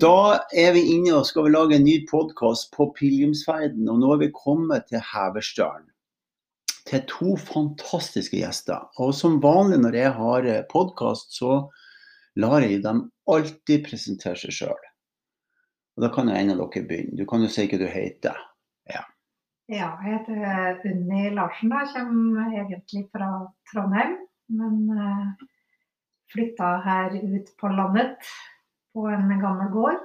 Da 0.00 0.46
er 0.56 0.70
vi 0.72 0.80
inne 0.94 1.18
og 1.18 1.26
skal 1.28 1.44
vi 1.44 1.50
lage 1.52 1.74
en 1.76 1.82
ny 1.84 1.98
podkast 2.08 2.70
på 2.72 2.86
pilegrimsferden. 2.96 3.88
Og 3.90 3.98
nå 4.00 4.12
er 4.14 4.20
vi 4.22 4.28
kommet 4.32 4.86
til 4.88 5.02
Heverstølen. 5.04 5.88
Til 6.88 7.02
to 7.10 7.34
fantastiske 7.36 8.38
gjester. 8.38 8.86
Og 9.02 9.10
som 9.18 9.40
vanlig 9.42 9.80
når 9.82 9.98
jeg 9.98 10.12
har 10.16 10.46
podkast, 10.70 11.34
så 11.36 11.58
lar 12.40 12.64
jeg 12.64 12.78
dem 12.86 13.02
alltid 13.28 13.84
presentere 13.90 14.40
seg 14.40 14.54
sjøl. 14.56 14.86
Og 15.98 16.06
da 16.06 16.10
kan 16.14 16.30
jo 16.30 16.38
en 16.38 16.54
av 16.54 16.62
dere 16.62 16.86
begynne. 16.86 17.18
Du 17.18 17.26
kan 17.28 17.44
jo 17.44 17.50
si 17.52 17.66
hva 17.68 17.80
du 17.82 17.88
heter. 17.90 18.38
Ja, 18.88 19.02
jeg 19.70 19.90
heter 20.06 20.80
Unni 20.94 21.26
Larsen. 21.34 21.74
Jeg 21.76 21.92
kommer 21.98 22.54
egentlig 22.54 23.04
fra 23.12 23.28
Trondheim, 23.68 24.16
men 24.48 24.80
uh, 24.96 25.44
flytta 26.32 26.72
her 26.88 27.20
ut 27.20 27.52
på 27.60 27.74
landet 27.74 28.32
på 28.94 29.06
en 29.08 29.34
gammel 29.40 29.68
gård. 29.74 29.98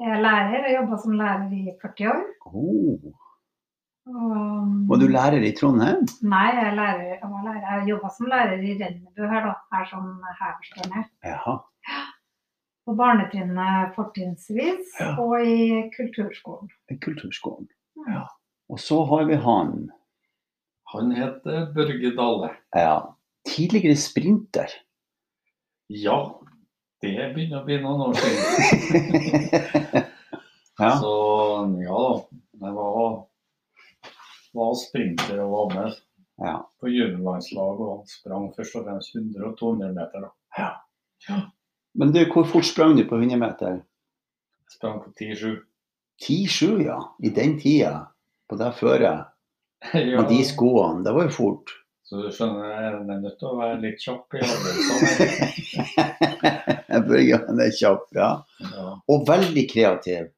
Jeg 0.00 0.12
er 0.12 0.20
lærer 0.20 0.66
og 0.68 0.74
jobba 0.76 0.96
som 1.02 1.14
lærer 1.16 1.52
i 1.56 1.62
40 1.82 2.10
år. 2.12 2.24
Oh. 2.52 3.14
Og, 4.06 4.66
Var 4.90 5.00
du 5.02 5.06
lærer 5.10 5.42
i 5.42 5.52
Trondheim? 5.56 6.04
Nei, 6.22 6.44
jeg, 6.54 6.66
er 6.70 6.76
lærer, 6.78 7.06
jeg 7.16 7.30
var 7.32 7.46
lærer. 7.46 7.64
Jeg 7.80 7.88
jobba 7.90 8.10
som 8.16 8.28
lærer 8.30 8.60
i 8.62 8.74
Rennebu 8.82 9.24
her, 9.32 9.48
da. 9.48 9.54
Her 9.72 9.88
som 9.90 10.04
er. 11.00 11.08
Jaha. 11.26 11.56
På 12.86 12.94
barnetrinnet 12.94 13.94
fortrinnsvis, 13.96 14.92
Ja. 15.00 15.16
og 15.18 15.40
i 15.42 15.90
kulturskolen. 15.96 16.70
I 16.92 16.94
Kulturskolen. 17.02 17.66
Ja. 18.06 18.22
Og 18.70 18.78
så 18.78 19.00
har 19.10 19.24
vi 19.26 19.34
han. 19.42 19.72
Han 20.92 21.10
heter 21.16 21.72
Børge 21.74 22.12
Dale. 22.14 22.52
Ja. 22.76 23.00
Tidligere 23.48 23.96
sprinter. 23.98 24.70
Ja, 25.90 26.20
det 27.04 27.30
begynner 27.34 27.60
å 27.60 27.66
bli 27.66 27.76
noen 27.82 28.06
år 28.08 28.14
siden. 28.20 28.42
ja. 30.82 30.92
Så 31.00 31.14
ja 31.82 32.00
da. 32.06 32.12
Jeg 32.56 32.72
var, 32.72 33.16
var 34.56 34.76
sprinter 34.80 35.42
og 35.44 35.52
var 35.52 35.74
med 35.74 35.98
ja. 36.40 36.54
på 36.80 36.88
juniorlandslag 36.88 37.80
og 37.84 38.08
sprang 38.08 38.48
først 38.56 38.78
og 38.80 38.86
fremst 38.88 39.16
100 39.16 39.44
og 39.44 39.58
200 39.60 39.92
meter. 39.96 40.24
da. 40.24 40.30
Men 41.96 42.12
du, 42.12 42.20
hvor 42.32 42.44
fort 42.48 42.68
sprang 42.68 42.96
du 42.96 43.04
på 43.08 43.16
100 43.20 43.40
meter? 43.40 43.80
Jeg 44.64 44.76
sprang 44.78 45.02
på 45.04 45.12
10-7. 45.20 45.56
10-7, 46.24 46.84
ja. 46.86 46.98
I 47.20 47.32
den 47.36 47.58
tida. 47.60 48.06
På 48.48 48.56
det 48.56 48.72
føret. 48.80 49.26
Ja, 49.92 50.22
Med 50.22 50.30
de 50.32 50.40
skoene. 50.44 51.04
Det 51.04 51.12
var 51.12 51.28
jo 51.28 51.30
fort. 51.30 51.70
så 52.06 52.16
du 52.22 52.30
skjønner, 52.32 52.64
jeg 52.70 52.86
er 52.86 53.20
nødt 53.20 53.36
til 53.38 53.48
å 53.50 53.58
være 53.58 53.76
litt 53.82 54.00
kjapp 54.02 54.34
i 54.34 54.40
øvelsene. 54.40 55.18
Børge 57.04 57.42
han 57.44 57.60
er 57.62 57.74
kjapp, 57.76 58.08
ja. 58.16 58.30
Ja. 58.62 58.88
Og 59.12 59.26
veldig 59.28 59.66
kreativ. 59.70 60.32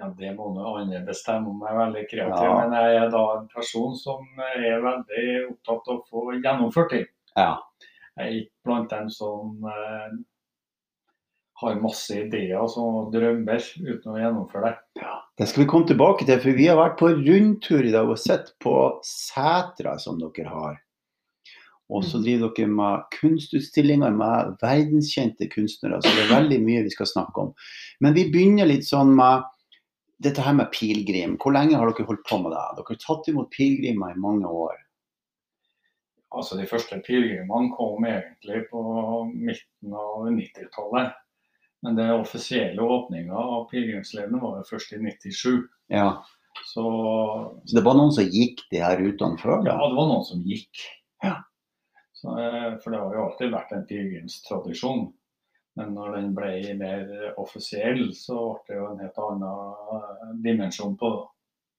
Ja, 0.00 0.08
det 0.16 0.32
må 0.38 0.48
noe 0.54 0.78
andre 0.80 1.02
bestemme 1.04 1.50
om 1.52 1.60
jeg 1.60 1.74
er 1.74 1.80
veldig 1.82 2.04
kreativ. 2.08 2.46
Ja. 2.48 2.56
Men 2.62 2.76
jeg 2.78 2.98
er 3.02 3.12
da 3.12 3.24
en 3.36 3.48
person 3.52 3.96
som 4.00 4.42
er 4.54 4.80
veldig 4.80 5.26
opptatt 5.50 5.90
av 5.92 5.98
å 5.98 6.04
få 6.08 6.24
gjennomført 6.38 6.94
ting. 6.94 7.06
Ja. 7.36 7.52
Jeg 8.16 8.26
er 8.26 8.38
ikke 8.38 8.68
blant 8.68 8.92
dem 8.94 9.10
som 9.12 9.68
eh, 9.68 10.14
har 11.60 11.80
masse 11.82 12.16
ideer 12.16 12.60
og 12.64 13.10
drømmer 13.12 13.60
uten 13.60 14.14
å 14.14 14.20
gjennomføre 14.20 14.70
det. 14.70 15.08
Det 15.40 15.48
skal 15.48 15.64
vi 15.64 15.70
komme 15.72 15.88
tilbake 15.88 16.26
til, 16.28 16.40
for 16.40 16.56
vi 16.56 16.68
har 16.68 16.80
vært 16.80 16.98
på 17.00 17.12
rundtur 17.12 17.84
i 17.84 17.92
dag 17.92 18.08
og 18.08 18.20
sett 18.20 18.54
på 18.64 18.74
setra 19.06 19.98
som 20.00 20.20
dere 20.20 20.48
har. 20.48 20.80
Og 21.90 22.04
så 22.06 22.20
driver 22.22 22.52
dere 22.54 22.70
med 22.70 23.06
kunstutstillinger 23.16 24.12
med 24.14 24.52
verdenskjente 24.62 25.48
kunstnere, 25.50 25.98
så 26.02 26.12
det 26.14 26.26
er 26.26 26.34
veldig 26.36 26.60
mye 26.62 26.84
vi 26.86 26.92
skal 26.94 27.08
snakke 27.10 27.46
om. 27.46 27.54
Men 28.00 28.14
vi 28.14 28.28
begynner 28.30 28.68
litt 28.70 28.86
sånn 28.86 29.10
med 29.18 29.42
dette 30.22 30.44
her 30.44 30.54
med 30.54 30.70
pilegrim. 30.74 31.34
Hvor 31.40 31.56
lenge 31.56 31.78
har 31.80 31.90
dere 31.90 32.06
holdt 32.06 32.26
på 32.28 32.38
med 32.42 32.54
det? 32.54 32.62
Dere 32.78 32.94
har 32.94 33.00
tatt 33.02 33.30
imot 33.32 33.50
pilegrimer 33.54 34.14
i 34.14 34.22
mange 34.22 34.46
år. 34.46 34.76
Altså 36.30 36.60
De 36.60 36.66
første 36.70 37.00
pilegrimene 37.06 37.72
kom 37.74 38.06
egentlig 38.06 38.62
på 38.70 38.82
midten 39.32 39.96
av 39.98 40.28
90-tallet. 40.30 41.16
Men 41.82 41.96
den 41.96 42.12
offisielle 42.12 42.84
åpninga 42.84 43.34
av 43.34 43.64
pilegrimsleden 43.70 44.38
var 44.42 44.60
jo 44.60 44.66
først 44.68 44.92
i 44.94 45.00
97. 45.00 45.64
Ja. 45.90 46.20
Så 46.68 46.84
Så 47.64 47.76
det 47.78 47.84
var 47.86 47.96
noen 47.96 48.12
som 48.12 48.28
gikk 48.28 48.60
de 48.70 48.82
her 48.84 49.00
rutene 49.00 49.40
før? 49.40 49.64
ja, 49.64 49.74
det 49.74 49.96
var 49.96 50.10
noen 50.12 50.26
som 50.28 50.42
gikk. 50.44 50.84
Ja. 51.24 51.38
Så, 52.20 52.38
eh, 52.38 52.78
for 52.82 52.92
det 52.92 53.00
har 53.00 53.16
jo 53.16 53.24
alltid 53.24 53.52
vært 53.54 53.72
en 53.72 53.86
pilegrimstradisjon. 53.88 55.06
Men 55.78 55.92
når 55.96 56.16
den 56.16 56.32
ble 56.36 56.54
mer 56.76 57.34
offisiell, 57.40 58.10
så 58.16 58.40
ble 58.66 58.74
det 58.74 58.80
jo 58.80 58.88
en 58.90 59.02
helt 59.04 59.20
annen 59.24 59.94
eh, 59.96 60.32
dimensjon 60.44 60.96
på 61.00 61.12
det. 61.14 61.22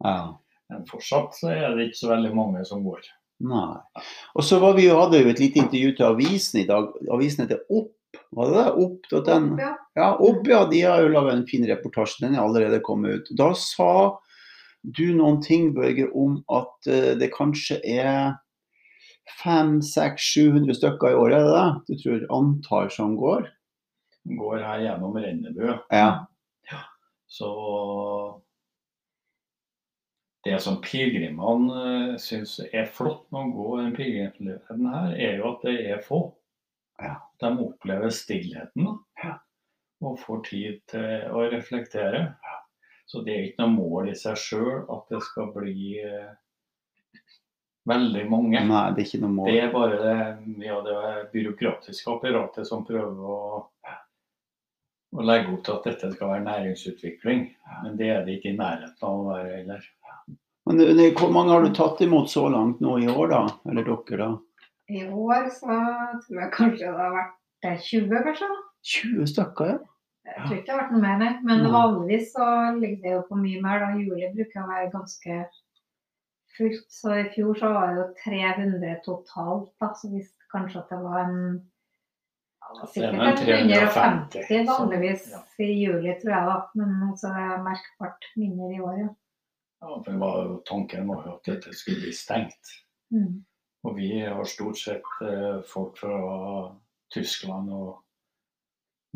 Ja. 0.08 0.22
Men 0.72 0.86
fortsatt 0.90 1.36
så 1.38 1.52
er 1.54 1.76
det 1.76 1.90
ikke 1.90 2.00
så 2.00 2.14
veldig 2.14 2.32
mange 2.34 2.64
som 2.66 2.82
går. 2.86 3.04
Nei. 3.52 3.82
Og 4.38 4.46
så 4.46 4.58
var 4.62 4.78
vi 4.78 4.88
jo, 4.88 4.98
hadde 5.02 5.20
jo 5.22 5.32
et 5.32 5.42
lite 5.42 5.62
intervju 5.62 5.96
til 5.98 6.08
avisen 6.08 6.62
i 6.62 6.68
dag. 6.70 6.90
Avisen 7.12 7.44
heter 7.46 7.62
Opp, 7.70 7.94
var 8.36 8.50
det 8.50 8.58
det? 8.58 8.68
Opp.no? 8.86 9.60
Ja. 9.60 9.72
Ja, 10.00 10.10
Opp, 10.16 10.48
ja, 10.48 10.64
de 10.72 10.82
har 10.88 11.04
jo 11.04 11.12
laga 11.12 11.36
en 11.36 11.48
fin 11.50 11.66
reportasje. 11.68 12.24
Den 12.24 12.38
er 12.38 12.46
allerede 12.46 12.82
kommet 12.86 13.20
ut. 13.20 13.34
Da 13.38 13.52
sa 13.58 13.94
du 14.82 15.12
noen 15.14 15.42
ting, 15.44 15.74
Børge, 15.76 16.08
om 16.18 16.40
at 16.50 16.90
eh, 16.90 17.12
det 17.20 17.34
kanskje 17.36 17.82
er 17.86 18.40
500-700 19.44 20.76
stykker 20.78 21.14
i 21.14 21.18
året, 21.18 21.38
er 21.38 21.46
det 21.46 21.56
det? 21.56 21.70
Du 21.88 22.04
tror 22.04 22.28
antall 22.38 22.92
som 22.94 23.16
går? 23.20 23.48
Går 24.38 24.64
her 24.66 24.84
gjennom 24.86 25.18
Rennebu. 25.18 25.68
Ja. 25.94 26.10
Så 27.32 27.50
det 30.44 30.58
som 30.60 30.82
pilegrimene 30.84 31.82
uh, 32.12 32.18
syns 32.20 32.58
er 32.72 32.90
flott 32.92 33.28
med 33.32 33.52
å 33.52 33.56
gå 33.56 33.68
den 33.80 33.94
pilegrimsleden 33.96 34.90
her, 34.90 35.14
er 35.16 35.38
jo 35.40 35.52
at 35.54 35.66
det 35.68 35.76
er 35.94 36.04
få. 36.06 36.26
Ja. 37.02 37.16
De 37.42 37.52
opplever 37.64 38.14
stillheten. 38.14 38.98
Ja. 39.24 39.38
og 40.02 40.18
får 40.18 40.40
tid 40.48 40.78
til 40.90 41.28
å 41.30 41.46
reflektere. 41.54 42.24
Så 43.06 43.22
det 43.26 43.34
er 43.36 43.44
ikke 43.48 43.68
noe 43.68 43.74
mål 43.76 44.10
i 44.10 44.16
seg 44.18 44.40
sjøl 44.40 44.86
at 44.90 45.12
det 45.14 45.20
skal 45.28 45.52
bli 45.54 46.00
eh, 46.02 46.32
veldig 47.88 48.30
mange. 48.30 48.60
Nei, 48.68 48.92
det 48.94 49.02
er 49.04 49.08
ikke 49.10 49.22
noe 49.24 49.34
mål. 49.36 49.50
Det 49.52 49.62
er 49.64 49.72
bare 49.74 49.98
det, 50.02 50.66
ja, 50.66 50.78
det 50.86 51.32
byråkratiske 51.34 52.12
apparatet 52.14 52.68
som 52.68 52.86
prøver 52.86 53.24
å, 53.36 53.40
å 55.18 55.26
legge 55.28 55.52
opp 55.56 55.64
til 55.66 55.76
at 55.80 55.88
dette 55.90 56.12
skal 56.14 56.30
være 56.36 56.46
næringsutvikling. 56.46 57.42
Men 57.84 57.98
det 58.00 58.10
er 58.14 58.24
det 58.26 58.38
ikke 58.40 58.54
i 58.54 58.58
nærheten 58.60 59.04
av 59.08 59.18
å 59.18 59.28
være 59.34 59.56
heller. 59.58 59.84
Men 60.68 60.78
det- 60.78 60.96
det- 60.96 61.16
hvor 61.18 61.32
mange 61.34 61.50
har 61.52 61.64
du 61.64 61.74
tatt 61.74 62.02
imot 62.02 62.30
så 62.30 62.48
langt 62.52 62.80
nå 62.82 62.98
i 63.02 63.08
år, 63.10 63.30
da? 63.30 63.48
Eller 63.70 63.84
dere, 63.84 64.18
da? 64.18 64.38
I 64.90 65.06
år 65.10 65.50
så 65.50 65.68
tror 66.28 66.40
jeg 66.42 66.52
kanskje 66.52 66.78
det 66.86 66.98
har 67.00 67.12
vært 67.16 67.34
eh, 67.64 67.78
20, 67.78 68.24
kanskje. 68.24 68.48
da. 68.48 68.62
20 68.84 69.26
stykker, 69.28 69.66
ja. 69.72 69.78
Jeg 70.26 70.36
tror 70.46 70.56
ikke 70.58 70.66
det 70.66 70.72
har 70.72 70.80
vært 70.84 70.92
noe 70.92 71.02
mer, 71.02 71.18
nei. 71.18 71.40
Men 71.44 71.66
vanligvis 71.72 72.32
så 72.34 72.46
ligger 72.80 73.02
det 73.02 73.12
jo 73.12 73.22
på 73.30 73.36
mye 73.42 73.62
mer. 73.62 73.80
da. 73.80 73.88
Juli 73.98 74.30
bruker 74.36 74.62
å 74.62 74.68
være 74.70 74.92
ganske. 74.92 75.46
Så 76.90 77.16
i 77.16 77.28
fjor 77.36 77.56
så 77.58 77.72
var 77.74 77.92
det 77.92 78.02
jo 78.02 78.08
300 78.24 78.96
totalt. 79.06 79.72
da. 79.82 79.94
Så 79.96 80.12
hvis 80.12 80.32
kanskje 80.52 80.82
at 80.84 80.92
det 80.92 81.00
var 81.04 81.24
en 81.26 81.38
ja, 82.62 82.84
er 82.84 82.92
Sikkert 82.94 83.14
en 83.14 83.38
350, 83.38 84.44
150 84.50 84.70
vanligvis 84.70 85.24
så, 85.32 85.42
i 85.64 85.72
juli, 85.82 86.14
tror 86.22 86.34
jeg. 86.36 86.50
da. 86.50 86.58
Men 86.76 87.18
så 87.18 87.34
det 87.34 87.46
er 87.48 87.64
merkbart 87.66 88.30
mindre 88.36 88.70
i 88.76 88.80
år, 88.80 89.00
ja. 89.00 89.10
Ja, 89.82 89.96
for 89.96 90.12
det 90.12 90.20
var 90.22 90.52
tanken 90.70 91.08
var 91.10 91.24
jo 91.26 91.38
at 91.40 91.48
dette 91.50 91.74
skulle 91.74 92.04
bli 92.04 92.14
stengt. 92.14 92.76
Mm. 93.12 93.42
Og 93.84 93.96
vi 93.98 94.12
har 94.22 94.44
stort 94.46 94.78
sett 94.78 95.08
eh, 95.26 95.64
folk 95.66 95.98
fra 95.98 96.18
Tyskland 97.14 97.72
og 97.74 98.04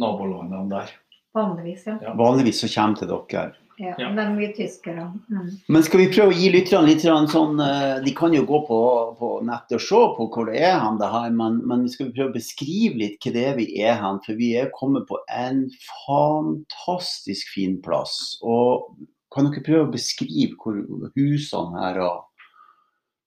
nabolandene 0.02 0.66
der. 0.72 0.96
Vanligvis, 1.36 1.86
ja. 1.86 2.00
Ja. 2.02 2.16
Vanligvis 2.18 2.64
så 2.64 2.72
kommer 2.74 2.98
til 2.98 3.12
dere. 3.12 3.65
Ja. 3.77 3.94
Ja. 4.00 4.07
Men 4.07 4.16
det 4.16 4.24
er 4.24 4.36
mye 4.36 4.51
tyskere. 4.56 5.06
Mm. 5.31 5.48
Men 5.68 5.83
skal 5.83 6.01
vi 6.01 6.12
prøve 6.13 6.31
å 6.31 6.38
gi 6.38 6.51
lytterne 6.54 6.88
litt 6.88 7.04
sånn 7.04 7.60
eh, 7.60 7.98
De 8.06 8.13
kan 8.16 8.36
jo 8.36 8.45
gå 8.48 8.62
på, 8.69 8.80
på 9.19 9.31
nettet 9.48 9.77
og 9.80 9.83
se 9.83 10.04
på 10.16 10.27
hvor 10.31 10.48
det 10.50 10.62
er 10.63 10.77
han 10.80 11.00
det 11.01 11.10
her, 11.12 11.33
men, 11.36 11.60
men 11.68 11.83
skal 11.92 12.10
vi 12.10 12.16
prøve 12.16 12.31
å 12.31 12.38
beskrive 12.38 13.01
litt 13.01 13.19
hva 13.19 13.33
det 13.36 13.44
er 13.50 13.60
vi 13.60 13.68
er 13.83 14.00
hen? 14.00 14.22
For 14.24 14.39
vi 14.39 14.54
er 14.60 14.72
kommet 14.77 15.07
på 15.10 15.19
en 15.27 15.66
fantastisk 16.06 17.51
fin 17.56 17.77
plass. 17.83 18.16
Og 18.48 18.95
kan 19.36 19.50
dere 19.50 19.66
prøve 19.66 19.89
å 19.89 19.94
beskrive 19.95 20.56
hvor 20.62 20.80
husene 21.18 21.81
her 21.81 22.00
og 22.06 22.24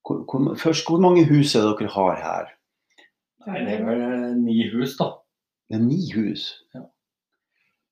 hvor, 0.08 0.22
hvor, 0.24 0.54
Først, 0.56 0.88
hvor 0.88 1.02
mange 1.04 1.26
hus 1.28 1.52
er 1.52 1.66
det 1.66 1.74
dere 1.82 1.92
har 1.92 2.22
her? 2.24 2.54
Nei, 3.48 3.64
det 3.64 3.74
er 3.78 3.84
vel 3.84 4.04
eh, 4.06 4.30
ni 4.40 4.62
hus, 4.72 4.96
da. 4.96 5.12
Det 5.68 5.76
er 5.76 5.84
ni 5.84 6.00
hus. 6.14 6.48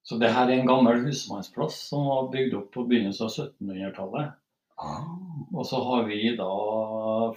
Så 0.06 0.18
det 0.22 0.30
her 0.30 0.46
er 0.46 0.60
en 0.60 0.68
gammel 0.68 1.00
husmannsplass 1.02 1.78
som 1.88 2.06
var 2.06 2.28
bygd 2.30 2.54
opp 2.54 2.68
på 2.76 2.84
begynnelsen 2.86 3.26
av 3.26 3.32
1700-tallet. 3.32 4.36
Ah. 4.78 5.06
Og 5.50 5.64
så 5.66 5.80
har 5.82 6.04
vi 6.06 6.20
da 6.38 6.50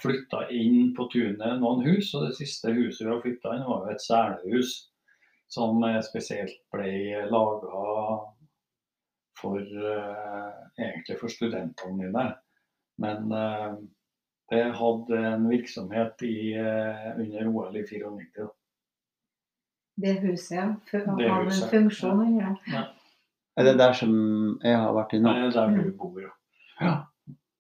flytta 0.02 0.44
inn 0.54 0.92
på 0.98 1.08
tunet 1.10 1.58
noen 1.62 1.82
hus, 1.88 2.12
og 2.14 2.28
det 2.28 2.36
siste 2.38 2.74
huset 2.76 3.06
vi 3.08 3.10
har 3.10 3.24
flytta 3.24 3.56
inn 3.56 3.66
var 3.66 3.88
jo 3.88 3.96
et 3.96 4.06
selhus. 4.06 4.78
som 5.50 5.82
spesielt 6.06 6.60
ble 6.70 7.24
laga 7.26 7.80
for 9.42 9.58
eh, 9.58 10.58
egentlig 10.78 11.16
for 11.18 11.34
studentene 11.34 11.96
mine. 11.98 12.26
Men 13.02 13.32
eh, 13.34 13.72
det 14.54 14.64
hadde 14.78 15.24
en 15.32 15.50
virksomhet 15.50 16.22
i, 16.28 16.54
eh, 16.54 17.08
under 17.18 17.50
OL 17.50 17.78
i 17.78 17.86
94. 17.88 18.46
Det 20.02 20.16
huset 20.24 20.58
har 20.58 21.42
en 21.44 21.70
funksjon. 21.72 22.40
Ja. 22.72 22.84
Er 23.58 23.64
det 23.68 23.78
der 23.80 23.94
som 23.94 24.14
jeg 24.64 24.78
har 24.78 24.94
vært 24.96 25.12
Det 25.12 25.26
er 25.26 25.50
der 25.52 25.84
du 25.84 25.92
bor, 25.98 26.22
ja. 26.82 26.94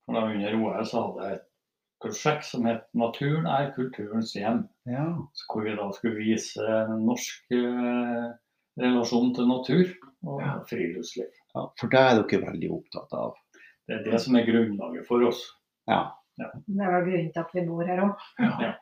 Da 0.09 0.21
under 0.25 0.55
OL 0.57 0.85
så 0.85 1.01
hadde 1.05 1.25
jeg 1.27 1.35
et 1.35 1.47
prosjekt 2.01 2.45
som 2.45 2.65
het 2.65 2.85
'Naturen 2.95 3.45
er 3.45 3.73
kulturens 3.75 4.31
hjem'. 4.35 4.67
Ja. 4.87 5.05
Så 5.33 5.43
Hvor 5.51 5.63
vi 5.63 5.75
da 5.75 5.91
skulle 5.91 6.15
vise 6.15 6.61
norsk 6.97 7.51
eh, 7.51 8.31
relasjon 8.79 9.35
til 9.35 9.47
natur 9.47 9.85
og 10.23 10.41
Ja. 10.41 10.59
friluftsliv. 10.69 11.27
ja. 11.55 11.65
For 11.79 11.87
det 11.87 11.99
er 11.99 12.23
dere 12.23 12.45
veldig 12.51 12.71
opptatt 12.71 13.13
av. 13.13 13.35
Det 13.87 13.95
er 13.99 14.11
det 14.11 14.21
som 14.21 14.35
er 14.35 14.45
grunnlaget 14.45 15.07
for 15.07 15.27
oss. 15.27 15.41
Ja. 15.87 16.11
Det 16.39 16.85
er 16.85 16.93
vel 16.93 17.05
grunnen 17.09 17.31
til 17.35 17.41
at 17.43 17.53
vi 17.55 17.65
bor 17.67 17.89
her 17.89 18.01
òg. 18.05 18.23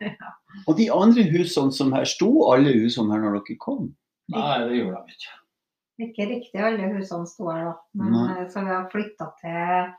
Og 0.68 0.78
de 0.78 0.88
andre 0.94 1.26
husene 1.32 1.74
som 1.76 1.94
her, 1.96 2.06
sto 2.10 2.30
alle 2.52 2.76
husene 2.78 3.14
her 3.14 3.24
når 3.24 3.40
dere 3.40 3.60
kom? 3.62 3.90
Nei, 4.34 4.54
det 4.68 4.80
gjorde 4.82 5.04
de 5.08 5.18
ikke. 5.18 5.36
Ikke 6.08 6.28
riktig 6.30 6.62
alle 6.62 6.92
husene 6.94 7.30
sto 7.30 7.50
her, 7.50 7.72
da. 7.72 7.76
Men, 7.98 8.14
Nei. 8.14 8.28
eh, 8.36 8.48
så 8.54 8.62
vi 8.66 8.74
har 8.76 8.90
flytta 8.92 9.32
til 9.42 9.94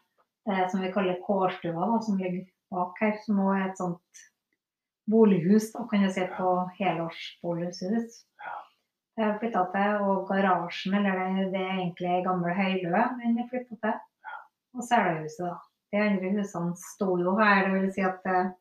det 0.48 0.70
som 0.72 0.82
vi 0.84 0.92
kaller 0.94 1.20
kårstua, 1.24 1.74
da, 1.74 2.00
som 2.04 2.18
ligger 2.20 2.44
bak 2.72 3.00
her. 3.02 3.16
Som 3.24 3.42
også 3.42 3.56
er 3.56 3.66
et 3.66 3.80
sånt 3.82 4.24
bolighus, 5.10 5.72
da, 5.74 5.84
kan 5.90 6.04
du 6.06 6.12
si, 6.14 6.26
på 6.36 6.54
helårsbolighus. 6.78 8.20
Det 9.18 9.24
har 9.24 9.34
vi 9.34 9.42
flytta 9.42 9.64
til. 9.74 10.04
Og 10.06 10.28
garasjen, 10.28 10.94
eller 11.00 11.18
det, 11.18 11.48
det 11.56 11.64
er 11.64 11.80
egentlig 11.80 12.12
ei 12.12 12.26
gammel 12.26 12.54
høyløe, 12.54 13.06
den 13.18 13.40
er 13.42 13.50
flytta 13.50 13.80
til. 13.82 13.98
Og 14.76 14.84
Selahuset, 14.84 15.48
da. 15.48 15.56
De 15.92 16.00
andre 16.00 16.32
husene 16.36 16.74
sto 16.76 17.14
jo 17.20 17.36
her. 17.38 17.68
Det 17.68 17.74
vil 17.74 17.92
si 17.94 18.04
at 18.06 18.26
elhuset 18.28 18.56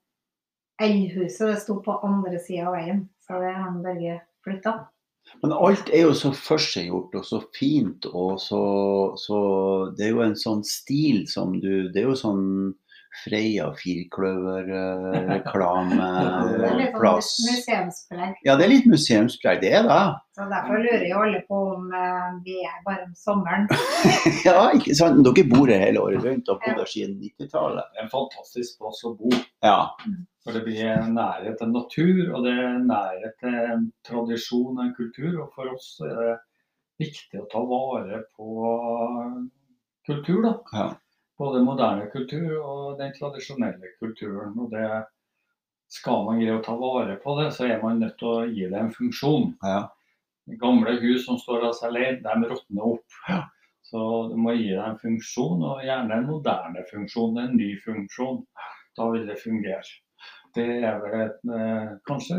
eldhuset 0.83 1.63
sto 1.63 1.79
på 1.83 1.97
andre 2.05 2.39
sida 2.39 2.69
av 2.69 2.77
veien. 2.77 3.01
Så 3.25 3.41
det 3.41 3.55
har 3.55 3.81
Børge 3.83 4.19
flytta. 4.45 4.75
Men 5.41 5.51
alt 5.51 5.89
er 5.91 6.05
jo 6.05 6.13
så 6.15 6.31
forseggjort 6.31 7.15
og 7.19 7.25
så 7.27 7.41
fint, 7.55 8.05
og 8.15 8.37
så, 8.39 8.61
så 9.19 9.39
Det 9.97 10.05
er 10.05 10.13
jo 10.13 10.23
en 10.23 10.37
sånn 10.39 10.63
stil 10.63 11.25
som 11.27 11.57
du 11.59 11.89
Det 11.91 11.99
er 11.99 12.07
jo 12.07 12.15
sånn 12.15 12.45
Freia 13.23 13.67
er 16.69 16.77
litt 16.79 16.97
sånn. 16.97 17.03
Ja, 18.45 18.55
det 18.55 18.67
er 18.67 18.71
litt 18.71 18.87
museumspreg, 18.89 19.61
det 19.63 19.71
er 19.79 19.87
det. 19.87 19.99
Så 20.37 20.45
derfor 20.51 20.81
lurer 20.83 21.05
jo 21.09 21.21
alle 21.25 21.39
på 21.47 21.59
om 21.73 21.87
eh, 21.97 22.27
vi 22.45 22.57
er 22.61 22.77
bare 22.85 23.07
om 23.07 23.13
sommeren. 23.17 23.65
Ja, 24.47 24.67
ikke 24.75 24.93
sant? 24.97 25.17
Men 25.17 25.25
dere 25.25 25.47
bor 25.49 25.71
her 25.71 25.81
hele 25.81 26.03
året 26.03 26.25
rundt 26.25 26.49
og 26.51 26.61
har 26.61 26.75
bodd 26.75 26.83
her 26.83 26.91
siden 26.91 27.15
90-tallet. 27.23 27.89
Det 27.93 28.01
er 28.01 28.05
en 28.05 28.13
fantastisk 28.13 28.77
plass 28.81 29.01
å 29.07 29.15
bo. 29.17 29.31
Ja. 29.65 29.79
For 30.45 30.55
det 30.55 30.61
blir 30.67 31.09
nærhet 31.11 31.57
til 31.59 31.73
natur, 31.73 32.21
og 32.37 32.45
det 32.45 32.53
er 32.53 32.77
nærhet 32.85 33.35
til 33.41 33.57
en 33.63 33.89
tradisjon 34.07 34.77
og 34.77 34.83
en 34.85 34.93
kultur. 34.99 35.41
Og 35.43 35.49
for 35.57 35.73
oss 35.73 35.89
er 36.05 36.13
det 36.21 36.37
viktig 37.01 37.41
å 37.41 37.49
ta 37.51 37.65
vare 37.67 38.21
på 38.37 38.47
kultur, 40.07 40.39
da. 40.45 40.53
Ja. 40.71 40.87
Både 41.37 41.61
moderne 41.61 42.07
kultur 42.13 42.55
og 42.57 42.97
den 43.01 43.13
tradisjonelle 43.13 43.93
kulturen. 44.01 44.55
Og 44.57 44.71
det 44.73 44.87
skal 45.93 46.25
man 46.25 46.41
greie 46.41 46.57
å 46.57 46.63
ta 46.65 46.73
vare 46.79 47.19
på 47.21 47.35
det, 47.39 47.51
så 47.55 47.67
er 47.67 47.83
man 47.83 48.01
nødt 48.01 48.17
til 48.19 48.31
å 48.31 48.47
gi 48.47 48.65
det 48.71 48.79
en 48.81 48.95
funksjon. 48.95 49.53
ja. 49.63 49.85
Gamle 50.61 50.93
hus 51.01 51.25
som 51.25 51.35
står 51.41 51.65
av 51.67 51.73
seg 51.75 51.91
leid, 51.91 52.19
de 52.23 52.49
råtner 52.49 52.85
opp. 52.87 53.15
Ja. 53.27 53.41
Så 53.83 53.99
du 54.31 54.35
må 54.39 54.53
gi 54.55 54.69
det 54.73 54.83
en 54.83 54.99
funksjon, 54.99 55.63
og 55.63 55.83
gjerne 55.83 56.17
en 56.17 56.27
moderne 56.27 56.83
funksjon, 56.89 57.39
en 57.39 57.55
ny 57.55 57.73
funksjon. 57.83 58.41
Da 58.97 59.07
vil 59.13 59.27
det 59.27 59.37
fungere. 59.43 59.83
Det 60.55 60.67
er 60.87 61.01
vel 61.03 61.17
et, 61.21 61.41
eh, 61.53 61.89
kanskje 62.07 62.37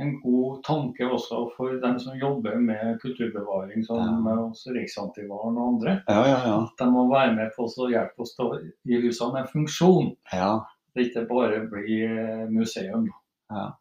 en 0.00 0.20
god 0.22 0.62
tanke 0.66 1.06
også 1.06 1.50
for 1.56 1.76
dem 1.82 1.98
som 2.02 2.16
jobber 2.18 2.56
med 2.58 2.98
kulturbevaring, 3.02 3.84
som 3.86 3.98
Ja. 3.98 4.10
med 4.10 4.38
oss 4.50 4.66
Riksantivaren 4.66 5.56
og 5.58 5.68
andre. 5.74 6.02
Ja, 6.08 6.26
ja, 6.26 6.38
ja. 6.46 6.68
De 6.78 6.90
må 6.90 7.08
være 7.12 7.34
med 7.34 7.50
på 7.56 7.64
og 7.64 7.90
hjelpe 7.90 8.20
oss 8.20 8.34
til 8.36 8.44
å 8.46 8.58
gi 8.86 9.00
husene 9.06 9.40
en 9.40 9.46
funksjon. 9.46 10.16
ja. 10.32 10.60
Det 10.94 11.08
ikke 11.10 11.26
bare 11.28 11.66
blir 11.66 12.48
museum. 12.50 13.08
Ja. 13.50 13.72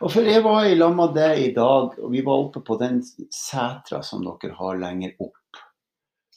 Og 0.00 0.10
for 0.10 0.22
jeg 0.22 0.42
var 0.42 0.64
i 0.64 0.74
lag 0.74 0.94
med 0.96 1.14
deg 1.14 1.38
i 1.38 1.52
dag, 1.54 1.98
og 1.98 2.10
vi 2.10 2.22
var 2.22 2.32
oppe 2.48 2.60
på 2.60 2.76
den 2.78 3.02
setra 3.30 4.02
som 4.02 4.24
dere 4.24 4.52
har 4.54 4.76
lenger 4.76 5.12
opp. 5.20 5.60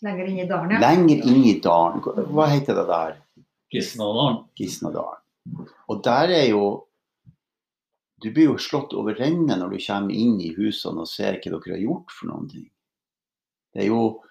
Lenger 0.03 0.25
inn 0.27 0.39
i 0.39 0.47
dalen, 0.47 0.69
ja. 0.71 0.79
Lenger 0.79 1.25
inn 1.25 1.43
i 1.45 1.59
dalen. 1.59 2.01
Hva 2.01 2.45
heter 2.45 2.75
det 2.75 2.87
der? 2.87 3.15
Gisnadalen. 3.73 4.43
Gisnadalen. 4.55 5.67
Og 5.89 6.03
der 6.03 6.29
er 6.29 6.45
jo 6.51 6.86
Du 8.21 8.31
blir 8.31 8.49
jo 8.49 8.57
slått 8.57 8.95
over 8.97 9.19
ende 9.21 9.55
når 9.59 9.75
du 9.75 9.83
kommer 9.83 10.13
inn 10.13 10.39
i 10.41 10.53
husene 10.55 11.03
og 11.03 11.09
ser 11.09 11.37
hva 11.37 11.51
dere 11.51 11.75
har 11.75 11.83
gjort 11.83 12.13
for 12.13 12.31
noen 12.31 12.47
ting. 12.49 12.65
Det 13.73 13.85
er 13.85 13.93
jo 13.93 14.23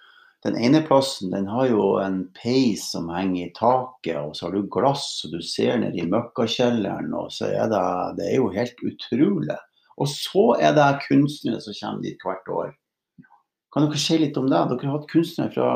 Den 0.45 0.55
ene 0.63 0.79
plassen 0.85 1.33
den 1.33 1.47
har 1.51 1.67
jo 1.67 1.97
en 1.99 2.19
peis 2.37 2.85
som 2.93 3.09
henger 3.11 3.49
i 3.49 3.55
taket, 3.57 4.19
og 4.21 4.37
så 4.37 4.45
har 4.47 4.53
du 4.55 4.69
glass, 4.71 5.25
og 5.25 5.33
du 5.33 5.41
ser 5.43 5.81
ned 5.81 5.97
i 5.99 6.05
møkkakjelleren, 6.07 7.09
og 7.17 7.33
så 7.35 7.49
er 7.49 7.73
det 7.73 7.81
Det 8.21 8.29
er 8.29 8.37
jo 8.37 8.53
helt 8.55 8.85
utrolig. 8.85 9.57
Og 9.97 10.09
så 10.13 10.45
er 10.61 10.77
det 10.77 11.01
kunstnere 11.09 11.59
som 11.65 11.75
kommer 11.81 12.05
dit 12.05 12.23
hvert 12.23 12.53
år. 12.53 12.71
Kan 13.73 13.89
dere 13.89 13.99
si 13.99 14.19
litt 14.21 14.39
om 14.39 14.47
det? 14.47 14.61
Dere 14.71 14.87
har 14.87 14.99
hatt 15.01 15.11
kunstnere 15.11 15.53
fra 15.57 15.71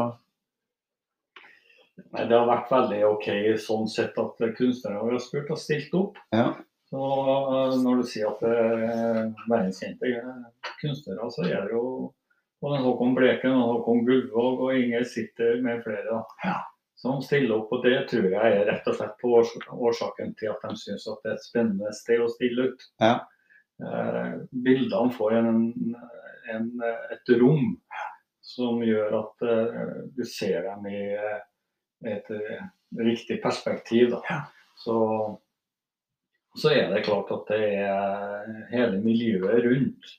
Nei, 2.13 2.25
Det 2.29 2.37
har 2.37 2.47
vært 2.49 2.71
veldig 2.71 3.01
OK 3.11 3.27
sånn 3.61 3.89
sett 3.91 4.17
at 4.21 4.39
kunstnere 4.57 5.03
har 5.03 5.19
spurt 5.21 5.51
og 5.51 5.59
stilt 5.61 5.97
opp. 5.97 6.21
Ja. 6.33 6.53
Så 6.91 7.03
eh, 7.03 7.77
når 7.85 8.01
du 8.01 8.09
sier 8.11 8.31
at 8.31 8.43
det 8.43 8.55
er 8.57 9.21
verdenskjente 9.47 10.11
kunstnere, 10.81 11.31
så 11.31 11.47
er 11.47 11.69
det 11.69 11.77
jo 11.77 11.85
både 12.61 12.83
Håkon 12.85 13.15
Bleken 13.17 13.57
og 13.57 13.75
Håkon 13.75 14.05
Gullvåg 14.09 14.67
og 14.67 14.77
Inger 14.77 15.07
Sitter 15.09 15.61
med 15.65 15.85
flere 15.85 16.19
da, 16.19 16.57
som 17.01 17.23
stiller 17.25 17.57
opp. 17.57 17.73
Og 17.77 17.85
det 17.87 17.97
tror 18.11 18.29
jeg 18.35 18.57
er 18.57 18.67
rett 18.69 18.89
og 18.91 18.99
slett 18.99 19.15
på 19.23 19.35
års 19.39 19.55
årsaken 19.71 20.35
til 20.41 20.53
at 20.53 20.67
de 20.67 20.81
syns 20.81 21.07
at 21.09 21.23
det 21.23 21.33
er 21.33 21.39
et 21.39 21.47
spennende 21.47 21.93
sted 21.97 22.25
å 22.25 22.33
stille 22.33 22.71
ut. 22.71 22.89
Ja. 23.03 23.15
Eh, 23.81 24.33
bildene 24.51 25.15
får 25.15 25.39
en, 25.39 25.63
en, 26.53 26.67
et 27.15 27.33
rom 27.41 27.71
som 28.45 28.83
gjør 28.85 29.15
at 29.23 29.47
eh, 29.47 29.95
du 30.17 30.25
ser 30.29 30.67
dem 30.67 30.91
i 30.91 31.05
et, 31.15 31.47
et 32.19 32.33
eh, 32.35 32.67
riktig 32.99 33.39
perspektiv. 33.45 34.11
Da. 34.17 34.43
Så, 34.81 34.97
så 36.59 36.73
er 36.75 36.89
det 36.91 37.05
klart 37.07 37.31
at 37.35 37.47
det 37.51 37.63
er 37.85 38.49
hele 38.73 38.99
miljøet 39.05 39.63
rundt 39.67 40.17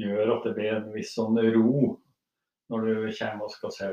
gjør 0.00 0.34
at 0.36 0.46
det 0.48 0.54
blir 0.56 0.74
en 0.76 0.90
viss 0.94 1.14
sånn 1.16 1.38
ro 1.54 1.96
når 2.70 2.86
du 2.86 2.92
kommer 3.18 3.46
og 3.46 3.54
skal 3.54 3.72
se 3.74 3.88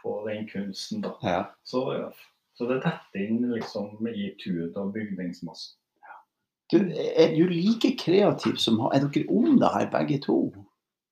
på 0.00 0.14
den 0.28 0.46
kunsten. 0.48 1.02
Da. 1.04 1.16
ja. 1.22 1.40
Så, 1.66 1.82
så 2.56 2.68
det 2.70 2.80
detter 2.84 3.26
inn 3.26 3.42
liksom 3.52 4.06
i 4.08 4.30
tunet 4.40 4.78
og 4.80 4.94
bygningsmassen. 4.96 5.76
Du, 6.72 6.80
er 6.82 7.36
du 7.36 7.46
like 7.46 7.92
kreativ 7.94 8.56
som 8.58 8.80
Er 8.90 9.04
dere 9.04 9.28
om 9.30 9.60
det 9.60 9.68
her, 9.70 9.84
begge 9.92 10.16
to? 10.24 10.38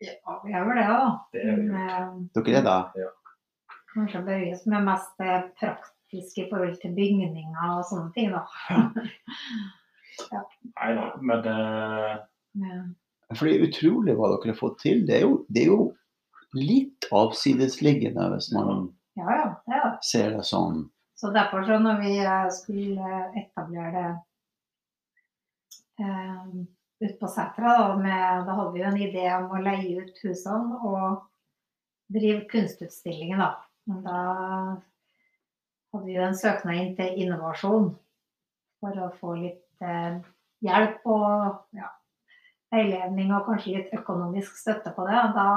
Ja, 0.02 0.40
vi 0.42 0.50
er 0.50 0.64
vel 0.66 0.80
det, 0.80 0.87
da. 0.90 1.04
Det 1.30 1.44
er 1.44 1.61
vi. 1.61 1.68
Men, 1.68 1.76
eh, 1.78 2.09
Dere 2.35 2.56
er 2.59 2.64
det? 2.66 3.04
kanskje 3.94 4.25
Børge 4.26 4.56
som 4.59 4.75
er 4.75 4.88
mest 4.88 5.23
eh, 5.23 5.44
praktisk 5.61 6.40
i 6.42 6.49
forhold 6.50 6.75
til 6.83 6.97
bygninger 6.97 7.68
og 7.76 7.85
sånne 7.87 8.11
ting, 8.16 8.35
da. 8.35 8.42
Nei 10.33 10.94
da, 10.97 11.09
men 11.21 11.50
eh, 11.50 12.14
Men, 12.54 12.83
For 13.35 13.49
det 13.49 13.54
er 13.56 13.68
utrolig 13.68 14.14
hva 14.14 14.30
dere 14.35 14.52
har 14.52 14.59
fått 14.59 14.80
til. 14.85 15.02
Det 15.09 15.16
er 15.18 15.25
jo, 15.25 15.38
det 15.49 15.64
er 15.64 15.73
jo 15.73 15.85
litt 16.54 17.09
avsidesliggende 17.14 18.28
hvis 18.35 18.52
man 18.54 18.87
ja, 19.18 19.38
ja, 19.71 19.80
er 19.80 19.97
ser 20.06 20.37
det 20.37 20.44
sånn. 20.47 20.85
Så 21.18 21.30
derfor, 21.35 21.64
så 21.66 21.78
når 21.83 22.00
vi 22.02 22.14
eh, 22.23 22.47
skulle 22.54 23.18
etablere 23.38 24.06
det 25.99 26.06
eh, 26.06 26.49
ute 27.04 27.14
på 27.21 27.30
setra, 27.30 27.75
da, 27.78 27.97
med, 27.99 28.47
da 28.47 28.56
hadde 28.59 28.73
vi 28.75 28.83
jo 28.83 28.88
en 28.90 29.02
idé 29.09 29.28
om 29.37 29.52
å 29.54 29.62
leie 29.62 30.02
ut 30.02 30.25
husene 30.25 30.80
og 30.87 31.23
drive 32.14 32.44
kunstutstillinger, 32.50 33.40
da. 33.40 33.50
Men 33.90 34.02
da 34.04 34.18
hadde 35.94 36.06
vi 36.06 36.16
jo 36.16 36.25
en 36.26 36.38
søknad 36.38 36.80
inn 36.80 36.94
til 36.99 37.21
innovasjon 37.25 37.92
for 38.83 39.04
å 39.04 39.11
få 39.21 39.37
litt 39.40 39.63
eh, 39.83 40.16
hjelp 40.64 41.07
og 41.11 41.76
ja, 41.76 41.90
veiledning 42.75 43.33
og 43.35 43.47
kanskje 43.49 43.78
litt 43.78 43.95
økonomisk 43.97 44.57
støtte 44.59 44.95
på 44.95 45.07
det. 45.09 45.21
Og 45.21 45.37
da 45.37 45.49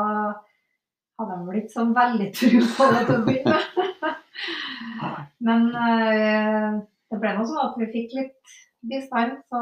hadde 1.17 1.39
de 1.39 1.47
vel 1.49 1.59
ikke 1.61 1.75
så 1.75 1.87
veldig 1.95 2.29
tro 2.37 2.61
på 2.77 2.91
det 2.93 3.03
til 3.07 3.17
å 3.17 3.25
begynne 3.27 3.57
med. 3.57 4.21
Men 5.47 5.67
eh, 5.71 6.79
det 7.11 7.19
ble 7.21 7.33
nå 7.35 7.43
sånn 7.47 7.65
at 7.65 7.75
vi 7.79 7.91
fikk 7.93 8.15
litt 8.17 8.55
bistand, 8.87 9.43
så 9.51 9.61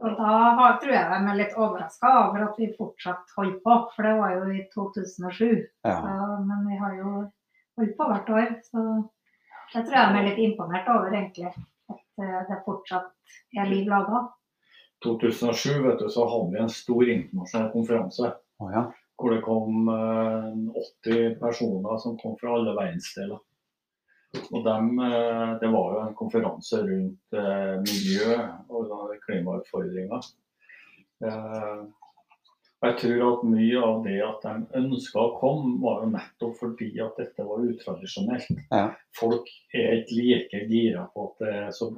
Og 0.00 0.14
da 0.16 0.34
har, 0.56 0.78
tror 0.80 0.94
jeg 0.94 1.08
de 1.10 1.16
er 1.28 1.36
litt 1.36 1.56
overraska 1.60 2.10
over 2.22 2.46
at 2.46 2.54
vi 2.56 2.70
fortsatt 2.72 3.34
holdt 3.36 3.58
på, 3.64 3.74
for 3.92 4.06
det 4.08 4.14
var 4.16 4.30
jo 4.32 4.46
i 4.56 4.62
2007. 4.72 5.66
Ja. 5.84 5.96
Så, 6.00 6.14
men 6.48 6.62
vi 6.70 6.78
har 6.80 6.94
jo 6.96 7.10
holdt 7.76 7.98
på 7.98 8.06
hvert 8.08 8.30
år, 8.32 8.54
så 8.64 8.84
det 9.74 9.82
tror 9.84 9.98
jeg 9.98 10.14
de 10.14 10.22
er 10.22 10.26
litt 10.30 10.40
imponert 10.46 10.88
over, 10.88 11.12
egentlig. 11.12 11.52
At 12.18 12.24
eh, 12.26 12.42
det 12.50 12.60
fortsatt 12.66 13.12
er 13.58 13.70
liv 13.70 13.88
laga. 13.90 14.26
2007 15.04 15.82
vet 15.86 16.02
du, 16.02 16.08
så 16.12 16.26
hadde 16.28 16.50
vi 16.52 16.60
en 16.60 16.72
stor 16.72 17.08
internasjonal 17.08 17.70
konferanse 17.72 18.32
Oh, 18.60 18.68
ja. 18.68 18.82
hvor 19.16 19.32
det 19.32 19.40
kom 19.40 19.88
eh, 19.88 20.48
80 21.06 21.38
personer 21.40 22.00
som 22.02 22.18
kom 22.20 22.34
fra 22.40 22.58
alle 22.58 22.74
verdensdeler. 22.76 23.38
Og 24.50 24.64
dem, 24.66 24.90
eh, 25.00 25.54
Det 25.62 25.70
var 25.72 25.94
jo 25.94 26.02
en 26.02 26.18
konferanse 26.18 26.82
rundt 26.84 27.38
eh, 27.40 27.78
miljø 27.86 28.36
og 28.68 29.16
klimautfordringer. 29.24 30.28
Og 32.80 32.86
jeg 32.88 32.96
tror 33.00 33.22
at 33.26 33.42
mye 33.44 33.80
av 33.84 33.98
det 34.06 34.20
at 34.24 34.44
de 34.46 34.80
ønska 34.80 35.20
å 35.20 35.34
komme, 35.36 35.74
var 35.82 35.98
jo 36.00 36.12
nettopp 36.14 36.54
fordi 36.62 36.94
at 37.04 37.18
dette 37.20 37.44
var 37.44 37.66
utradisjonelt. 37.68 38.62
Ja. 38.70 38.86
Folk 39.18 39.50
er 39.76 39.98
ikke 39.98 40.16
like 40.16 40.62
gira 40.70 41.04
på 41.12 41.26
at 41.28 41.42
det 41.44 41.50
er 41.58 41.74
så, 41.76 41.90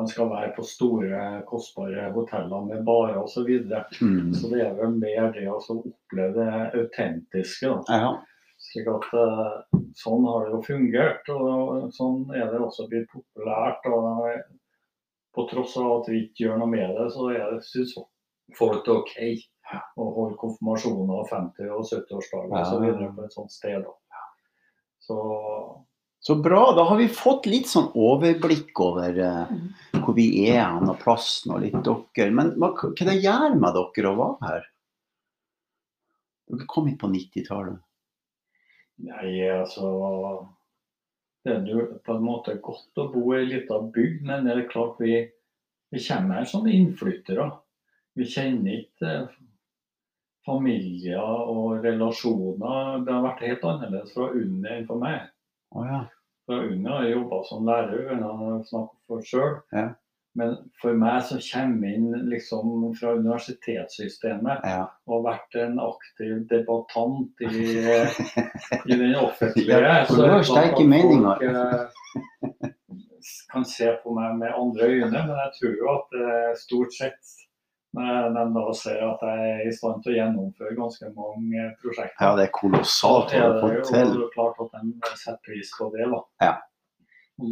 man 0.00 0.08
skal 0.08 0.30
være 0.30 0.54
på 0.56 0.64
store, 0.64 1.20
kostbare 1.50 2.08
hoteller 2.14 2.64
med 2.64 2.86
barer 2.88 3.20
osv. 3.20 3.50
Så. 3.68 3.82
Mm. 4.00 4.32
så 4.32 4.48
det 4.54 4.62
er 4.64 4.72
vel 4.78 4.96
mer 4.96 5.28
det 5.36 5.44
å 5.52 5.58
så 5.60 5.76
oppleve 5.82 6.32
det 6.38 6.64
autentiske. 6.80 7.74
ja. 7.92 8.16
Slik 8.66 8.86
at 8.88 9.10
eh, 9.12 9.80
Sånn 10.00 10.24
har 10.24 10.46
det 10.46 10.54
jo 10.54 10.62
fungert, 10.64 11.28
og 11.32 11.90
sånn 11.92 12.22
er 12.32 12.48
det 12.52 12.60
også 12.60 12.86
blitt 12.88 13.10
populært. 13.12 13.84
og 13.88 14.24
På 15.36 15.44
tross 15.50 15.76
av 15.80 15.92
at 15.98 16.08
vi 16.08 16.22
ikke 16.24 16.46
gjør 16.46 16.62
noe 16.62 16.72
med 16.72 16.96
det, 16.96 17.10
så 17.12 17.28
det, 17.28 17.42
synes 17.68 17.92
folk 18.56 18.80
det 18.86 18.94
er 18.94 19.02
OK 19.02 19.14
å 19.96 20.06
holde 20.14 20.36
konfirmasjoner 20.40 21.22
og 21.22 21.28
50- 21.30 21.72
og 21.74 21.84
70-årsdager 21.88 22.54
Ja. 22.54 22.62
osv. 22.62 23.16
på 23.16 23.24
et 23.24 23.32
sånt 23.34 23.52
sted. 23.52 23.82
Da. 23.82 24.22
Så 25.00 25.18
Så 26.26 26.34
bra. 26.42 26.72
Da 26.74 26.82
har 26.88 26.96
vi 26.98 27.06
fått 27.08 27.46
litt 27.46 27.68
sånn 27.70 27.92
overblikk 27.94 28.80
over 28.82 29.18
uh, 29.20 29.50
hvor 30.00 30.14
vi 30.16 30.48
er 30.48 30.64
hen 30.64 30.88
og 30.90 30.98
plassen 30.98 31.52
og 31.54 31.60
litt 31.62 31.76
dere. 31.86 32.30
Men 32.34 32.54
hva, 32.58 32.72
hva 32.74 32.90
det 33.06 33.20
gjør 33.22 33.54
med 33.54 33.76
dere 33.76 34.10
å 34.10 34.16
være 34.18 34.48
her? 34.48 34.66
Dere 36.50 36.66
kom 36.70 36.88
hit 36.90 36.98
på 36.98 37.10
90-tallet. 37.12 37.78
Nei, 39.06 39.44
altså 39.52 40.48
Det 41.44 41.52
er 41.52 41.66
jo 41.68 41.84
på 42.02 42.16
en 42.16 42.24
måte 42.26 42.56
godt 42.64 42.98
å 42.98 43.08
bo 43.12 43.28
i 43.34 43.42
ei 43.42 43.46
lita 43.52 43.78
bygd, 43.78 44.22
men 44.26 44.46
det 44.48 44.54
er 44.56 44.68
klart 44.70 44.96
vi, 44.98 45.20
vi 45.94 46.00
kommer 46.08 46.40
her 46.40 46.48
som 46.50 46.66
innflyttere. 46.66 47.50
Vi 48.16 48.24
kjenner 48.26 48.80
ikke 48.80 49.10
eh, 49.12 49.34
familier 50.46 51.22
og 51.22 51.84
relasjoner. 51.84 53.02
Det 53.04 53.14
har 53.14 53.24
vært 53.24 53.44
helt 53.46 53.68
annerledes 53.72 54.14
fra 54.14 54.30
Unni 54.30 54.72
enn 54.78 54.88
for 54.88 55.02
meg. 55.02 55.28
Oh, 55.74 55.86
ja. 55.86 56.04
Fra 56.46 56.62
Unni 56.62 56.90
har 56.90 57.08
jobba 57.10 57.42
som 57.48 57.66
lærer, 57.66 58.10
hun 58.12 58.26
jeg 58.26 58.66
snakket 58.70 59.00
for 59.10 59.30
sjøl. 59.30 59.56
Ja. 59.74 59.88
Men 60.36 60.56
for 60.82 60.92
meg 61.00 61.22
som 61.24 61.40
kommer 61.40 61.94
inn 61.96 62.10
liksom 62.28 62.72
fra 63.00 63.14
universitetssystemet 63.16 64.66
ja. 64.68 64.82
og 65.08 65.14
har 65.14 65.22
vært 65.30 65.56
en 65.62 65.78
aktiv 65.80 66.42
debattant 66.50 67.46
i, 67.46 67.62
i 68.90 68.98
den 69.00 69.16
offentlige. 69.16 69.80
Ja, 69.80 70.02
for 70.04 70.18
så 70.18 70.26
du 70.26 70.34
har 70.34 70.44
sterke 70.44 70.84
at 70.84 70.90
meninger. 70.92 71.40
folk, 71.40 72.60
eh, 72.60 72.74
kan 73.52 73.64
se 73.64 73.88
på 74.02 74.12
meg 74.14 74.36
med 74.42 74.52
andre 74.52 74.90
øyne, 74.92 75.08
men 75.16 75.34
jeg 75.40 75.52
tror 75.56 75.74
jo 75.80 75.88
at 75.94 76.18
eh, 76.20 76.52
stort 76.60 76.92
sett 76.94 77.36
de 77.96 78.44
da 78.54 78.64
ser 78.76 78.98
jeg 79.00 79.08
at 79.08 79.22
jeg 79.24 79.50
er 79.52 79.62
i 79.64 79.72
stand 79.72 80.02
til 80.04 80.12
å 80.12 80.16
gjennomføre 80.18 80.76
ganske 80.76 81.10
mange 81.16 81.70
prosjekter, 81.80 82.20
ja, 82.20 82.34
det 82.36 82.44
er 82.46 82.52
kolossalt 82.56 83.32
å 83.38 83.46
få 83.62 83.70
til. 83.72 83.94
det 83.94 84.02
er 84.02 84.20
jo 84.20 84.28
klart 84.34 84.60
at 84.66 84.76
en 84.82 84.92
setter 85.14 85.40
pris 85.46 85.72
på 85.78 85.88
det. 85.94 86.10
da. 86.12 86.20
Ja. 86.44 86.54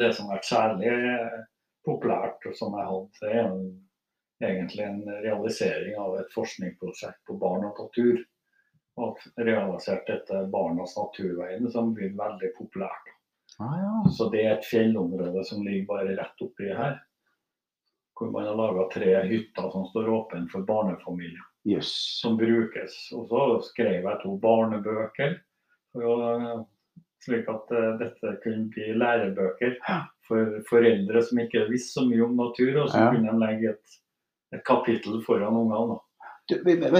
Det 0.00 0.10
som 0.16 0.28
har 0.28 0.38
vært 0.38 0.48
særlig 0.48 0.92
eh, 0.92 1.40
populært, 1.84 2.46
som 2.58 2.76
jeg 2.76 2.90
hadde, 2.90 3.30
er 3.30 3.40
jo 3.42 3.58
egentlig 4.44 4.84
en 4.84 5.02
realisering 5.24 5.98
av 6.00 6.18
et 6.20 6.30
forskningsprosjekt 6.34 7.20
på 7.28 7.36
barn 7.40 7.68
og 7.70 7.84
natur. 7.84 8.22
Og 9.00 9.18
realisert 9.40 10.06
dette 10.06 10.44
Barnas 10.52 10.92
naturveien, 10.94 11.66
som 11.72 11.90
blir 11.96 12.12
veldig 12.14 12.52
populært. 12.54 13.08
Ah, 13.58 13.74
ja. 13.80 13.94
Så 14.14 14.28
det 14.30 14.44
er 14.44 14.52
et 14.54 14.68
fjellområde 14.68 15.42
som 15.46 15.64
ligger 15.66 15.88
bare 15.88 16.14
rett 16.18 16.44
oppi 16.46 16.70
her. 16.70 17.00
Hvor 18.14 18.30
man 18.30 18.46
har 18.46 18.54
laga 18.54 18.84
tre 18.92 19.14
hytter 19.26 19.70
som 19.72 19.86
står 19.90 20.08
åpne 20.14 20.46
for 20.52 20.62
barnefamilier 20.68 21.42
Yes. 21.66 21.88
som 22.20 22.36
brukes. 22.36 22.92
Og 23.16 23.26
så 23.30 23.62
skrev 23.70 24.04
jeg 24.04 24.18
to 24.22 24.34
barnebøker, 24.38 25.38
slik 27.24 27.48
at 27.48 27.70
eh, 27.72 27.92
dette 28.02 28.34
kunne 28.44 28.68
bli 28.74 28.92
lærebøker 29.00 29.78
for 30.28 30.58
foreldre 30.68 31.22
som 31.24 31.40
ikke 31.40 31.64
visste 31.70 31.98
så 32.00 32.04
mye 32.08 32.24
om 32.26 32.36
natur, 32.36 32.82
og 32.82 32.90
så 32.92 33.00
Ja. 33.00 33.10
kunne 33.14 33.32
de 33.32 33.38
legge 33.40 33.70
et, 33.72 33.96
et 34.52 34.64
kapittel 34.64 35.22
foran 35.24 35.56
ungene. 35.56 35.98
Du, 36.50 36.54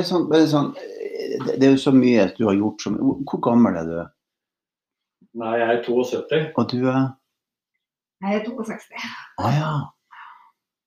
sånn, 0.09 0.29
men 0.31 0.47
sånn, 0.49 0.71
eh, 0.81 1.37
det 1.45 1.59
det 1.61 1.69
er 1.69 1.75
jo 1.77 1.83
så 1.85 1.93
mye 1.93 2.31
du 2.39 2.47
har 2.49 2.57
gjort 2.57 2.81
som 2.81 2.97
Hvor 2.97 3.41
gammel 3.45 3.77
er 3.77 3.85
du? 3.85 3.99
Nei, 5.35 5.59
jeg 5.59 5.69
er 5.79 5.83
72, 5.85 6.53
Og 6.57 6.71
du 6.71 6.87
er 6.89 7.13
Jeg 8.25 8.41
er 8.41 8.45
62. 8.49 9.05
Ah, 9.39 9.53
ja. 9.53 9.73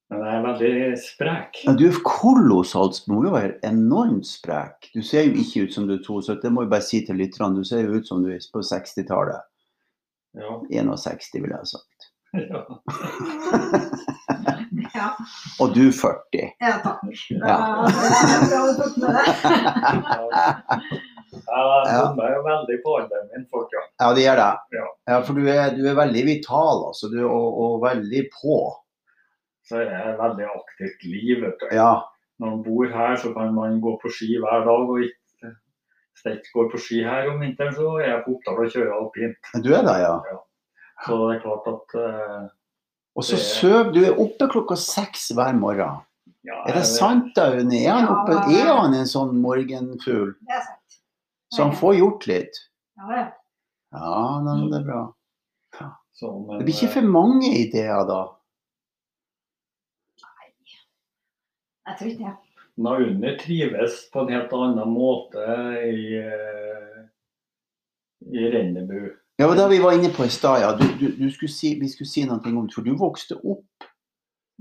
Men 0.09 0.21
jeg 0.23 0.35
er 0.37 0.43
veldig 0.45 0.97
sprek. 1.03 1.57
ja. 1.65 1.73
Du 1.75 1.83
er 1.89 1.97
kolossalt 2.07 3.01
Du 3.07 3.17
være 3.33 3.57
enormt 3.67 4.27
sprek. 4.27 4.89
Du 4.95 5.01
ser 5.03 5.27
jo 5.27 5.33
ikke 5.41 5.65
ut 5.67 5.73
som 5.75 5.87
du 5.87 5.97
er 5.97 6.03
72, 6.05 6.39
det 6.43 6.51
må 6.53 6.63
jeg 6.63 6.71
bare 6.71 6.85
si 6.87 7.01
til 7.05 7.19
lytterne. 7.19 7.57
Du 7.59 7.63
ser 7.67 7.83
jo 7.83 7.97
ut 7.99 8.07
som 8.07 8.23
du 8.23 8.29
er 8.31 8.39
på 8.53 8.63
60-tallet. 8.63 9.41
Ja. 10.37 10.53
61, 10.83 11.29
vil 11.41 11.51
jeg 11.51 11.59
ha 11.59 11.65
sagt. 11.65 11.99
Ja. 12.37 12.59
Ja, 14.93 15.07
Og 15.61 15.73
du 15.75 15.91
40. 15.91 16.53
ja 16.61 16.77
takk. 16.83 17.01
Ja. 17.29 17.55
Det. 17.87 19.11
Jeg 21.47 22.01
bommer 22.01 22.31
jo 22.33 22.41
veldig 22.45 22.77
på 22.83 22.95
alderen 22.99 23.27
min, 23.33 23.45
folk. 23.51 23.73
Ja. 23.75 23.83
Ja, 24.01 24.09
det 24.15 24.23
gjør 24.25 24.39
det. 24.41 24.49
Ja. 24.77 24.85
Ja, 25.11 25.19
for 25.27 25.37
du 25.37 25.47
er, 25.51 25.73
du 25.75 25.83
er 25.89 25.97
veldig 25.97 26.23
vital, 26.27 26.83
altså. 26.89 27.09
Du 27.11 27.17
er 27.21 27.27
og, 27.29 27.59
og 27.65 27.75
veldig 27.83 28.23
på. 28.37 28.57
Så 29.67 29.81
er 29.81 29.89
det 29.89 29.97
et 30.13 30.19
veldig 30.21 30.45
aktivt 30.47 31.03
liv. 31.03 31.41
vet 31.43 31.59
du. 31.59 31.67
Ja. 31.75 31.93
Når 32.39 32.49
man 32.53 32.63
bor 32.63 32.85
her, 32.93 33.15
så 33.19 33.33
kan 33.33 33.53
man 33.55 33.79
gå 33.81 33.95
på 34.01 34.09
ski 34.13 34.37
hver 34.39 34.63
dag. 34.65 34.89
og 34.89 34.99
ikke 35.03 35.51
Hvis 36.17 36.25
jeg 36.25 36.33
ikke 36.39 36.53
går 36.53 36.69
på 36.71 36.77
ski 36.81 36.99
her 37.03 37.27
om 37.31 37.39
vinteren, 37.41 37.73
så 37.75 37.87
er 37.99 38.07
jeg 38.09 38.21
på 38.25 38.35
Oppdal 38.37 38.61
og 38.63 38.71
kjører 38.73 38.93
alpint. 38.97 39.49
Du 39.65 39.69
er 39.73 39.83
der, 39.85 39.99
ja. 40.01 40.13
Så 41.05 41.17
det 41.19 41.35
er 41.35 41.41
klart 41.43 41.67
at 41.69 41.97
uh, 42.01 42.47
Og 43.17 43.23
så 43.27 43.37
sover 43.37 43.91
Du 43.93 43.99
er 44.05 44.15
oppe 44.17 44.47
klokka 44.49 44.75
seks 44.81 45.27
hver 45.37 45.53
morgen. 45.57 45.99
ja, 46.45 46.61
Er 46.65 46.73
det 46.73 46.81
jeg- 46.85 46.93
sant, 46.97 47.35
da, 47.35 47.51
Unni? 47.59 47.83
Er 47.85 47.91
han, 47.93 48.07
Ja. 48.07 48.15
oppe, 48.15 48.33
er 48.55 48.71
han 48.81 48.93
en 48.93 49.05
sånn 49.05 49.35
morgenfugl? 49.41 50.33
Det 50.41 50.55
er 50.57 50.61
sant. 50.63 50.97
Så 51.53 51.63
han 51.63 51.75
får 51.75 51.97
gjort 51.99 52.27
litt? 52.27 52.55
Ja, 52.97 53.11
ja. 53.15 53.27
Ja, 53.93 54.39
nei, 54.43 54.69
det 54.71 54.79
er 54.81 54.85
bra. 54.85 55.03
Så, 56.17 56.31
men, 56.47 56.57
Det 56.59 56.65
blir 56.65 56.73
ikke 56.75 56.93
for 56.93 57.01
mange 57.13 57.45
ideer 57.53 58.05
da? 58.09 58.23
Jeg 61.87 61.97
tror 61.99 62.09
ikke 62.11 62.25
det. 62.25 62.35
Nauni 62.77 63.31
trives 63.41 64.01
på 64.13 64.23
en 64.23 64.33
helt 64.35 64.51
annen 64.53 64.91
måte 64.93 65.45
i, 65.87 66.19
eh, 66.19 66.99
i 68.27 68.49
Rennebu. 68.53 69.07
Ja, 69.37 69.47
det 69.53 69.69
vi 69.69 69.79
var 69.81 69.93
inne 69.97 70.09
på 70.13 70.25
i 70.25 70.33
stad, 70.33 70.61
ja. 70.61 70.73
Du, 70.77 70.85
du, 70.99 71.07
du 71.17 71.31
skulle 71.31 71.53
si, 71.53 71.75
vi 71.79 71.89
skulle 71.89 72.09
si 72.09 72.25
noe 72.25 72.41
om 72.41 72.65
det, 72.67 72.73
for 72.75 72.85
du 72.85 72.93
vokste 72.97 73.37
opp. 73.37 73.87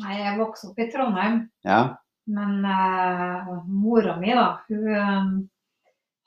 Nei, 0.00 0.18
jeg 0.21 0.38
vokste 0.38 0.71
opp 0.71 0.80
i 0.80 0.88
Trondheim, 0.92 1.38
Ja. 1.64 1.97
men 2.28 2.59
uh, 2.64 3.52
mora 3.64 4.16
mi 4.21 4.35
da, 4.37 4.49
hun 4.68 4.88
uh, 4.92 5.30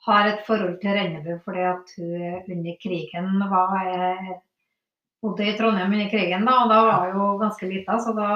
har 0.06 0.30
et 0.30 0.46
forhold 0.46 0.80
til 0.80 0.96
Rennebu 0.96 1.36
fordi 1.44 1.66
at 1.70 1.92
hun 1.98 2.54
under 2.56 2.78
krigen 2.82 3.28
var 3.52 3.76
uh, 3.76 4.32
bodde 5.22 5.46
i 5.46 5.54
Trondheim 5.58 5.92
under 5.92 6.10
krigen, 6.10 6.48
da, 6.48 6.56
og 6.64 6.72
da 6.72 6.80
var 6.88 7.12
hun 7.12 7.20
jo 7.20 7.28
ganske 7.44 7.70
lita, 7.70 7.98
så 8.02 8.16
da 8.18 8.30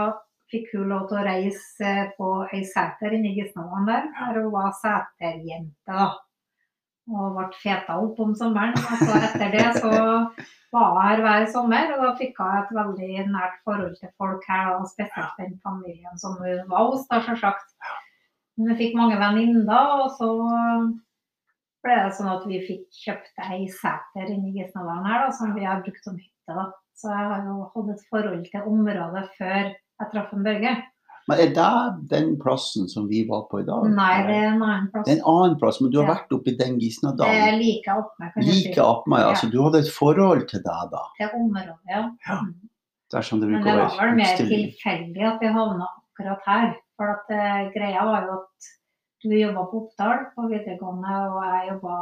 fikk 0.54 0.75
hun 0.76 0.92
lov 0.92 1.08
til 1.11 1.18
å 1.20 1.25
reise 1.26 1.88
eh, 1.90 2.12
på 2.18 2.30
ei 2.54 2.62
seter 2.68 3.16
inne 3.16 3.32
i 3.32 3.40
Gisnadalen 3.40 3.88
der, 3.90 4.06
der 4.14 4.40
hun 4.40 4.52
var 4.54 4.70
seterjente. 4.78 6.11
Og 7.12 7.34
ble 7.37 7.49
feta 7.61 7.99
opp 8.00 8.20
om 8.25 8.32
sommeren. 8.38 8.76
Og 8.78 9.02
så 9.02 9.18
etter 9.26 9.50
det 9.52 9.66
så 9.76 9.90
var 10.75 10.94
hun 10.94 11.02
her 11.04 11.23
hver 11.23 11.46
sommer, 11.52 11.92
og 11.94 12.02
da 12.02 12.12
fikk 12.18 12.38
hun 12.40 12.61
et 12.61 12.73
veldig 12.75 13.26
nært 13.30 13.58
forhold 13.66 13.92
til 13.99 14.12
folk 14.18 14.46
her, 14.49 14.73
og 14.78 14.88
spesielt 14.90 15.37
den 15.42 15.58
familien 15.66 16.20
som 16.23 16.38
hun 16.40 16.64
var 16.70 16.88
hos, 16.88 17.04
da 17.11 17.20
selvsagt. 17.26 17.76
Men 18.56 18.73
vi 18.73 18.78
fikk 18.80 18.96
mange 18.99 19.18
venninner, 19.20 19.92
og 20.00 20.14
så 20.16 20.30
ble 21.84 22.00
det 22.00 22.16
sånn 22.16 22.32
at 22.32 22.49
vi 22.49 22.62
fikk 22.64 22.87
kjøpt 23.04 23.44
ei 23.50 23.66
seter 23.68 24.30
inne 24.32 24.50
i 24.50 24.56
Gisnadalen 24.62 25.06
her, 25.11 25.26
da, 25.26 25.37
som 25.37 25.54
vi 25.56 25.66
har 25.68 25.84
brukt 25.84 26.06
som 26.06 26.16
hytte. 26.16 26.56
da. 26.56 26.70
Så 26.94 27.11
jeg 27.11 27.30
har 27.30 27.49
jo 27.49 27.64
hatt 27.75 27.90
et 27.90 28.04
forhold 28.11 28.44
til 28.46 28.68
området 28.70 29.25
før 29.38 29.73
jeg 30.00 30.10
traff 30.12 30.34
en 30.34 30.44
Børge. 30.46 30.74
Men 31.24 31.40
er 31.40 31.52
det 31.56 32.08
den 32.10 32.34
plassen 32.40 32.88
som 32.92 33.06
vi 33.08 33.22
var 33.28 33.46
på 33.48 33.62
i 33.62 33.64
dag? 33.64 33.86
Nei, 33.88 34.12
det 34.26 34.34
er 34.36 34.50
en 34.50 34.62
annen 34.62 34.90
plass. 34.92 35.06
Det 35.06 35.14
er 35.14 35.20
en 35.22 35.28
annen 35.32 35.56
plass, 35.60 35.80
men 35.80 35.90
du 35.90 35.98
har 36.02 36.06
Ja. 36.08 36.14
vært 36.18 36.34
oppe 36.36 36.52
i 36.52 36.56
den 36.58 36.78
Det 36.78 37.24
er 37.24 37.56
like 37.56 37.88
oppe. 37.88 38.32
Like 38.36 38.78
oppe, 38.84 39.20
ja. 39.20 39.32
Så 39.34 39.50
du 39.50 39.62
hadde 39.62 39.78
et 39.80 39.88
forhold 39.88 40.48
til 40.48 40.60
det, 40.60 40.90
da? 40.92 41.02
Til 41.16 41.30
området, 41.32 41.78
ja. 41.88 42.10
Ja. 42.28 42.40
Mm. 42.42 42.68
Dersom 43.10 43.40
det 43.40 43.48
bruker 43.48 43.72
å 43.72 43.76
være. 43.76 43.76
Men 43.76 43.88
det 43.88 43.96
var 43.96 44.06
vel 44.06 44.16
mer 44.16 44.36
tilfeldig 44.36 45.22
at 45.32 45.40
vi 45.40 45.46
havna 45.46 45.88
akkurat 45.88 46.42
her. 46.46 46.74
For 46.96 47.10
at 47.10 47.30
uh, 47.30 47.72
greia 47.72 48.04
var 48.04 48.26
jo 48.28 48.32
at 48.42 48.68
du 49.24 49.30
jobba 49.32 49.64
på 49.70 49.80
Oppdal 49.80 50.26
på 50.36 50.48
videregående, 50.50 51.14
og 51.32 51.40
jeg 51.42 51.68
jobba, 51.72 51.94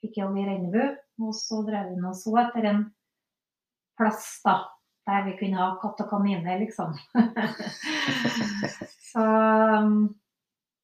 fikk 0.00 0.16
jobb 0.22 0.38
i 0.38 0.46
Rennebu. 0.46 0.96
Og 1.24 1.34
så 1.34 1.60
drev 1.66 1.90
vi 1.90 2.00
nå 2.00 2.14
så 2.14 2.36
etter 2.46 2.70
en 2.70 2.84
plass 3.98 4.40
da, 4.44 4.60
der 5.04 5.24
vi 5.26 5.36
kunne 5.38 5.60
ha 5.60 5.70
katt 5.82 6.00
og 6.00 6.10
kaniner, 6.10 6.58
liksom. 6.62 6.94
så 9.10 9.24
um, 9.84 10.14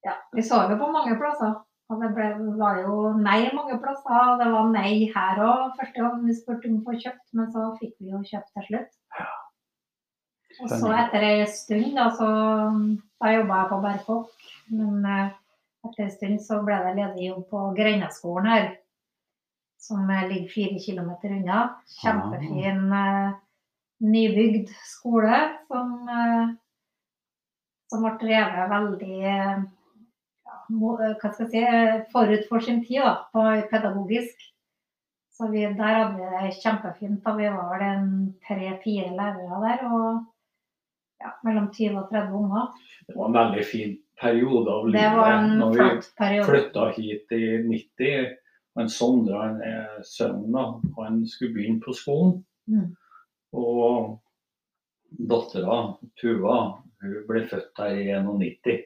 ja, 0.04 0.14
vi 0.36 0.44
så 0.44 0.62
jo 0.70 0.78
på 0.80 0.92
mange 0.92 1.16
plasser. 1.20 1.58
Og 1.90 1.98
det 1.98 2.12
ble, 2.14 2.26
var 2.60 2.76
jo 2.84 3.10
nei 3.18 3.48
mange 3.56 3.76
plasser, 3.82 4.14
og 4.14 4.38
det 4.38 4.46
var 4.52 4.68
nei 4.70 5.08
her 5.10 5.40
òg 5.42 5.72
første 5.78 6.04
gang 6.04 6.20
vi 6.22 6.36
spurte 6.38 6.70
om 6.70 6.76
å 6.78 6.84
få 6.86 6.98
kjøpt, 7.02 7.24
men 7.34 7.48
så 7.50 7.64
fikk 7.80 7.96
vi 7.98 8.12
jo 8.12 8.20
kjøpt 8.28 8.52
til 8.54 8.68
slutt. 8.68 8.92
Og 10.60 10.70
så 10.70 10.92
etter 10.94 11.26
ei 11.26 11.48
stund, 11.50 11.90
da, 11.96 12.06
så 12.14 12.28
da 13.22 13.32
jobba 13.34 13.58
jeg 13.62 13.70
på 13.72 13.80
Berkåk, 13.82 14.46
men 14.76 15.08
eh, 15.08 15.34
etter 15.88 16.06
en 16.06 16.14
stund 16.14 16.44
så 16.44 16.60
ble 16.66 16.78
det 16.84 16.94
ledig 17.00 17.26
jobb 17.30 17.44
på 17.50 17.66
Grendaskolen 17.78 18.50
her, 18.52 18.70
som 19.80 20.06
ligger 20.06 20.50
fire 20.52 20.82
kilometer 20.84 21.34
unna. 21.40 21.60
Kjempefin, 21.98 22.84
eh, 23.00 23.38
nybygd 24.00 24.70
skole 24.86 25.40
som, 25.68 25.92
eh, 26.08 26.52
som 27.90 28.06
ble 28.06 28.14
drevet 28.22 28.70
veldig 28.72 29.18
eh, 29.20 29.62
ja, 30.46 30.56
hva 30.70 31.32
skal 31.32 31.46
jeg 31.46 31.50
si, 31.52 32.06
forut 32.12 32.48
for 32.48 32.64
sin 32.64 32.82
tid, 32.84 33.02
da, 33.04 33.14
på 33.34 33.44
pedagogisk. 33.72 34.46
Så 35.36 35.48
vi, 35.52 35.64
der 35.64 35.96
hadde 35.96 36.18
vi 36.18 36.28
det 36.34 36.56
kjempefint. 36.60 37.22
da 37.24 37.32
Vi 37.36 37.48
var 37.48 37.70
vel 37.72 37.86
en 37.86 38.10
tre-fire 38.46 39.14
lærere 39.16 39.60
der. 39.64 39.86
og 39.88 40.26
ja, 41.20 41.32
mellom 41.44 41.70
20 41.72 41.98
og 42.00 42.10
30 42.12 42.36
unger. 42.36 42.68
Det 43.06 43.16
var 43.16 43.28
en 43.28 43.38
veldig 43.38 43.64
fin 43.68 43.96
periode 44.20 44.72
av 44.72 44.86
livet. 44.88 45.00
Det 45.00 45.16
var 45.16 45.32
en 45.32 45.58
Når 45.58 45.72
vi 45.72 45.88
periode. 46.18 46.46
flytta 46.48 46.86
hit 46.96 47.32
i 47.36 47.44
90, 47.66 48.36
han 48.78 48.88
Sondre, 48.88 49.40
sønnen, 50.04 50.52
da, 50.52 50.64
han 51.02 51.26
skulle 51.28 51.54
begynne 51.54 51.80
på 51.84 51.92
skolen. 51.96 52.44
Mm. 52.70 52.94
Og 53.56 54.18
dattera, 55.30 55.80
Tuva, 56.20 56.58
hun 57.02 57.16
ble 57.28 57.46
født 57.50 57.82
her 57.82 57.96
i 57.98 58.06
91 58.22 58.84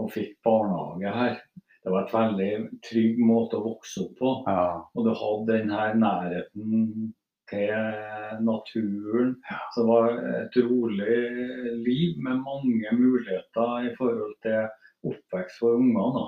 og 0.00 0.08
fikk 0.14 0.38
barnehage 0.46 1.12
her. 1.14 1.36
Det 1.84 1.92
var 1.92 2.06
et 2.06 2.14
veldig 2.14 2.52
trygg 2.86 3.18
måte 3.20 3.58
å 3.58 3.66
vokse 3.66 4.06
opp 4.06 4.14
på. 4.18 4.30
Ja. 4.48 4.64
Og 4.96 5.04
du 5.04 5.12
hadde 5.12 5.58
den 5.58 5.74
her 5.74 5.98
nærheten 6.00 7.12
til 7.50 7.74
naturen. 8.40 9.34
Så 9.74 9.82
det 9.82 9.88
var 9.90 10.16
et 10.40 10.56
rolig 10.64 11.18
liv 11.84 12.22
med 12.24 12.40
mange 12.40 12.96
muligheter 12.96 13.90
i 13.90 13.92
forhold 13.98 14.32
til 14.46 14.64
oppvekst 15.10 15.60
for 15.60 15.76
ungene. 15.76 16.08
da. 16.16 16.24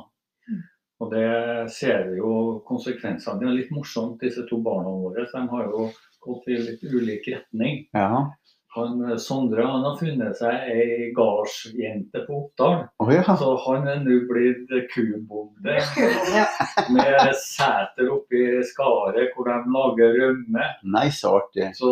Mm. 0.52 0.64
Og 1.00 1.12
det 1.12 1.30
ser 1.72 2.06
vi 2.10 2.20
jo 2.20 2.32
konsekvensene. 2.68 3.40
Det 3.40 3.48
er 3.48 3.56
litt 3.56 3.72
morsomt, 3.74 4.20
disse 4.20 4.44
to 4.48 4.60
barna 4.64 4.92
våre. 4.92 5.24
De 5.32 5.42
har 5.52 5.72
jo 5.72 5.88
gått 6.26 6.48
i 6.52 6.58
litt 6.58 6.82
ulik 6.84 7.28
retning. 7.32 7.86
ja. 7.96 8.26
Han, 8.76 8.98
Sondre 9.16 9.64
han 9.64 9.86
har 9.86 9.94
funnet 9.96 10.36
seg 10.36 10.66
ei 10.68 11.06
gardsjente 11.16 12.20
på 12.26 12.34
Oppdal. 12.42 12.82
Oh, 13.00 13.08
ja. 13.08 13.22
Så 13.40 13.54
han 13.64 13.86
er 13.88 14.02
nå 14.04 14.18
blitt 14.28 14.68
kubonde 14.92 15.78
Ja. 16.36 16.42
med 16.92 17.30
seter 17.40 18.10
oppe 18.12 18.36
i 18.36 18.60
skaret 18.68 19.32
hvor 19.32 19.48
de 19.48 19.56
lager 19.72 20.12
rømme. 20.20 20.66
Nei, 20.92 21.06
så 21.08 21.38
artig. 21.38 21.70
Så 21.78 21.88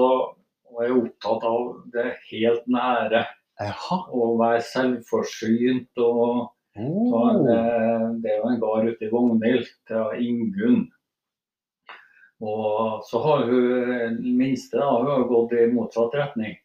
og 0.75 0.83
er 0.85 0.93
opptatt 0.99 1.47
av 1.49 1.65
det 1.95 2.05
helt 2.29 2.69
nære. 2.69 3.25
Jaha. 3.65 3.99
Å 4.13 4.29
være 4.43 4.61
selvforsynt. 4.69 5.89
og 6.05 6.51
Oh. 6.77 7.31
eh, 7.49 8.09
Det 8.21 8.31
er 8.33 8.41
jo 8.43 8.49
en 8.51 8.61
gard 8.61 8.89
ute 8.91 9.07
i 9.07 9.11
Vognhild 9.13 9.69
til 9.87 10.21
Ingunn. 10.27 10.89
Og 12.43 13.05
så 13.07 13.21
har 13.23 13.47
hun 13.49 14.21
minste 14.37 14.79
da, 14.81 14.91
hun 14.99 15.11
har 15.11 15.27
gått 15.31 15.55
i 15.57 15.67
motsatt 15.73 16.17
retning. 16.19 16.57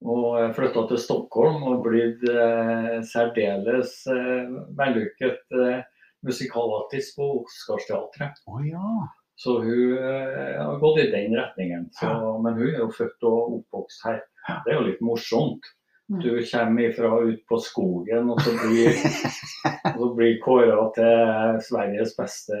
Og 0.00 0.54
flytta 0.56 0.86
til 0.88 1.00
Stockholm 1.02 1.66
og 1.68 1.82
blitt 1.84 2.22
eh, 2.24 3.00
særdeles 3.04 3.98
eh, 4.08 4.54
vellykket 4.78 5.58
eh, 5.60 5.82
musikalartist 6.24 7.18
på 7.18 7.26
Oscarsteatret. 7.42 8.40
Oh, 8.48 8.62
ja. 8.64 9.10
Så 9.36 9.58
hun 9.60 9.98
eh, 9.98 10.56
har 10.56 10.80
gått 10.80 11.02
i 11.02 11.10
den 11.12 11.36
retningen. 11.36 11.90
Så, 11.92 12.08
men 12.44 12.56
hun 12.56 12.70
er 12.70 12.80
jo 12.80 12.88
født 12.96 13.28
og 13.28 13.58
oppvokst 13.58 14.08
her. 14.08 14.22
Det 14.64 14.72
er 14.72 14.80
jo 14.80 14.88
litt 14.88 15.04
morsomt. 15.04 15.68
Du 16.10 16.42
kommer 16.42 16.88
ifra 16.88 17.20
ut 17.22 17.44
på 17.46 17.58
skogen, 17.62 18.30
og 18.34 18.40
så 18.42 18.50
blir, 18.58 18.90
og 19.94 20.00
så 20.00 20.08
blir 20.18 20.40
kåra 20.42 20.88
til 20.96 21.60
Sveriges 21.68 22.16
beste 22.18 22.58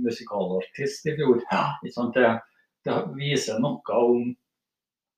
musikalartist 0.00 1.06
i 1.10 1.16
fjor. 1.18 1.42
Det, 2.14 2.30
det 2.88 2.98
viser 3.18 3.60
noe 3.60 4.00
om 4.00 4.26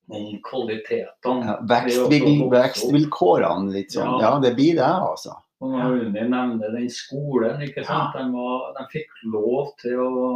om 0.09 0.39
kvaliteten. 0.41 1.43
ja 1.45 1.59
vekstvil, 1.69 2.47
vekstvilkårene, 2.49 3.73
litt 3.75 3.93
sånn. 3.93 4.15
Ja. 4.17 4.21
Ja, 4.25 4.39
det 4.41 4.55
blir 4.57 4.79
det, 4.79 4.87
altså. 4.89 5.35
Og 5.61 5.75
når 5.75 5.99
Unni 6.07 6.23
nevner 6.31 6.73
den 6.73 6.89
skolen, 6.89 7.61
ikke 7.67 7.85
sant? 7.85 8.15
De, 8.17 8.25
var, 8.33 8.71
de 8.79 8.87
fikk 8.93 9.11
lov 9.35 9.75
til 9.83 10.01
å 10.01 10.31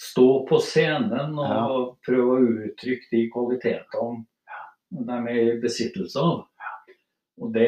stå 0.00 0.28
på 0.48 0.58
scenen 0.60 1.38
og 1.38 1.48
Ja. 1.48 1.66
prøve 2.04 2.36
å 2.36 2.46
uttrykke 2.66 3.08
de 3.12 3.22
kvalitetene 3.32 4.24
de 4.94 5.18
er 5.18 5.40
i 5.42 5.60
besittelse 5.62 6.22
av. 6.22 6.44
Og 7.42 7.50
det, 7.54 7.66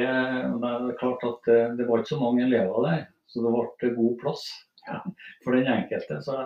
det 0.62 0.71
er 0.71 0.99
klart 1.01 1.25
at 1.27 1.49
det, 1.49 1.61
det 1.81 1.89
var 1.89 2.03
ikke 2.03 2.15
så 2.15 2.23
mange 2.23 2.45
elever 2.47 2.87
der, 2.87 3.05
så 3.27 3.43
det 3.43 3.53
ble 3.53 3.93
god 3.97 4.17
plass 4.23 4.47
for 5.45 5.57
den 5.57 5.67
enkelte. 5.73 6.21
Så 6.23 6.45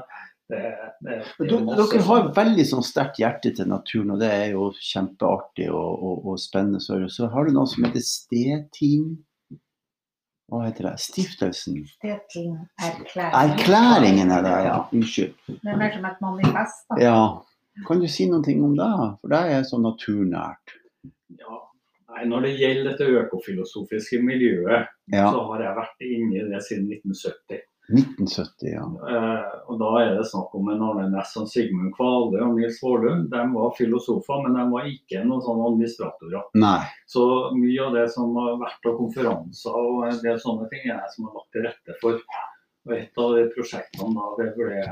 det, 0.50 0.60
det, 1.04 1.18
det 1.38 1.46
er 1.46 1.50
Dere, 1.50 1.64
masse 1.66 1.88
dere 1.92 2.06
har 2.08 2.30
veldig 2.40 2.66
sånn 2.66 2.86
sterkt 2.86 3.20
hjerte 3.22 3.52
til 3.58 3.68
naturen, 3.70 4.14
og 4.14 4.22
det 4.22 4.30
er 4.34 4.46
jo 4.54 4.70
kjempeartig 4.80 5.68
og, 5.70 5.90
og, 6.00 6.30
og 6.32 6.40
spennende. 6.42 6.80
Så, 6.82 7.02
så 7.12 7.28
har 7.34 7.46
du 7.46 7.54
noe 7.54 7.68
som 7.70 7.86
heter 7.86 8.04
Steteam 8.06 9.12
Hva 10.50 10.64
heter 10.64 10.88
det? 10.88 10.96
Stiftelsen? 11.04 11.84
Steting 11.92 12.56
Erklæringen. 12.80 13.36
Erklæringen 13.44 14.34
er 14.34 14.48
det, 14.48 14.56
ja. 14.66 14.80
Unnskyld. 14.96 15.36
Det 15.52 15.60
er 15.60 15.78
mer 15.84 15.94
som 15.94 16.08
et 16.08 16.24
manifest. 16.24 16.82
da. 16.88 17.00
Ja. 17.04 17.20
Kan 17.86 18.00
du 18.02 18.08
si 18.10 18.26
noe 18.30 18.42
om 18.64 18.76
det? 18.76 18.90
For 19.22 19.28
det 19.32 19.40
er 19.54 19.62
så 19.68 19.78
naturnært. 19.80 20.76
Ja. 21.38 21.58
Nei, 22.10 22.24
når 22.26 22.42
det 22.42 22.56
gjelder 22.58 22.90
dette 22.90 23.06
økofilosofiske 23.24 24.18
miljøet, 24.22 24.88
Ja. 25.12 25.30
så 25.30 25.44
har 25.52 25.62
jeg 25.62 25.76
vært 25.76 26.00
inne 26.06 26.36
i 26.40 26.48
det 26.50 26.62
siden 26.66 26.88
1970. 26.90 27.62
1970, 27.90 28.70
ja. 28.70 28.84
Eh, 29.10 29.46
og 29.70 29.78
da 29.80 29.88
er 30.02 30.12
det 30.18 30.26
snakk 30.30 30.52
om 30.54 30.68
en 30.70 30.82
Arne 30.86 31.08
Næss 31.10 31.32
og 31.40 31.48
Sigmund 31.50 31.90
Kvale 31.96 32.38
og 32.44 32.52
Nils 32.58 32.78
Vårlund. 32.82 33.30
De 33.32 33.40
var 33.54 33.72
filosofer, 33.78 34.42
men 34.44 34.54
de 34.58 34.66
var 34.70 34.86
ikke 34.86 35.24
noen 35.26 35.42
sånne 35.42 35.66
administratorer. 35.72 36.44
Nei. 36.54 36.84
Så 37.10 37.24
mye 37.56 37.86
av 37.86 37.94
det 37.98 38.06
som 38.14 38.34
har 38.36 38.58
vært 38.62 38.86
av 38.86 38.98
konferanser 39.00 39.74
og 39.74 40.04
en 40.06 40.20
del 40.22 40.38
sånne 40.38 40.68
ting, 40.70 40.84
er 40.86 41.00
jeg 41.00 41.14
som 41.16 41.26
har 41.26 41.34
lagt 41.40 41.50
til 41.56 41.66
rette 41.66 41.98
for. 42.02 42.20
Og 42.86 42.94
et 42.96 43.18
av 43.18 43.34
de 43.36 43.48
prosjektene 43.56 44.14
da, 44.14 44.28
det 44.38 44.52
ble 44.56 44.84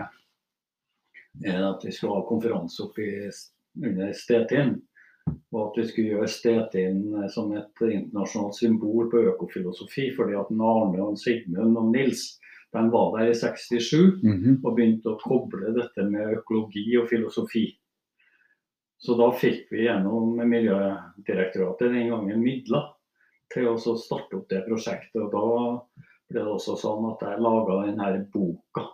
at 1.47 1.85
vi 1.85 1.93
skulle 1.93 2.15
ha 2.19 2.27
konferanse 2.29 2.83
oppe 2.83 3.31
under 3.85 4.13
Stetind. 4.13 4.81
Og 5.53 5.61
at 5.69 5.77
vi 5.77 5.87
skulle 5.89 6.15
gjøre 6.17 6.29
Stetin 6.29 7.03
eh, 7.23 7.29
som 7.31 7.53
et 7.57 7.83
internasjonalt 7.85 8.57
symbol 8.57 9.11
på 9.13 9.23
økofilosofi. 9.35 10.11
Fordi 10.17 10.35
at 10.39 10.51
Arne 10.53 11.03
og 11.05 11.19
Sigmund 11.21 11.77
og 11.77 11.91
Nils 11.93 12.39
de 12.73 12.83
var 12.93 13.15
der 13.19 13.31
i 13.31 13.35
67 13.35 14.21
Mhm. 14.23 14.59
og 14.65 14.75
begynte 14.77 15.09
å 15.09 15.21
koble 15.23 15.73
dette 15.73 16.05
med 16.05 16.35
økologi 16.37 16.99
og 17.01 17.09
filosofi. 17.09 17.79
Så 19.01 19.17
da 19.17 19.31
fikk 19.31 19.71
vi 19.71 19.87
gjennom 19.87 20.37
Miljødirektoratet 20.37 21.93
den 21.95 22.11
gangen 22.11 22.43
midler 22.43 22.91
til 23.53 23.69
å 23.71 23.79
starte 23.79 24.37
opp 24.37 24.49
det 24.51 24.67
prosjektet. 24.67 25.17
Og 25.23 25.31
da 25.33 26.03
ble 26.29 26.43
det 26.43 26.53
også 26.53 26.77
sånn 26.77 27.07
at 27.13 27.21
jeg 27.25 27.41
laga 27.41 27.87
denne 27.87 28.27
boka, 28.33 28.85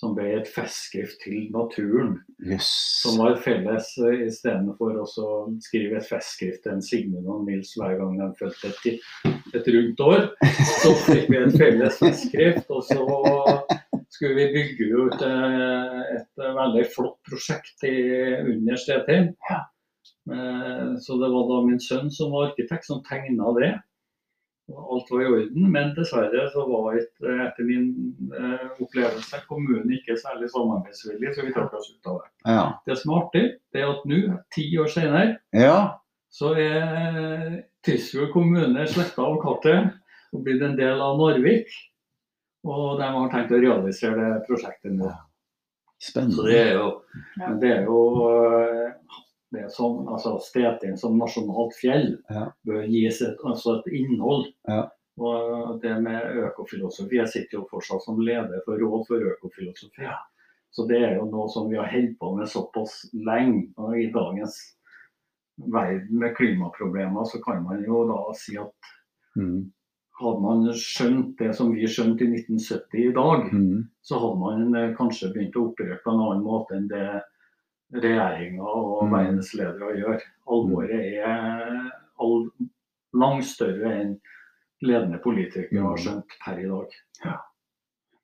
som 0.00 0.14
ble 0.16 0.30
et 0.38 0.48
festskrift 0.48 1.18
til 1.24 1.50
naturen. 1.52 2.14
Yes. 2.40 2.68
Som 3.02 3.18
var 3.20 3.36
felles 3.44 3.90
eh, 4.00 4.24
istedenfor 4.30 4.96
å 5.02 5.06
skrive 5.60 5.98
et 6.00 6.08
festskrift 6.08 6.64
til 6.64 6.76
en 6.76 6.84
Signe 6.84 7.20
og 7.20 7.44
Nils 7.48 7.74
hver 7.76 7.98
gang 8.00 8.16
de 8.16 8.30
fulgte 8.38 8.72
et, 8.72 9.02
et 9.58 9.68
rundt 9.76 10.00
år. 10.06 10.24
Så 10.80 10.94
fikk 11.04 11.28
vi 11.28 11.42
et 11.42 11.58
felles 11.60 12.00
festskrift, 12.00 12.72
og 12.72 12.86
så 12.88 13.04
skulle 14.10 14.38
vi 14.38 14.48
bygge 14.56 14.88
ut 15.04 15.26
eh, 15.26 16.00
et 16.16 16.46
veldig 16.56 16.86
flott 16.94 17.20
prosjekt 17.28 17.84
i, 17.88 17.94
under 18.54 18.80
Stetin. 18.80 19.30
Eh, 19.52 20.88
Så 21.04 21.20
det 21.20 21.30
var 21.32 21.46
da 21.52 21.60
min 21.68 21.80
sønn 21.82 22.08
som 22.14 22.32
var 22.32 22.50
arkitekt 22.50 22.88
som 22.88 23.04
tegna 23.04 23.52
det. 23.60 23.74
Alt 24.76 25.10
var 25.10 25.22
i 25.22 25.28
orden. 25.30 25.66
Men 25.72 25.94
dessverre 25.96 26.46
så 26.52 26.64
var 26.68 26.98
ikke, 27.00 27.34
etter 27.46 27.66
min 27.68 27.88
eh, 28.36 28.66
opplevelse 28.82 29.42
kommunen 29.48 29.90
ikke 29.96 30.18
særlig 30.20 30.50
samarbeidsvillig, 30.52 31.34
så 31.34 31.46
vi 31.46 31.54
trakk 31.56 31.74
oss 31.78 31.90
ut 31.92 32.10
av 32.12 32.20
det. 32.20 32.30
Ja. 32.56 32.66
Det 32.86 32.98
som 33.00 33.12
er 33.12 33.22
artig, 33.22 33.44
det 33.72 33.82
er 33.82 33.92
at 33.94 34.06
nå, 34.10 34.20
ti 34.54 34.66
år 34.80 34.92
senere, 34.92 35.38
ja. 35.56 35.78
så 36.32 36.54
er 36.58 37.60
Tysfjord 37.86 38.32
kommune 38.34 38.86
sletta 38.90 39.24
av 39.24 39.38
kartet 39.42 39.96
og 40.34 40.44
blitt 40.44 40.62
en 40.64 40.76
del 40.78 41.00
av 41.02 41.18
Narvik. 41.20 41.72
Og 42.68 42.98
de 43.00 43.06
har 43.08 43.30
tenkt 43.32 43.54
å 43.56 43.60
realisere 43.62 44.20
det 44.20 44.44
prosjektet 44.44 44.92
nå. 44.92 45.08
Så 46.00 46.12
Spennende. 46.12 46.44
det 46.48 46.58
er 46.60 46.74
jo, 46.76 46.88
det 47.60 47.70
er 47.74 47.88
jo 47.88 48.00
eh, 48.28 49.16
det 49.52 49.66
som, 49.74 50.06
altså 50.08 50.36
Stetin 50.40 50.96
som 50.96 51.18
nasjonalt 51.18 51.74
fjell 51.80 52.18
Ja. 52.30 52.46
bør 52.66 52.84
gis 52.86 53.20
et, 53.22 53.36
altså 53.44 53.78
et 53.80 53.92
innhold. 53.92 54.52
Ja. 54.68 54.88
Og 55.18 55.80
det 55.82 55.96
med 56.02 56.22
økofilosofi, 56.46 57.16
Jeg 57.18 57.28
sitter 57.28 57.58
jo 57.58 57.66
fortsatt 57.70 58.02
som 58.04 58.20
leder 58.20 58.62
for 58.64 58.78
Råd 58.78 59.06
for 59.08 59.16
økofilosofi. 59.20 60.06
Så 60.72 60.86
det 60.88 61.00
er 61.02 61.16
jo 61.16 61.24
noe 61.26 61.48
som 61.50 61.68
vi 61.68 61.76
har 61.76 61.90
holdt 61.90 62.16
på 62.20 62.36
med 62.36 62.46
såpass 62.48 63.10
lenge. 63.12 63.72
Og 63.76 63.98
I 63.98 64.06
dagens 64.14 64.56
verden 65.58 66.18
med 66.18 66.36
klimaproblemer 66.36 67.24
så 67.26 67.40
kan 67.44 67.62
man 67.64 67.82
jo 67.84 68.04
da 68.08 68.32
si 68.38 68.56
at 68.56 68.72
Mm. 69.36 69.70
hadde 70.20 70.40
man 70.42 70.64
skjønt 70.74 71.36
det 71.38 71.54
som 71.56 71.72
vi 71.74 71.86
skjønte 71.86 72.22
i 72.22 72.30
1970 72.32 73.08
i 73.08 73.12
dag, 73.12 73.50
Mm. 73.52 73.88
så 74.02 74.18
hadde 74.18 74.38
man 74.40 74.74
eh, 74.74 74.94
kanskje 74.96 75.32
begynt 75.34 75.54
å 75.56 75.68
operere 75.70 75.98
på 76.04 76.10
en 76.12 76.20
annen 76.20 76.42
måte 76.44 76.74
enn 76.76 76.88
det 76.88 77.22
regjeringa 77.92 78.62
og 78.62 79.04
Mm. 79.04 79.12
verdens 79.12 79.54
ledere 79.54 79.96
gjør. 79.98 80.20
Alvoret 80.46 81.06
er 81.24 81.90
all, 82.20 82.50
langt 83.14 83.44
større 83.44 83.92
enn 84.00 84.18
ledende 84.82 85.18
politikere 85.20 85.80
har 85.82 85.96
Mm. 85.96 86.02
skjønt 86.04 86.36
per 86.44 86.58
i 86.58 86.68
dag. 86.68 87.38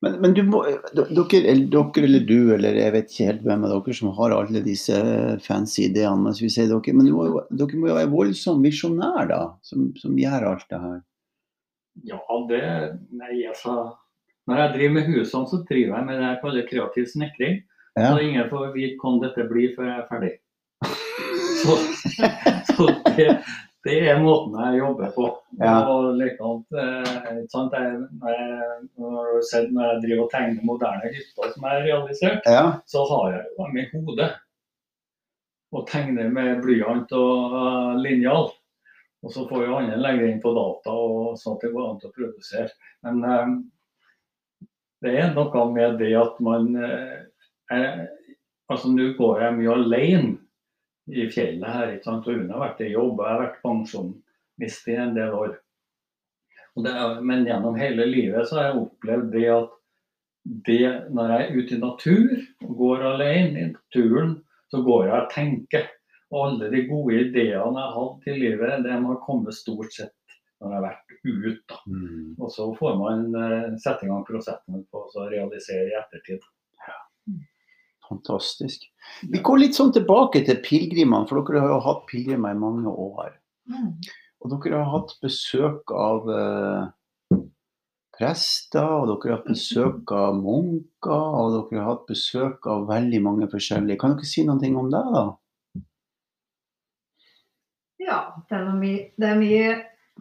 Men, 0.01 0.21
men 0.21 0.33
du 0.33 0.43
må, 0.43 0.61
dere, 0.93 1.39
eller 1.49 1.67
dere 1.73 2.03
eller 2.03 2.25
du, 2.27 2.53
eller 2.53 2.75
jeg 2.77 2.93
vet 2.93 3.07
ikke 3.09 3.25
helt 3.31 3.43
hvem 3.43 3.63
av 3.65 3.71
dere 3.73 3.93
som 3.97 4.11
har 4.13 4.31
alle 4.35 4.61
disse 4.61 4.93
fancy 5.41 5.87
ideene, 5.87 6.21
mens 6.23 6.39
vi 6.39 6.49
sier 6.53 6.67
dere, 6.69 6.93
men 6.93 7.07
du 7.07 7.13
må, 7.15 7.25
dere 7.49 7.79
må 7.81 7.89
jo 7.89 7.95
være 7.97 8.11
voldsomt 8.11 8.61
visjonær, 8.63 9.27
da, 9.27 9.39
som, 9.65 9.89
som 9.97 10.15
gjør 10.15 10.45
alt 10.51 10.67
det 10.69 10.81
her. 10.83 10.99
Ja, 12.05 12.19
det 12.47 12.99
Nei, 13.09 13.47
altså 13.49 13.95
Når 14.47 14.55
jeg 14.61 14.73
driver 14.75 14.93
med 14.93 15.07
husene, 15.07 15.47
så 15.49 15.57
driver 15.67 15.97
jeg 15.97 16.05
med 16.05 16.19
det 16.21 16.27
jeg 16.27 16.41
kaller 16.41 16.67
kreativ 16.69 17.05
snekring. 17.11 17.57
Ja. 17.97 18.11
Så 18.13 18.21
ingen 18.21 18.49
får 18.49 18.73
vite 18.75 18.99
hvordan 19.01 19.23
dette 19.23 19.47
blir 19.49 19.71
før 19.77 19.89
jeg 19.89 20.01
er 20.03 20.09
ferdig. 20.11 20.33
Så, 21.57 21.73
så 22.69 22.85
det, 23.17 23.25
det 23.87 23.95
er 24.11 24.19
måten 24.21 24.53
jeg 24.61 24.79
jobber 24.81 25.09
på. 25.15 25.27
Ja. 25.57 25.77
Og 25.89 26.19
eh, 26.21 27.39
sant? 27.49 27.73
Jeg, 27.73 27.95
når, 28.19 28.35
jeg, 28.35 28.81
du 28.99 29.73
når 29.73 29.87
jeg 29.87 30.01
driver 30.03 30.21
og 30.25 30.29
tegner 30.33 30.67
moderne 30.67 31.11
hytter 31.13 31.53
som 31.53 31.65
jeg 31.65 31.73
har 31.73 31.87
realisert, 31.87 32.45
Ja. 32.45 32.65
så 32.85 33.05
har 33.09 33.31
jeg 33.33 33.47
dem 33.57 33.79
i 33.81 33.85
hodet. 33.93 34.29
Og 35.73 35.87
tegner 35.89 36.29
med 36.31 36.61
blyant 36.63 37.11
og 37.17 37.55
uh, 37.57 37.95
linjal. 37.99 38.51
Og 39.25 39.33
så 39.33 39.47
får 39.49 39.65
jo 39.65 39.79
andre 39.79 39.97
legge 39.99 40.23
det 40.23 40.29
inn 40.35 40.43
på 40.43 40.53
data, 40.55 40.93
og 40.93 41.39
sånn 41.41 41.57
at 41.57 41.65
det 41.65 41.73
går 41.73 41.89
an 41.89 41.97
til 41.99 42.11
å 42.11 42.15
produsere. 42.15 42.69
Men 43.03 43.25
um, 43.25 43.57
det 45.03 45.15
er 45.19 45.33
noe 45.33 45.65
med 45.73 45.97
det 46.01 46.13
at 46.17 46.39
man 46.43 46.69
er, 46.77 47.26
Altså 47.71 48.91
nå 48.91 49.13
går 49.17 49.41
jeg 49.43 49.57
mye 49.57 49.75
alene 49.75 50.33
i 51.07 51.27
fjellet 51.31 51.71
her, 51.71 51.93
ikke 51.95 52.09
sant. 52.09 52.27
Og 52.27 52.35
Hun 52.35 52.51
har 52.51 52.63
vært 52.65 52.83
i 52.83 52.91
jobb, 52.91 53.15
og 53.19 53.23
jeg 53.23 53.33
har 53.33 53.43
vært 53.45 53.61
pensjonist 53.63 54.91
i 54.91 54.97
en 54.99 55.15
del 55.15 55.35
år. 55.35 55.55
Er, 56.77 57.21
men 57.25 57.47
gjennom 57.47 57.77
hele 57.79 58.05
livet 58.05 58.45
så 58.45 58.59
har 58.59 58.67
jeg 58.67 58.81
opplevd 58.83 59.31
det 59.33 59.45
at 59.49 59.71
det, 60.67 60.83
når 61.15 61.31
jeg 61.31 61.45
er 61.45 61.55
ute 61.57 61.75
i 61.75 61.79
natur 61.81 62.67
og 62.67 62.73
går 62.81 63.05
alene 63.11 63.63
i 63.63 63.69
naturen, 63.71 64.35
så 64.71 64.83
går 64.85 65.07
jeg 65.07 65.15
og 65.17 65.31
tenker. 65.33 65.87
Og 66.27 66.43
alle 66.43 66.69
de 66.73 66.83
gode 66.89 67.17
ideene 67.23 67.81
jeg 67.81 67.87
har 67.87 67.97
hatt 67.97 68.27
i 68.27 68.35
livet, 68.35 68.83
de 68.83 68.99
har 69.07 69.19
kommet 69.23 69.55
stort 69.55 69.91
sett 69.95 70.13
når 70.59 70.73
jeg 70.73 70.77
har 70.77 70.85
vært 70.85 71.17
ute. 71.23 71.79
Mm. 71.87 72.35
Og 72.37 72.51
så 72.51 72.67
får 72.77 72.95
man 72.99 73.25
eh, 73.37 73.75
sette 73.81 74.07
i 74.07 74.09
gang 74.11 74.25
prosessen 74.27 74.83
på 74.91 75.03
å 75.07 75.27
realisere 75.31 75.91
i 75.91 75.97
ettertid. 75.97 76.43
Fantastisk. 78.07 78.85
Vi 79.31 79.41
går 79.43 79.59
litt 79.61 79.77
sånn 79.77 79.93
tilbake 79.95 80.43
til 80.47 80.61
pilegrimene, 80.63 81.27
for 81.27 81.43
dere 81.43 81.63
har 81.65 81.73
jo 81.75 81.81
hatt 81.85 82.05
pilegrimer 82.09 82.55
i 82.55 82.61
mange 82.61 82.91
år. 82.91 83.33
Mm. 83.71 83.89
Og 84.43 84.53
dere 84.53 84.79
har 84.79 84.93
hatt 84.93 85.15
besøk 85.23 85.91
av 85.91 86.29
eh, 86.31 87.41
prester, 88.17 88.85
og 88.85 89.09
dere 89.09 89.33
har 89.33 89.41
hatt 89.41 89.49
besøk 89.51 90.13
av 90.15 90.37
munker, 90.39 91.11
og 91.41 91.57
dere 91.57 91.81
har 91.81 91.91
hatt 91.91 92.07
besøk 92.09 92.69
av 92.69 92.87
veldig 92.89 93.21
mange 93.25 93.49
forskjellige. 93.51 93.99
Kan 94.01 94.15
dere 94.17 94.29
si 94.29 94.45
noe 94.47 94.71
om 94.83 94.89
det, 94.93 95.03
da? 95.17 95.25
Ja, 98.07 98.21
det 98.47 98.55
er, 98.55 98.71
mye, 98.77 99.03
det 99.19 99.27
er 99.27 99.39
mye 99.41 99.69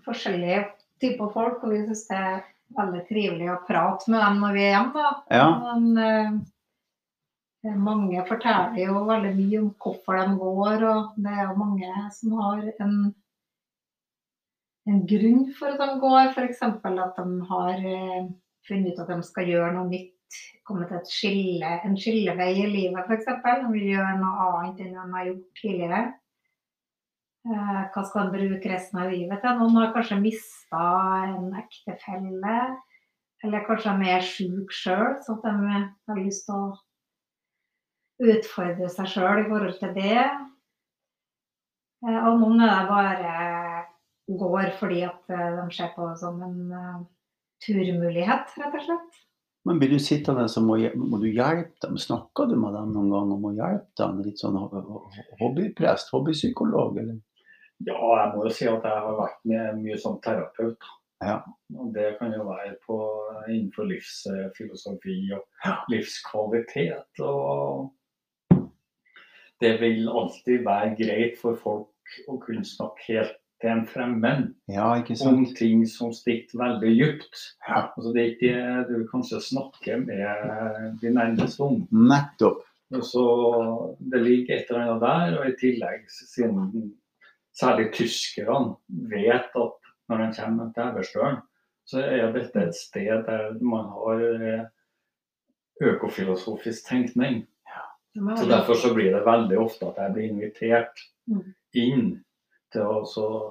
forskjellige 0.05 0.63
typer 1.03 1.33
folk, 1.35 1.63
og 1.63 1.73
vi 1.75 1.85
syns 1.85 2.07
det 2.09 2.19
er 2.19 2.45
veldig 2.77 3.03
trivelig 3.07 3.51
å 3.53 3.63
prate 3.69 4.11
med 4.11 4.23
dem 4.25 4.41
når 4.43 4.57
vi 4.57 4.63
er 4.65 4.73
hjemme. 4.73 5.11
Ja. 5.31 5.49
Men 5.63 6.01
eh, 6.03 6.39
mange 7.75 8.23
forteller 8.29 8.79
jo 8.81 9.05
veldig 9.09 9.33
mye 9.37 9.61
om 9.63 9.71
hvorfor 9.83 10.19
de 10.19 10.35
går, 10.41 10.83
og 10.89 11.15
det 11.23 11.33
er 11.33 11.47
jo 11.47 11.61
mange 11.61 12.03
som 12.15 12.35
har 12.41 12.67
en, 12.85 12.97
en 14.93 15.01
grunn 15.13 15.47
for 15.59 15.75
at 15.75 15.81
de 15.83 16.01
går. 16.03 16.35
F.eks. 16.35 16.63
at 16.67 17.19
de 17.19 17.41
har 17.51 17.89
eh, 17.93 18.29
funnet 18.69 18.93
ut 18.93 19.03
at 19.05 19.11
de 19.15 19.19
skal 19.27 19.51
gjøre 19.53 19.73
noe 19.77 19.91
nytt, 19.91 20.13
komme 20.67 20.89
til 20.91 21.03
skille, 21.09 21.73
en 21.87 21.99
skillevei 21.99 22.51
i 22.65 22.71
livet 22.71 23.07
f.eks. 23.07 23.29
De 23.45 23.73
vil 23.75 23.93
gjøre 23.95 24.17
noe 24.21 24.49
annet 24.51 24.83
enn 24.87 24.97
de 24.97 25.07
har 25.15 25.29
gjort 25.31 25.61
tidligere. 25.63 26.03
Eh, 27.47 27.85
Hva 27.95 28.09
skal 28.09 28.27
de 28.27 28.41
bruke 28.41 28.73
resten 28.73 29.01
av 29.03 29.13
livet 29.15 29.43
til? 29.43 29.61
Noen 29.61 29.81
har 29.81 29.95
kanskje 29.95 30.21
mista 30.23 30.91
en 31.31 31.55
ektefelle. 31.63 32.59
Eller 33.45 33.67
kanskje 33.67 33.93
de 34.01 34.11
er 34.11 34.25
syke 34.25 34.75
sjøl, 34.75 35.17
så 35.23 35.37
de 35.43 35.53
har 35.61 36.19
lyst 36.19 36.47
til 36.49 36.57
å 36.57 36.77
utfordre 38.23 38.89
seg 38.93 39.11
sjøl 39.13 39.43
i 39.43 39.49
forhold 39.49 39.77
til 39.81 39.93
det. 39.97 40.23
Eh, 42.07 42.19
Og 42.29 42.41
noen 42.41 42.61
er 42.65 42.81
det 42.81 42.89
bare 42.91 43.37
går 44.41 44.73
fordi 44.81 45.03
at 45.07 45.31
eh, 45.31 45.53
de 45.61 45.67
ser 45.75 45.93
på 45.97 46.09
det 46.09 46.19
som 46.23 46.41
en 46.43 46.59
eh, 46.73 46.99
turmulighet, 47.67 48.57
rett 48.61 48.75
og 48.81 48.85
slett. 48.89 49.23
Men 49.67 49.81
blir 49.83 49.91
du 49.91 49.99
sittende 49.99 50.45
så 50.49 50.61
må, 50.63 50.77
må 50.95 51.19
du 51.19 51.27
hjelpe 51.27 51.75
dem? 51.83 51.97
Snakker 51.99 52.47
du 52.47 52.55
med 52.61 52.77
dem 52.77 52.93
noen 52.95 53.09
gang 53.11 53.33
om 53.35 53.49
å 53.49 53.55
hjelpe 53.57 53.97
dem? 53.99 54.21
Litt 54.23 54.39
sånn 54.39 54.55
ho- 54.61 54.69
ho- 54.71 55.09
hobbyprest, 55.41 56.13
hobbypsykolog, 56.15 57.01
eller? 57.03 57.17
Ja, 57.85 57.97
jeg 57.99 58.29
må 58.37 58.45
jo 58.47 58.53
si 58.55 58.69
at 58.71 58.87
jeg 58.87 59.03
har 59.05 59.17
vært 59.19 59.43
med 59.51 59.81
mye 59.83 59.99
som 60.01 60.21
terapeut. 60.25 60.87
Ja. 61.25 61.41
Og 61.75 61.91
det 61.97 62.13
kan 62.21 62.31
jo 62.37 62.45
være 62.47 62.77
på, 62.87 62.97
innenfor 63.49 63.89
livsfilosofi 63.91 65.17
og 65.35 65.67
livskvalitet. 65.91 67.21
Og 67.27 67.91
det 69.61 69.77
vil 69.81 70.09
alltid 70.09 70.65
være 70.67 70.95
greit 70.99 71.37
for 71.41 71.59
folk 71.61 72.19
å 72.29 72.39
kunne 72.43 72.65
snakke 72.67 73.05
helt 73.09 73.37
til 73.61 73.73
en 73.73 73.87
fremmed 73.89 74.51
Ja, 74.69 74.91
om 75.25 75.45
ting 75.57 75.87
som 75.89 76.13
stikker 76.13 76.61
veldig 76.61 76.93
dypt. 76.99 77.43
Ja. 77.69 77.87
Altså, 77.97 78.13
det 78.13 78.23
er 78.23 78.33
ikke 78.35 78.85
det 78.91 79.01
du 79.01 79.09
kanskje 79.11 79.41
snakker 79.41 80.03
med 80.05 80.99
de 81.01 81.13
nærmeste 81.15 81.65
om. 81.65 81.83
Nettopp. 81.91 82.65
Så 83.03 83.25
Det 83.99 84.23
ligger 84.23 84.57
et 84.57 84.71
eller 84.71 84.81
annet 84.81 85.03
der, 85.03 85.39
og 85.41 85.49
i 85.49 85.57
tillegg, 85.59 86.05
siden 86.11 86.93
særlig 87.57 87.91
tyskerne 87.93 88.77
vet 88.89 89.57
at 89.57 89.93
når 90.09 90.17
de 90.23 90.29
kommer 90.37 90.73
til 90.75 90.83
Everstølen, 90.83 91.41
så 91.87 92.03
er 92.03 92.33
dette 92.35 92.63
et 92.63 92.75
sted 92.75 93.25
der 93.27 93.57
man 93.63 93.89
har 93.95 94.23
eh, 94.23 94.65
økofilosofisk 95.83 96.89
tenkning. 96.89 97.47
Så 98.17 98.47
Derfor 98.49 98.75
så 98.81 98.95
blir 98.95 99.13
det 99.13 99.25
veldig 99.27 99.59
ofte 99.61 99.89
at 99.91 99.97
jeg 100.05 100.13
blir 100.17 100.31
invitert 100.31 101.05
Mm. 101.29 101.43
inn 101.75 102.21
til 102.73 102.83
å 102.83 103.03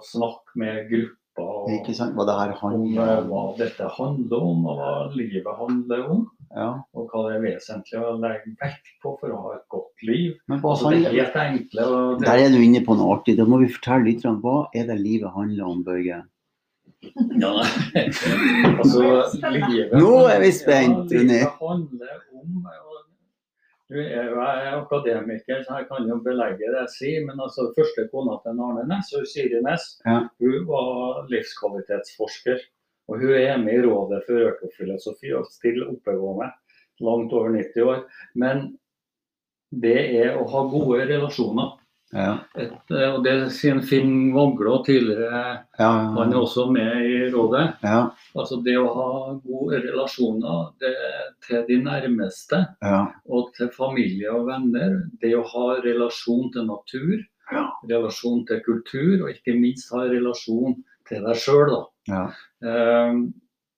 snakke 0.02 0.56
med 0.56 0.86
grupper 0.90 1.44
og 1.44 1.70
Ikke 1.74 1.94
sant? 1.94 2.14
Hva 2.16 2.24
det 2.26 2.36
om 2.38 2.54
eh, 2.54 2.60
handler 2.62 3.18
om. 3.20 3.28
hva 3.30 3.58
dette 3.58 3.90
handler 3.98 4.46
om, 4.52 4.66
og 4.66 4.78
hva 4.80 4.92
livet 5.16 5.58
handler 5.60 6.06
om. 6.10 6.22
Ja. 6.56 6.70
Og 6.96 7.10
hva 7.12 7.26
det 7.28 7.34
er 7.36 7.44
vesentlig 7.44 8.00
å 8.00 8.14
legge 8.22 8.54
vekt 8.62 8.88
på 9.04 9.18
for 9.20 9.28
å 9.36 9.42
ha 9.44 9.56
et 9.58 9.66
godt 9.70 10.06
liv. 10.08 10.38
Men 10.48 10.62
hva 10.62 10.72
Altså, 10.72 10.92
det 10.96 11.06
er 11.12 11.18
helt 11.20 11.36
enkle. 11.36 11.82
Og 11.84 12.20
det, 12.22 12.26
Der 12.30 12.46
er 12.46 12.50
du 12.56 12.62
inne 12.64 12.86
på 12.86 12.96
noe 12.96 13.18
artig. 13.18 13.36
Da 13.38 13.44
må 13.44 13.60
vi 13.60 13.68
fortelle 13.76 14.06
litt 14.08 14.24
om 14.26 14.40
hva 14.42 14.70
er 14.74 14.88
det 14.88 14.98
livet 15.02 15.32
handler 15.36 15.66
om, 15.68 15.84
Børge? 15.84 16.24
ja, 17.42 17.52
altså, 18.80 19.02
livet, 19.52 19.92
Nå 20.00 20.14
er 20.32 20.40
vi 20.42 20.52
spent, 20.56 21.12
Ja, 21.12 21.20
livet 21.22 21.60
handler 21.60 22.24
om 22.34 22.64
å 22.66 22.95
jeg 23.90 24.30
er 24.30 24.76
akademiker, 24.80 25.62
så 25.64 25.78
jeg 25.80 25.88
kan 25.92 26.08
jo 26.10 26.18
belegge 26.26 26.66
det 26.72 26.80
jeg 26.82 26.94
sier. 26.96 27.26
Men 27.28 27.40
altså, 27.44 27.68
første 27.78 28.08
kona 28.12 28.40
til 28.44 28.62
Arne 28.66 28.86
Næss, 28.90 29.12
Siri 29.32 29.62
Næss, 29.62 30.02
Ja. 30.06 30.24
hun 30.42 30.66
var 30.68 31.28
livskvalitetsforsker. 31.30 32.60
Og 33.08 33.20
hun 33.22 33.34
er 33.38 33.58
med 33.62 33.74
i 33.74 33.86
Rådet 33.86 34.24
for 34.26 34.34
økofilosofi 34.50 35.34
og 35.38 35.46
stille 35.54 35.86
oppegående, 35.86 36.50
langt 37.06 37.34
over 37.34 37.52
90 37.54 37.84
år. 37.86 38.00
Men 38.36 38.78
det 39.70 40.00
er 40.26 40.38
å 40.40 40.48
ha 40.50 40.64
gode 40.72 41.06
relasjoner. 41.06 41.76
Ja. 42.14 42.38
Et, 42.56 42.72
eh, 42.92 43.10
og 43.16 43.24
det 43.26 43.34
sier 43.52 43.80
Finn 43.84 44.32
Vaglå 44.36 44.78
tidligere, 44.86 45.66
Ja, 45.80 45.90
han 46.16 46.32
er 46.32 46.38
også 46.38 46.68
med 46.72 47.02
i 47.04 47.30
rådet. 47.34 47.78
ja, 47.84 48.10
Altså 48.36 48.62
det 48.64 48.76
å 48.78 48.86
ha 48.94 49.34
gode 49.44 49.82
relasjoner 49.84 50.70
det, 50.80 50.94
til 51.48 51.66
de 51.68 51.78
nærmeste 51.84 52.62
ja, 52.82 53.08
og 53.28 53.54
til 53.58 53.70
familie 53.70 54.32
og 54.32 54.46
venner. 54.48 55.02
Det 55.20 55.34
å 55.36 55.44
ha 55.44 55.82
relasjon 55.82 56.52
til 56.54 56.66
natur, 56.70 57.26
Ja. 57.52 57.68
relasjon 57.90 58.46
til 58.48 58.62
kultur, 58.62 59.24
og 59.26 59.30
ikke 59.34 59.60
minst 59.60 59.92
ha 59.94 60.06
relasjon 60.06 60.76
til 61.10 61.22
deg 61.26 61.36
sjøl. 61.36 61.86
ja. 62.08 62.30
Ehm, 62.64 63.34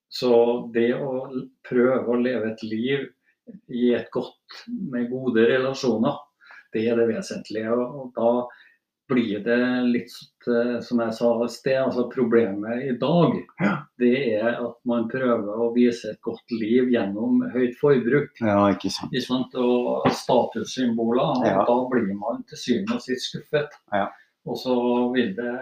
Så 0.09 0.71
det 0.73 0.93
å 0.95 1.27
prøve 1.67 2.07
å 2.07 2.15
leve 2.23 2.51
et 2.53 2.63
liv 2.63 3.09
i 3.69 3.93
et 3.93 4.09
godt, 4.11 4.35
med 4.69 5.09
gode 5.11 5.43
relasjoner, 5.47 6.15
det 6.77 6.85
er 6.93 7.01
det 7.01 7.09
vesentlige. 7.15 7.73
Og 7.73 7.99
og 8.05 8.13
da 8.15 8.31
blir 9.07 9.39
det 9.39 9.57
litt 9.87 10.11
eh, 10.51 10.81
som 10.83 10.99
jeg 10.99 11.13
sa 11.15 11.27
i 11.39 11.47
sted, 11.47 11.77
altså 11.79 12.09
problemet 12.11 12.81
i 12.89 12.95
dag, 12.99 13.37
Ja. 13.63 13.69
det 14.03 14.09
er 14.35 14.57
at 14.59 14.75
man 14.83 15.05
prøver 15.07 15.47
å 15.63 15.69
vise 15.73 16.09
et 16.11 16.19
godt 16.27 16.51
liv 16.51 16.89
gjennom 16.91 17.39
høyt 17.53 17.77
forbruk. 17.79 18.33
ja 18.43 18.57
ikke 18.73 18.91
sant. 18.91 19.13
Ikke 19.15 19.25
sant? 19.29 19.55
Og 19.55 20.03
statussymboler. 20.11 21.23
og 21.39 21.45
Ja. 21.47 21.63
Da 21.63 21.77
blir 21.93 22.13
man 22.19 22.43
til 22.51 22.57
syvende 22.57 22.95
og 22.99 23.01
sist 23.07 23.31
skuffet. 23.31 23.79
Ja. 23.93 24.09
Og 24.47 24.55
så 24.59 24.75
vil 25.13 25.33
det, 25.35 25.55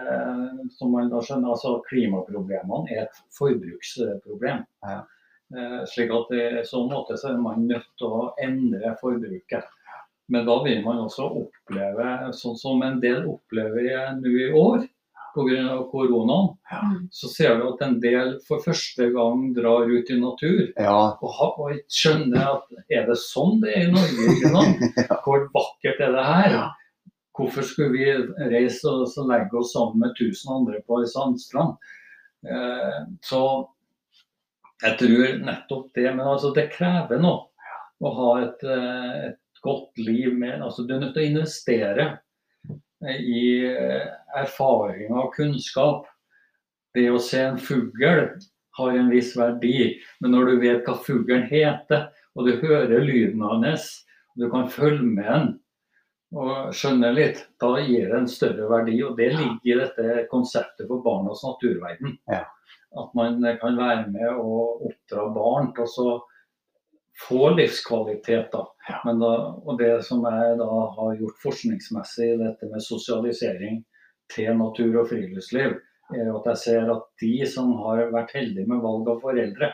som 0.78 0.90
man 0.92 1.08
da 1.10 1.18
skjønner, 1.22 1.54
altså 1.54 1.80
klimaproblemene 1.88 2.90
er 2.96 3.02
et 3.06 3.16
forbruksproblem. 3.38 4.64
Ja. 4.86 5.00
Eh, 5.56 5.80
slik 5.86 6.10
at 6.10 6.30
i 6.34 6.44
sånn 6.66 6.88
måte 6.90 7.14
så 7.18 7.30
er 7.32 7.38
man 7.38 7.66
nødt 7.68 7.86
til 7.98 8.08
å 8.10 8.32
endre 8.42 8.96
forbruket. 9.00 9.64
Men 10.32 10.46
da 10.48 10.56
vil 10.64 10.82
man 10.82 11.04
også 11.04 11.28
oppleve, 11.42 12.32
sånn 12.34 12.56
som 12.58 12.82
en 12.82 12.98
del 13.02 13.26
opplever 13.30 14.16
nå 14.18 14.32
i 14.32 14.50
år 14.58 14.86
pga. 15.36 15.84
koronaen, 15.90 16.56
ja. 16.70 16.80
så 17.10 17.28
ser 17.28 17.58
du 17.58 17.66
at 17.68 17.82
en 17.84 17.98
del 18.00 18.32
for 18.46 18.62
første 18.64 19.10
gang 19.14 19.50
drar 19.56 19.90
ut 19.90 20.10
i 20.10 20.16
natur 20.20 20.62
Ja, 20.72 20.96
og, 21.20 21.28
ha, 21.36 21.50
og 21.60 21.92
skjønner 21.92 22.54
at 22.54 22.80
er 22.88 23.06
det 23.10 23.18
sånn 23.20 23.60
det 23.62 23.74
er 23.76 23.86
i 23.86 23.92
Norge? 23.92 24.72
ja. 25.04 25.20
Hvor 25.22 25.46
vakkert 25.54 26.02
er 26.08 26.16
det 26.16 26.26
her? 26.30 26.58
Hvorfor 27.36 27.68
skulle 27.68 27.92
vi 27.92 28.48
reise 28.48 28.88
og 28.88 29.06
så 29.12 29.26
legge 29.28 29.60
oss 29.60 29.74
sammen 29.76 30.00
med 30.06 30.16
tusen 30.16 30.54
andre 30.56 30.80
på 30.88 31.02
ei 31.02 31.10
sandstrand? 31.10 31.76
Eh, 32.46 33.00
så 33.24 33.42
jeg 34.84 34.96
tror 35.00 35.36
nettopp 35.44 35.90
det. 35.96 36.08
Men 36.14 36.24
altså, 36.30 36.52
det 36.56 36.70
krever 36.72 37.20
noe 37.20 37.50
å 38.00 38.12
ha 38.16 38.30
et, 38.44 38.64
eh, 38.64 39.28
et 39.28 39.38
godt 39.66 39.98
liv 39.98 40.34
med 40.38 40.62
altså, 40.62 40.86
Du 40.86 40.94
er 40.94 41.02
nødt 41.02 41.14
til 41.16 41.26
å 41.26 41.30
investere 41.34 42.06
i 43.06 43.42
eh, 43.68 44.06
erfaring 44.38 45.12
og 45.12 45.34
kunnskap. 45.36 46.06
Det 46.96 47.10
å 47.12 47.20
se 47.20 47.42
en 47.44 47.60
fugl 47.60 48.06
har 48.76 48.96
en 48.96 49.10
viss 49.12 49.34
verdi, 49.36 49.96
men 50.20 50.32
når 50.32 50.50
du 50.50 50.54
vet 50.64 50.88
hva 50.88 50.96
fuglen 51.04 51.46
heter, 51.48 52.08
og 52.36 52.48
du 52.48 52.58
hører 52.60 53.04
lyden 53.04 53.44
hans, 53.44 53.86
og 54.34 54.44
du 54.44 54.50
kan 54.52 54.68
følge 54.72 55.04
med 55.04 55.28
den 55.28 55.54
og 56.36 56.74
skjønne 56.74 57.12
litt, 57.14 57.38
da 57.62 57.76
gir 57.80 58.10
det 58.10 58.16
en 58.18 58.28
større 58.28 58.66
verdi. 58.68 58.98
Og 59.06 59.16
det 59.16 59.30
ligger 59.32 59.70
i 59.70 59.76
dette 59.78 60.24
konseptet 60.32 60.88
for 60.88 61.04
barnas 61.04 61.44
naturverden. 61.46 62.16
Ja. 62.28 62.42
At 62.96 63.12
man 63.16 63.38
kan 63.60 63.78
være 63.78 64.08
med 64.10 64.28
og 64.34 64.88
oppdra 64.88 65.28
barn 65.32 65.70
til 65.76 65.86
å 65.86 65.92
så 65.92 66.08
få 67.28 67.50
livskvalitet. 67.56 68.52
Da. 68.52 68.64
Men 69.04 69.20
da, 69.22 69.32
og 69.64 69.78
det 69.80 69.92
som 70.06 70.24
jeg 70.28 70.56
da 70.60 70.70
har 70.98 71.18
gjort 71.20 71.42
forskningsmessig 71.42 72.32
dette 72.42 72.70
med 72.70 72.84
sosialisering 72.84 73.82
til 74.32 74.56
natur 74.58 75.02
og 75.02 75.10
friluftsliv, 75.12 75.78
er 76.14 76.30
at 76.30 76.48
jeg 76.52 76.62
ser 76.62 76.90
at 76.92 77.06
de 77.22 77.34
som 77.50 77.72
har 77.82 78.04
vært 78.14 78.34
heldige 78.36 78.68
med 78.70 78.82
valg 78.84 79.08
av 79.10 79.22
foreldre, 79.24 79.72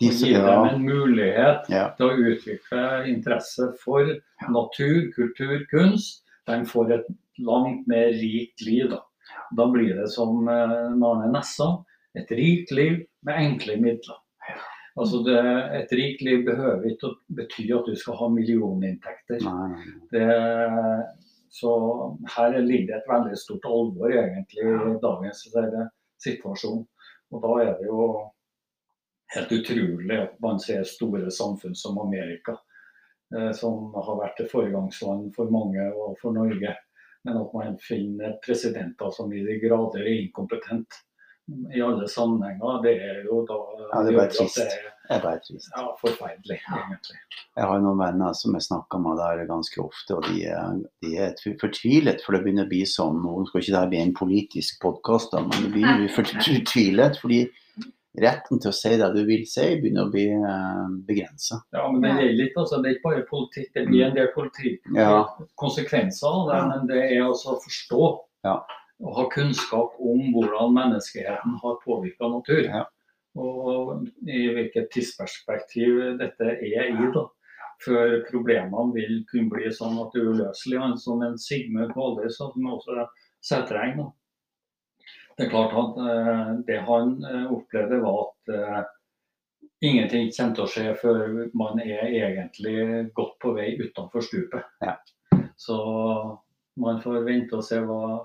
de 0.00 0.10
gir 0.12 0.34
ja. 0.36 0.44
dem 0.44 0.66
en 0.68 0.82
mulighet 0.84 1.68
ja, 1.72 1.86
til 1.96 2.10
å 2.10 2.30
utvikle 2.32 2.82
interesse 3.08 3.70
for 3.80 4.10
natur, 4.52 5.06
kultur, 5.14 5.56
kunst, 5.70 6.20
de 6.46 6.58
får 6.68 6.92
et 6.98 7.06
langt 7.42 7.88
mer 7.88 8.12
rikt 8.12 8.60
liv. 8.64 8.90
Da, 8.92 9.00
da 9.56 9.68
blir 9.72 9.96
det 9.96 10.10
som 10.12 10.44
eh, 10.52 10.76
Arne 10.92 11.30
Nessa, 11.32 11.70
et 12.16 12.30
rikt 12.36 12.72
liv 12.76 13.00
med 13.24 13.40
enkle 13.40 13.78
midler. 13.80 14.20
Altså 14.96 15.20
det, 15.26 15.40
et 15.76 15.92
rikt 15.92 16.22
liv 16.24 16.44
behøver 16.46 16.86
ikke 16.88 17.10
å 17.10 17.16
bety 17.36 17.66
at 17.76 17.88
du 17.88 17.96
skal 18.00 18.16
ha 18.16 18.28
millioninntekter. 18.32 19.42
Det, 20.12 20.28
så 21.52 21.72
her 22.32 22.56
ligger 22.64 22.94
det 22.94 22.96
et 23.02 23.10
veldig 23.10 23.36
stort 23.40 23.68
alvor 23.68 24.12
egentlig 24.12 24.64
i 24.64 24.94
dagens 25.02 25.42
eh, 25.52 25.82
situasjon. 26.24 26.80
Og 27.34 27.44
da 27.44 27.52
er 27.66 27.74
det 27.76 27.90
jo 27.90 28.06
helt 29.34 29.52
utrolig 29.58 30.18
at 30.22 30.40
man 30.40 30.62
ser 30.64 30.86
store 30.88 31.28
samfunn 31.34 31.76
som 31.76 32.00
Amerika, 32.00 32.56
eh, 33.36 33.52
som 33.58 33.92
har 33.96 34.20
vært 34.22 34.40
et 34.46 34.52
foregangsland 34.52 35.28
for 35.36 35.52
mange 35.52 35.90
og 35.92 36.16
for 36.22 36.36
Norge. 36.36 36.72
Men 37.26 37.42
at 37.42 37.52
man 37.52 37.76
finner 37.82 38.38
presidenter 38.44 39.12
som 39.12 39.32
i 39.34 39.44
de 39.44 39.58
grader 39.60 40.06
er 40.06 40.22
inkompetent 40.22 41.02
i 41.74 41.80
alle 41.80 42.08
sammenhenger, 42.10 42.80
det 42.82 42.94
er 43.02 43.18
jo 43.24 43.44
da 43.46 43.56
Ja, 43.92 44.02
det 44.02 44.12
er 44.14 44.18
bare 44.18 44.30
trist. 44.34 44.56
det 44.56 44.66
er 44.66 44.92
Det 45.06 45.16
er 45.16 45.20
bare 45.22 45.38
trist. 45.44 45.68
ja, 45.76 45.84
forferdelig, 46.00 46.56
egentlig. 46.66 47.18
Jeg 47.56 47.64
har 47.70 47.78
noen 47.80 47.98
venner 48.00 48.32
som 48.34 48.54
jeg 48.58 48.62
snakker 48.66 48.98
med 48.98 49.18
der 49.22 49.44
ganske 49.46 49.78
ofte, 49.84 50.16
og 50.16 50.24
de 50.26 50.44
er, 50.50 50.80
de 51.02 51.12
er 51.16 51.34
fortvilet, 51.60 52.24
for 52.24 52.32
det 52.34 52.42
begynner 52.42 52.66
å 52.66 52.72
bli 52.72 52.82
sånn 52.84 53.22
Nå 53.22 53.46
skal 53.46 53.60
ikke 53.62 53.76
dette 53.76 53.88
bli 53.92 54.00
en 54.02 54.14
politisk 54.18 54.80
podkast, 54.82 55.32
men 55.38 55.50
det 55.50 55.70
blir 55.76 56.08
fortvilet. 56.18 57.20
Fordi 57.22 57.44
retten 58.18 58.58
til 58.58 58.70
å 58.72 58.74
si 58.74 58.96
det 58.96 59.10
du 59.14 59.22
vil 59.28 59.44
si, 59.46 59.66
begynner 59.78 60.06
å 60.08 60.10
bli 60.10 60.26
eh, 60.32 60.86
begrensa. 61.06 61.60
Ja, 61.72 61.86
men 61.92 62.00
det 62.02 62.10
Ja. 62.10 62.20
gjelder 62.26 62.46
ikke, 62.48 62.60
altså, 62.64 62.82
det 62.82 62.90
er 62.90 62.94
ikke 62.96 63.08
bare 63.10 63.26
politikk. 63.30 63.70
Det 63.74 63.86
blir 63.86 64.04
en 64.06 64.14
del 64.16 64.28
politikk, 64.34 64.80
Ja. 64.96 65.26
konsekvenser 65.60 66.26
av 66.26 66.48
det, 66.50 66.56
Ja. 66.56 66.66
men 66.66 66.86
det 66.88 66.96
er 67.12 67.22
altså 67.22 67.54
å 67.54 67.60
forstå 67.62 68.18
Ja. 68.44 68.62
Og 69.04 69.16
ha 69.18 69.24
kunnskap 69.32 69.96
om 70.00 70.28
hvordan 70.34 70.74
menneskeheten 70.76 71.56
har 71.62 71.80
påvirka 71.84 72.30
natur. 72.32 72.62
Ja. 72.64 72.84
Og 73.36 74.06
i 74.24 74.46
hvilket 74.56 74.88
tidsperspektiv 74.94 75.98
dette 76.20 76.52
er 76.56 76.92
i. 76.92 77.08
da. 77.14 77.26
Før 77.84 78.22
problemene 78.30 78.94
vil 78.94 79.18
kunne 79.28 79.52
bli 79.52 79.68
sånn 79.74 79.98
at 80.00 80.14
det 80.14 80.22
er 80.22 80.30
uløselig. 80.32 80.78
Han 80.80 80.96
som 81.00 81.20
en 81.22 81.36
Sigmund 81.38 81.92
Kvaløy 81.92 82.30
som 82.32 82.70
også 82.72 83.02
er 83.02 83.80
eng. 83.82 84.06
Det 85.36 85.44
er 85.44 85.52
klart 85.52 85.74
at 85.76 85.98
eh, 86.00 86.52
det 86.64 86.78
han 86.86 87.18
eh, 87.28 87.50
opplevde 87.52 87.98
var 88.00 88.22
at 88.22 88.54
eh, 88.56 88.78
ingenting 89.84 90.30
kommer 90.32 90.54
til 90.56 90.64
å 90.64 90.70
skje 90.72 90.94
før 91.02 91.34
man 91.52 91.82
er 91.84 92.08
egentlig 92.08 92.78
godt 93.12 93.36
på 93.44 93.52
vei 93.58 93.74
utenfor 93.76 94.24
stupet. 94.24 94.64
Ja. 94.80 94.96
Så 95.60 95.76
man 96.80 97.02
får 97.04 97.28
vente 97.28 97.60
og 97.60 97.68
se 97.68 97.82
hva 97.84 98.24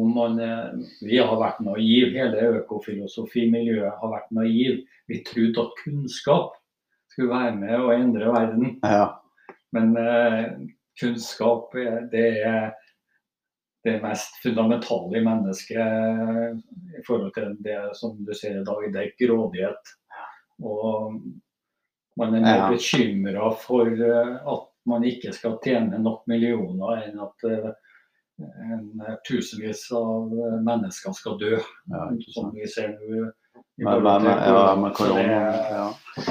man 0.00 0.38
er, 0.40 0.72
Vi 1.04 1.18
har 1.20 1.36
vært 1.36 1.60
naiv, 1.60 2.14
hele 2.16 2.46
økofilosofimiljøet 2.62 3.98
har 4.00 4.12
vært 4.14 4.30
naiv. 4.32 4.78
Vi 5.08 5.18
trodde 5.26 5.60
at 5.66 5.74
kunnskap 5.84 6.54
skulle 7.12 7.28
være 7.34 7.56
med 7.58 7.74
å 7.80 7.90
endre 7.92 8.30
verden. 8.32 8.78
Ja. 8.84 9.18
Men 9.72 9.96
eh, 9.96 10.46
kunnskap 11.00 11.74
er- 11.76 12.06
det 12.12 12.24
er 12.44 12.72
det 13.84 14.00
mest 14.02 14.36
fundamentale 14.42 15.18
i 15.18 15.24
mennesket 15.26 15.76
eh, 15.76 16.56
i 16.98 17.02
forhold 17.06 17.32
til 17.34 17.56
det 17.60 17.78
som 17.98 18.16
du 18.24 18.32
ser 18.34 18.60
i 18.60 18.64
dag. 18.64 18.92
Det 18.92 19.00
er 19.02 19.26
grådighet. 19.26 19.94
Og 20.62 21.20
man 22.16 22.34
er 22.34 22.40
mer 22.40 22.56
Ja. 22.56 22.70
bekymra 22.70 23.50
for 23.58 23.86
eh, 23.88 24.36
at 24.46 24.68
man 24.86 25.02
ikke 25.04 25.32
skal 25.34 25.58
tjene 25.62 25.98
nok 26.02 26.24
millioner 26.26 27.02
enn 27.08 27.18
at 27.20 27.44
eh, 27.44 27.72
en, 28.64 28.88
tusenvis 29.28 29.86
av 29.96 30.32
eh, 30.32 30.58
mennesker 30.66 31.14
skal 31.16 31.38
dø. 31.40 31.58
Ja, 31.92 32.08
som 32.34 32.50
vi 32.54 32.68
ser 32.70 32.94
nå. 32.96 33.30
ja, 33.82 34.74
med 34.78 34.94
korona. 34.96 35.38
Ja. 35.72 35.86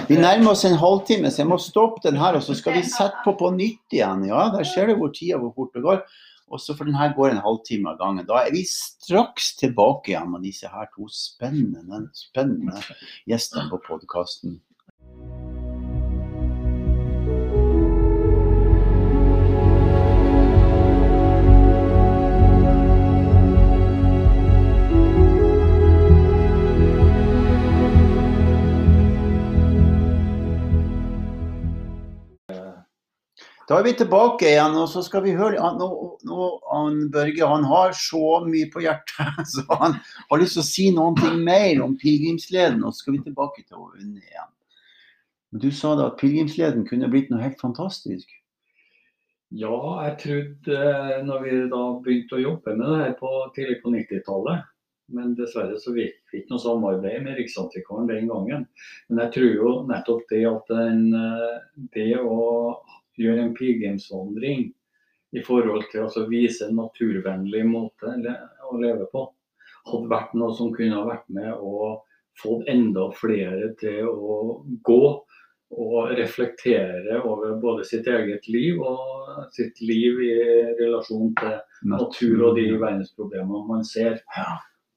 Vi 0.07 0.17
nærmer 0.19 0.53
oss 0.53 0.65
en 0.65 0.79
halvtime, 0.79 1.31
så 1.31 1.43
jeg 1.43 1.51
må 1.51 1.57
stoppe 1.61 2.03
den 2.05 2.19
her. 2.21 2.37
Og 2.37 2.45
så 2.45 2.55
skal 2.57 2.77
vi 2.77 2.83
sette 2.87 3.23
på 3.25 3.35
på 3.39 3.53
nytt 3.55 3.97
igjen. 3.97 4.27
Ja, 4.29 4.49
der 4.53 4.67
ser 4.67 4.91
du 4.91 4.97
hvor 4.99 5.13
tida 5.15 5.41
hvor 5.41 5.55
fort 5.57 5.73
det 5.77 5.85
går. 5.85 6.03
Og 6.51 6.59
så 6.59 6.75
for 6.75 6.87
den 6.87 6.97
her 6.99 7.13
går 7.15 7.31
en 7.31 7.45
halvtime 7.45 7.93
av 7.93 8.01
gangen. 8.01 8.27
Da 8.27 8.41
er 8.43 8.51
vi 8.51 8.65
straks 8.67 9.53
tilbake 9.59 10.11
igjen 10.11 10.33
med 10.33 10.43
disse 10.43 10.67
her 10.67 10.89
to 10.95 11.07
spennende, 11.11 12.03
spennende 12.17 12.81
gjestene 13.29 13.69
på 13.71 13.79
podkasten. 13.87 14.59
Da 33.71 33.77
er 33.79 33.85
vi 33.85 33.91
tilbake 33.95 34.49
igjen, 34.49 34.73
og 34.75 34.89
så 34.91 34.99
skal 34.99 35.21
vi 35.23 35.31
høre 35.31 35.69
nå, 35.77 35.85
nå, 36.27 36.47
Børge 37.13 37.47
han 37.47 37.63
har 37.69 37.93
så 37.95 38.41
mye 38.43 38.67
på 38.73 38.81
hjertet, 38.83 39.37
så 39.53 39.63
han 39.79 39.95
har 40.27 40.41
lyst 40.41 40.57
til 40.57 40.63
å 40.63 40.67
si 40.67 40.87
noen 40.91 41.15
ting 41.15 41.37
mer 41.45 41.79
om 41.85 41.93
pilegrimsleden. 42.01 42.83
Og 42.83 42.91
så 42.91 43.05
skal 43.05 43.15
vi 43.15 43.21
tilbake 43.29 43.63
til 43.63 43.79
Unni 43.79 44.19
igjen. 44.19 44.51
Du 45.63 45.69
sa 45.71 45.93
da 45.95 46.09
at 46.11 46.19
pilegrimsleden 46.19 46.83
kunne 46.89 47.07
blitt 47.13 47.31
noe 47.31 47.39
helt 47.45 47.63
fantastisk. 47.63 48.27
Ja, 49.55 49.79
jeg 50.03 50.19
trodde 50.25 50.83
eh, 50.91 51.17
når 51.31 51.47
vi 51.47 51.55
da 51.71 51.81
begynte 52.03 52.41
å 52.41 52.43
jobbe 52.43 52.75
med 52.75 52.87
det 52.91 53.01
her 53.05 53.17
på, 53.23 53.33
tidlig 53.55 53.81
på 53.83 53.91
90-tallet 53.95 54.69
Men 55.15 55.33
dessverre 55.35 55.79
så 55.79 55.91
fikk 55.95 56.31
vi 56.31 56.39
ikke 56.39 56.53
noe 56.53 56.63
samarbeid 56.63 57.23
med 57.23 57.39
Riksantikvaren 57.39 58.07
den 58.11 58.27
gangen. 58.31 58.67
Men 59.07 59.25
jeg 59.25 59.33
tror 59.37 59.51
jo 59.51 59.73
nettopp 59.87 60.27
det 60.31 60.47
at 60.47 60.71
den, 60.75 61.11
eh, 61.15 61.85
det 61.95 62.13
å 62.19 62.41
gjøre 63.19 63.47
en 63.47 63.55
pilegrimsvandring 63.57 64.69
i 65.31 65.43
forhold 65.47 65.87
til 65.91 66.07
å 66.07 66.27
vise 66.29 66.67
en 66.67 66.79
naturvennlig 66.79 67.63
måte 67.67 68.13
å 68.67 68.79
leve 68.79 69.07
på, 69.11 69.25
hadde 69.87 70.11
vært 70.11 70.33
noe 70.37 70.55
som 70.55 70.71
kunne 70.75 70.97
ha 70.99 71.05
vært 71.07 71.27
med 71.33 71.51
og 71.55 72.03
fått 72.41 72.69
enda 72.71 73.09
flere 73.17 73.71
til 73.79 74.07
å 74.07 74.37
gå 74.87 75.03
og 75.71 76.11
reflektere 76.17 77.21
over 77.23 77.55
både 77.61 77.85
sitt 77.87 78.07
eget 78.11 78.47
liv 78.51 78.81
og 78.83 79.45
sitt 79.55 79.79
liv 79.83 80.19
i 80.25 80.33
relasjon 80.81 81.31
til 81.39 81.55
natur 81.93 82.49
og 82.49 82.59
de 82.59 82.65
verdensproblemene 82.75 83.63
man 83.69 83.85
ser. 83.87 84.19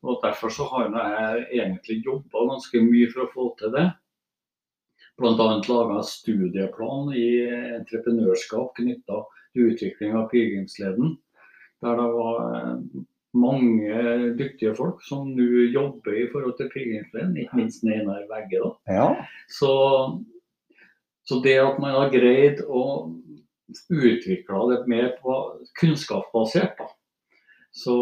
Og 0.04 0.18
Derfor 0.24 0.50
så 0.52 0.66
har 0.72 0.90
jeg 0.90 1.44
egentlig 1.60 2.00
jobba 2.04 2.48
ganske 2.50 2.82
mye 2.82 3.12
for 3.12 3.24
å 3.24 3.30
få 3.32 3.46
til 3.60 3.72
det. 3.76 3.86
Bl.a. 5.20 5.48
laga 5.68 6.02
studieplan 6.02 7.12
i 7.14 7.26
entreprenørskap 7.78 8.74
knytta 8.80 9.22
til 9.54 9.70
utvikling 9.70 10.16
av 10.18 10.30
pilegrimsleden. 10.32 11.16
Der 11.84 11.98
det 12.00 12.08
var 12.16 12.40
eh, 12.58 13.02
mange 13.34 14.34
dyktige 14.38 14.74
folk 14.78 15.02
som 15.06 15.30
nå 15.36 15.68
jobber 15.74 16.18
i 16.18 16.28
forhold 16.32 16.56
til 16.58 16.70
pilegrimsleden, 16.74 17.36
ikke 17.38 17.60
minst 17.62 17.86
Einar 17.86 18.26
Vegge. 18.30 18.62
da. 18.62 18.94
Ja. 18.98 19.08
Så 19.48 19.74
så 21.24 21.40
det 21.40 21.56
at 21.56 21.78
man 21.80 21.94
har 21.96 22.12
greid 22.12 22.60
å 22.68 22.82
utvikle 23.88 24.64
det 24.70 24.82
mer 24.92 25.14
på 25.22 25.36
kunnskapsbasert, 25.80 26.76
da, 26.76 26.88
så 27.74 27.96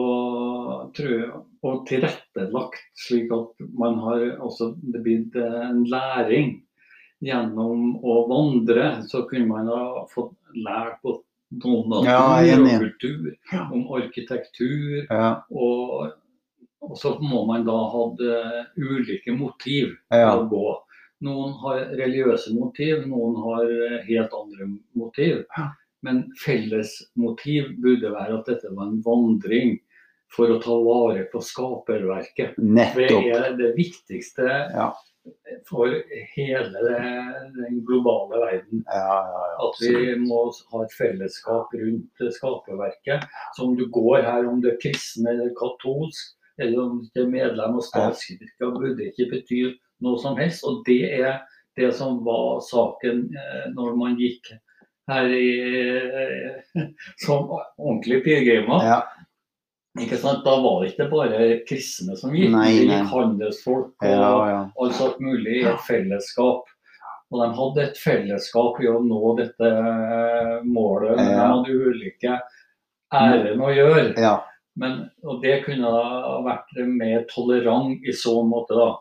tror 0.96 1.12
jeg, 1.12 1.28
og 1.62 1.84
tilrettelagt 1.86 2.80
slik 2.98 3.30
at 3.32 3.62
man 3.78 4.00
har 4.02 4.24
også 4.42 4.72
det 4.82 5.04
blitt 5.04 5.38
en 5.38 5.84
læring 5.86 6.56
gjennom 7.22 7.96
å 8.02 8.16
vandre, 8.30 8.88
så 9.06 9.24
kunne 9.30 9.46
man 9.46 9.70
ha 9.70 10.06
fått 10.10 10.34
lært 10.58 10.98
på 11.04 11.20
noen 11.62 12.08
Ja, 12.08 12.40
og 12.40 12.66
kultur, 12.82 13.34
om 13.70 13.84
arkitektur. 13.98 15.04
Ja, 15.08 15.42
Og, 15.50 16.12
og 16.82 16.96
så 16.98 17.14
må 17.22 17.44
man 17.46 17.66
da 17.68 17.76
ha 17.92 18.06
ulike 18.76 19.36
motiv 19.36 19.94
ja. 20.10 20.32
å 20.34 20.48
gå. 20.50 20.66
Noen 21.22 21.54
har 21.62 21.84
religiøse 21.94 22.56
motiv, 22.56 23.04
noen 23.06 23.38
har 23.44 23.70
helt 24.08 24.34
andre 24.34 24.72
motiv. 24.98 25.44
Men 26.02 26.24
felles 26.42 26.96
motiv 27.14 27.70
burde 27.78 28.10
være 28.10 28.40
at 28.40 28.48
dette 28.50 28.72
var 28.74 28.88
en 28.88 28.98
vandring 29.04 29.76
for 30.32 30.50
å 30.50 30.58
ta 30.64 30.74
vare 30.82 31.28
på 31.30 31.42
skaperverket. 31.44 32.58
Det 32.58 33.36
er 33.36 33.54
det 33.60 33.74
viktigste 33.78 34.48
Ja. 34.74 34.90
For 35.68 35.92
hele 36.36 36.82
den 37.54 37.84
globale 37.86 38.40
verden. 38.40 38.84
Ja, 38.86 39.18
ja, 39.32 39.42
ja. 39.52 39.68
At 39.68 39.80
vi 39.80 40.16
må 40.24 40.44
ha 40.72 40.82
et 40.84 40.94
fellesskap 40.98 41.74
rundt 41.74 42.24
skaperverket. 42.36 43.26
Så 43.56 43.68
om 43.68 43.76
du 43.78 43.86
går 43.90 44.22
her, 44.26 44.48
om 44.48 44.62
du 44.62 44.70
er 44.72 44.80
kristen 44.82 45.28
eller 45.30 45.52
katolsk, 45.58 46.34
eller 46.60 46.82
om 46.82 46.98
du 47.14 47.22
er 47.22 47.30
medlem 47.30 47.78
av 47.78 47.86
statskirka, 47.86 48.72
burde 48.74 49.08
ikke 49.10 49.30
bety 49.30 49.62
noe 50.04 50.18
som 50.20 50.36
helst. 50.40 50.66
Og 50.68 50.82
det 50.88 51.02
er 51.20 51.40
det 51.78 51.92
som 51.96 52.20
var 52.26 52.60
saken 52.66 53.24
eh, 53.32 53.66
når 53.76 53.96
man 53.96 54.18
gikk 54.20 54.52
her 55.10 55.30
i, 55.32 55.48
eh, 55.62 56.82
som 57.24 57.50
ordentlige 57.52 58.24
pilegrimer. 58.26 58.84
Ikke 60.00 60.16
sant? 60.16 60.40
Da 60.46 60.54
var 60.64 60.80
det 60.82 60.92
ikke 60.94 61.08
bare 61.12 61.40
kristne 61.68 62.14
som 62.16 62.32
gikk, 62.32 62.52
Nei, 62.54 62.68
det 62.78 62.86
gikk 62.88 63.10
handelsfolk 63.12 63.90
og 64.06 64.08
ja, 64.08 64.30
ja. 64.48 64.60
alt 64.80 64.94
sånt 64.96 65.18
mulig 65.20 65.58
i 65.60 65.66
et 65.68 65.82
fellesskap. 65.84 66.64
Og 67.32 67.40
de 67.42 67.48
hadde 67.58 67.82
et 67.84 67.98
fellesskap 68.00 68.80
i 68.84 68.88
å 68.88 68.98
nå 69.04 69.34
dette 69.40 69.68
eh, 69.68 70.56
målet, 70.64 71.16
Ja. 71.20 71.26
de 71.28 71.44
hadde 71.52 71.76
ulike 71.90 72.38
ærend 73.12 73.60
å 73.60 73.70
gjøre. 73.72 74.08
ja. 74.20 74.38
Men, 74.80 75.10
og 75.28 75.42
det 75.42 75.58
kunne 75.66 75.84
ha 75.92 76.38
vært 76.46 76.70
mer 76.88 77.26
tolerant 77.28 78.00
i 78.08 78.12
så 78.16 78.38
måte, 78.48 78.72
da. 78.72 78.94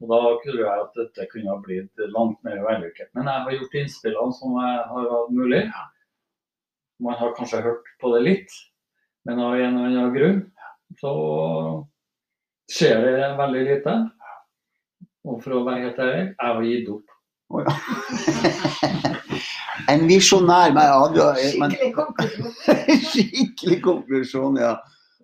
Og 0.00 0.08
da 0.12 0.20
tror 0.44 0.60
jeg 0.60 0.70
at 0.84 0.92
dette 1.00 1.26
kunne 1.32 1.50
ha 1.50 1.56
blitt 1.58 2.04
langt 2.14 2.38
mer 2.46 2.60
vellykket. 2.62 3.08
Men 3.18 3.26
jeg 3.26 3.42
har 3.48 3.56
gjort 3.56 3.74
innspillene 3.80 4.36
som 4.38 4.54
jeg 4.62 4.84
har 4.92 5.08
hatt 5.10 5.32
mulig. 5.34 5.64
Man 7.02 7.18
har 7.18 7.34
kanskje 7.34 7.62
hørt 7.64 7.90
på 8.00 8.12
det 8.14 8.22
litt, 8.28 8.54
men 9.28 9.40
av 9.44 9.54
en 9.54 9.76
eller 9.76 9.86
annen 9.90 10.14
grunn 10.14 10.40
så 11.00 11.12
skjer 12.70 13.02
det 13.04 13.30
veldig 13.38 13.64
lite. 13.68 13.96
Og 15.28 15.42
for 15.44 15.58
å 15.58 15.64
være 15.66 15.84
helt 15.88 15.98
ærlig, 16.00 16.22
jeg 16.30 16.54
har 16.54 16.62
gitt 16.68 16.88
opp. 16.94 17.16
Oh, 17.50 17.64
ja. 17.66 17.72
En 19.90 20.04
visjonær 20.06 20.72
med 20.76 21.14
du- 21.16 21.58
men, 21.58 21.72
Skikkelig 21.72 21.94
konklusjon. 21.96 22.52
Skikkelig 23.10 23.78
konklusjon, 23.82 24.58
ja. 24.60 24.74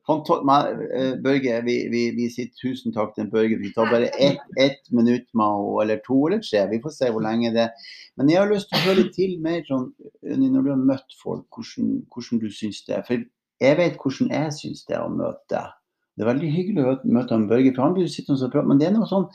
Fanta- 0.06 0.40
men, 0.46 0.80
eh, 0.94 1.14
Børge, 1.22 1.60
vi, 1.66 1.76
vi, 1.90 2.02
vi 2.16 2.26
sier 2.30 2.48
tusen 2.62 2.94
takk 2.94 3.14
til 3.14 3.28
Børge. 3.30 3.58
Vi 3.58 3.72
tar 3.74 3.90
bare 3.90 4.08
ett 4.22 4.42
ett 4.56 4.90
minutt 4.90 5.26
med 5.34 5.44
henne, 5.46 5.82
eller 5.82 6.00
to 6.06 6.18
eller 6.26 6.42
tre. 6.42 6.64
Vi 6.70 6.80
får 6.82 6.94
se 6.94 7.10
hvor 7.10 7.22
lenge 7.22 7.52
det 7.54 7.64
er. 7.66 7.70
Men 8.16 8.30
jeg 8.30 8.38
har 8.40 8.50
lyst 8.52 8.70
til 8.70 8.78
å 8.80 8.86
høre 8.88 9.06
til 9.14 9.38
mer 9.42 9.62
sånn, 9.68 9.88
når 10.22 10.62
du 10.62 10.70
har 10.72 10.84
møtt 10.92 11.18
folk, 11.22 11.46
hvordan, 11.54 11.90
hvordan 12.14 12.42
du 12.42 12.48
syns 12.50 12.82
det 12.86 12.96
er. 13.00 13.02
For 13.06 13.24
jeg 13.62 13.78
vet 13.78 13.98
hvordan 14.00 14.32
jeg 14.34 14.54
syns 14.56 14.86
det 14.88 14.96
er 14.96 15.04
å 15.04 15.12
møte 15.12 15.44
deg. 15.52 15.74
Det 16.16 16.24
er 16.24 16.30
veldig 16.30 16.52
hyggelig 16.52 16.84
å 16.84 16.94
møte 17.12 17.36
han 17.36 17.48
Børge, 17.50 17.74
for 17.76 17.84
han 17.84 17.96
blir 17.96 18.08
sittende 18.08 18.46
og 18.46 18.54
prate, 18.54 18.70
men 18.70 18.80
det 18.80 18.88
er 18.88 18.96
noe 18.96 19.08
sånn 19.10 19.28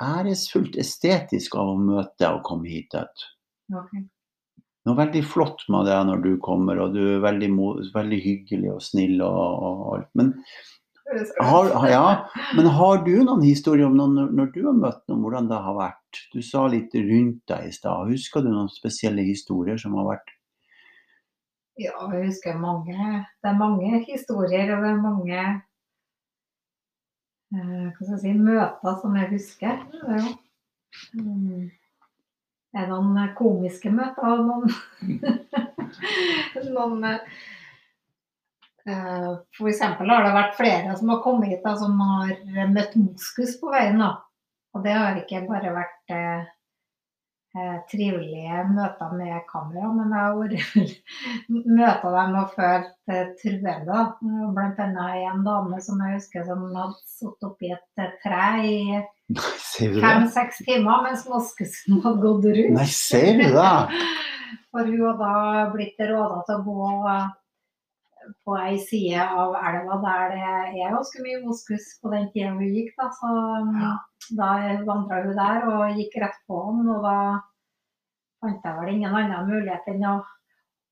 æresfullt 0.00 0.78
estetisk 0.80 1.58
av 1.60 1.74
å 1.74 1.76
møte 1.80 2.14
deg 2.22 2.38
og 2.38 2.46
komme 2.46 2.70
hit. 2.72 2.96
Okay. 2.96 4.06
Noe 4.88 4.96
veldig 4.96 5.22
flott 5.28 5.66
med 5.72 5.90
det 5.90 5.98
når 6.08 6.24
du 6.24 6.30
kommer, 6.40 6.80
og 6.80 6.96
du 6.96 7.02
er 7.16 7.24
veldig, 7.24 7.50
veldig 7.92 8.20
hyggelig 8.24 8.72
og 8.72 8.84
snill 8.84 9.20
og, 9.26 9.40
og 9.68 9.82
alt. 9.98 10.10
Men 10.16 10.32
har, 11.42 11.70
ja, 11.90 12.04
men 12.56 12.70
har 12.78 13.04
du 13.04 13.14
noen 13.18 13.44
historier 13.44 13.90
om 13.90 13.96
noen, 13.98 14.30
når 14.36 14.52
du 14.54 14.60
har 14.70 14.76
møtt 14.78 15.02
noen, 15.10 15.22
hvordan 15.24 15.50
det 15.50 15.60
har 15.66 15.76
vært? 15.76 16.24
Du 16.32 16.40
sa 16.44 16.64
litt 16.70 16.96
rundt 16.96 17.42
deg 17.50 17.68
i 17.68 17.74
stad. 17.74 18.08
Husker 18.08 18.44
du 18.44 18.52
noen 18.52 18.70
spesielle 18.72 19.24
historier 19.26 19.80
som 19.80 19.98
har 20.00 20.14
vært 20.14 20.32
Ja, 21.78 22.10
jeg 22.12 22.26
husker 22.26 22.58
mange. 22.58 23.26
Det 23.42 23.48
er 23.48 23.58
mange 23.58 24.04
historier, 24.04 24.74
og 24.74 24.82
det 24.82 24.90
er 24.90 25.02
mange 25.02 25.62
eh, 27.54 27.54
hva 27.54 28.00
skal 28.00 28.16
jeg 28.16 28.20
si, 28.24 28.32
møter 28.38 28.94
som 29.02 29.16
jeg 29.16 29.28
husker. 29.34 29.74
Ja. 30.08 30.20
er 31.14 31.20
Det 32.70 32.78
er 32.82 32.88
noen 32.90 33.12
eh, 33.22 33.36
komiske 33.38 33.90
møter 33.94 34.26
og 34.32 34.40
noen, 34.48 34.66
noen 36.74 36.96
uh, 37.10 37.20
For 39.56 39.66
eksempel 39.70 40.06
har 40.10 40.20
det 40.26 40.34
vært 40.36 40.58
flere 40.58 40.90
som 40.98 41.06
har 41.14 41.24
kommet 41.24 41.50
hit 41.50 41.64
da, 41.66 41.72
som 41.78 41.92
har 42.02 42.30
møtt 42.70 42.92
moskus 42.98 43.52
på 43.62 43.66
veien. 43.72 43.98
Da. 44.02 44.10
Og 44.74 44.78
det 44.86 44.94
har 44.94 45.18
ikke 45.18 45.48
bare 45.48 45.70
vært 45.74 46.04
eh, 46.14 46.40
trivelige 47.90 48.64
møter 48.70 49.14
med 49.18 49.40
kamera, 49.50 49.88
men 49.90 50.12
jeg 50.14 50.22
har 50.22 50.92
møter 51.78 52.14
dem 52.14 52.36
og 52.38 52.52
følt 52.54 52.92
eh, 53.10 53.32
truende. 53.40 53.74
da. 53.88 54.02
Blant 54.54 54.78
annet 54.84 55.24
en 55.32 55.42
dame 55.46 55.80
som 55.82 56.02
jeg 56.04 56.20
husker 56.20 56.46
som 56.46 56.62
hadde 56.76 57.00
sittet 57.10 57.48
oppi 57.48 57.72
et 57.74 58.04
eh, 58.04 58.14
tre 58.22 58.44
i 58.70 58.76
fem-seks 60.04 60.62
timer 60.66 61.04
mens 61.06 61.26
moskusen 61.30 62.00
hadde 62.04 62.22
gått 62.22 62.48
rundt. 62.50 62.76
Nei, 62.78 62.88
ser 62.94 63.34
du 63.40 63.46
det? 63.58 63.74
For 64.70 64.86
hun 64.86 65.02
hadde 65.08 65.34
da 65.34 65.66
blitt 65.74 65.98
råda 65.98 66.42
til 66.46 66.60
å 66.60 66.64
gå 66.68 66.90
eh, 67.10 67.28
på 68.44 68.56
ei 68.58 68.78
side 68.82 69.22
av 69.22 69.54
elva 69.56 69.96
der 70.04 70.34
det 70.34 70.82
er 70.84 70.94
ganske 70.94 71.22
mye 71.24 71.40
moskus 71.44 71.86
på 72.02 72.12
den 72.14 72.28
tida 72.34 72.52
hun 72.54 72.74
gikk. 72.74 72.92
Da, 72.98 73.08
så 73.16 73.30
ja. 73.80 73.92
da 74.40 74.50
vandra 74.88 75.22
hun 75.24 75.38
der 75.38 75.66
og 75.70 75.98
gikk 75.98 76.18
rett 76.22 76.38
på 76.48 76.60
han. 76.66 76.86
Og 76.94 77.06
da 77.06 77.16
fant 78.40 78.64
jeg 78.66 78.78
vel 78.78 78.94
ingen 78.94 79.16
annen 79.22 79.50
mulighet 79.50 79.90
enn 79.92 80.06
å, 80.12 80.16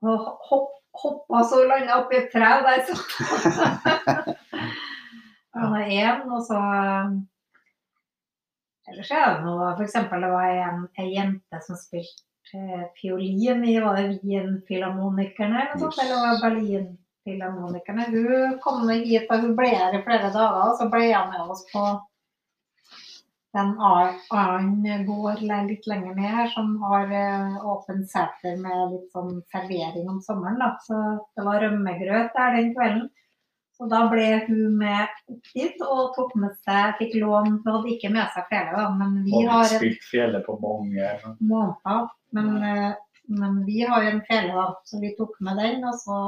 å 0.05 0.19
hoppe. 0.51 0.75
hoppe 0.99 1.41
så 1.47 1.59
landa 1.69 2.01
oppi 2.01 2.17
et 2.19 2.31
tre. 2.33 2.49
Der 2.65 2.81
så. 2.89 2.97
han 5.59 5.75
er 5.79 5.93
én, 5.95 6.25
og 6.27 6.41
så 6.47 6.63
Ellers 8.89 9.11
er 9.13 9.35
det 9.37 9.45
noe 9.45 9.75
F.eks. 9.75 9.99
det 10.01 10.31
var 10.33 10.49
en, 10.49 10.87
en 10.97 11.09
jente 11.13 11.59
som 11.67 11.77
spilte 11.77 12.25
fiolin 12.97 13.61
i 13.69 13.75
var 13.85 13.99
det 13.99 14.23
Wien-filharmonikerne 14.23 15.59
eller 15.61 15.75
noe 15.77 15.83
sånt, 15.83 16.01
eller 16.07 16.23
var 16.25 16.55
det 17.37 17.51
Monica. 17.53 17.93
Men 17.93 18.15
Hun 18.15 18.59
kom 18.65 18.87
nå 18.87 19.01
hit, 19.03 19.29
og 19.31 19.45
hun 19.45 19.57
ble 19.59 19.69
her 19.75 19.97
i 19.97 20.05
flere 20.07 20.31
dager, 20.33 20.71
og 20.71 20.79
så 20.81 20.89
ble 20.93 21.11
hun 21.13 21.35
med 21.35 21.53
oss 21.53 21.67
på 21.73 21.85
en 23.59 23.71
annen 23.81 25.05
gård 25.07 25.41
litt 25.43 25.87
lenger 25.89 26.17
ned 26.17 26.35
her, 26.39 26.51
som 26.53 26.75
har 26.83 27.13
eh, 27.13 27.55
åpent 27.67 28.09
seter 28.11 28.59
med 28.61 28.93
litt 28.93 29.15
sånn 29.15 29.39
servering 29.53 30.09
om 30.11 30.21
sommeren. 30.25 30.61
Da. 30.61 30.75
Så 30.85 30.99
det 31.37 31.47
var 31.47 31.63
rømmegrøt 31.65 32.37
der 32.37 32.59
den 32.59 32.75
kvelden. 32.77 33.09
Så 33.79 33.87
da 33.87 34.03
ble 34.11 34.27
hun 34.49 34.79
med 34.81 35.07
opp 35.31 35.51
dit 35.55 35.83
og 35.87 36.15
tok 36.17 36.33
med 36.43 36.55
seg, 36.67 36.97
fikk 36.99 37.13
lån, 37.23 37.61
hun 37.63 37.75
hadde 37.77 37.93
ikke 37.93 38.11
med 38.11 38.33
seg 38.35 38.49
fjellet, 38.51 38.75
da, 38.75 38.89
men 38.91 39.21
vi 39.23 39.37
Har 39.37 39.53
har 39.53 39.69
en 39.69 39.79
spilt 39.79 40.09
fjellet 40.11 40.47
på 40.47 40.57
mange 40.65 41.13
måneder. 41.39 42.09
Men, 42.35 42.49
eh, 42.67 42.89
men 43.39 43.61
vi 43.69 43.85
har 43.87 44.03
jo 44.03 44.17
en 44.17 44.25
fele, 44.27 44.55
da, 44.57 44.67
så 44.85 45.01
vi 45.01 45.15
tok 45.17 45.39
med 45.47 45.63
den. 45.63 45.85
Og 45.87 45.95
så 46.03 46.19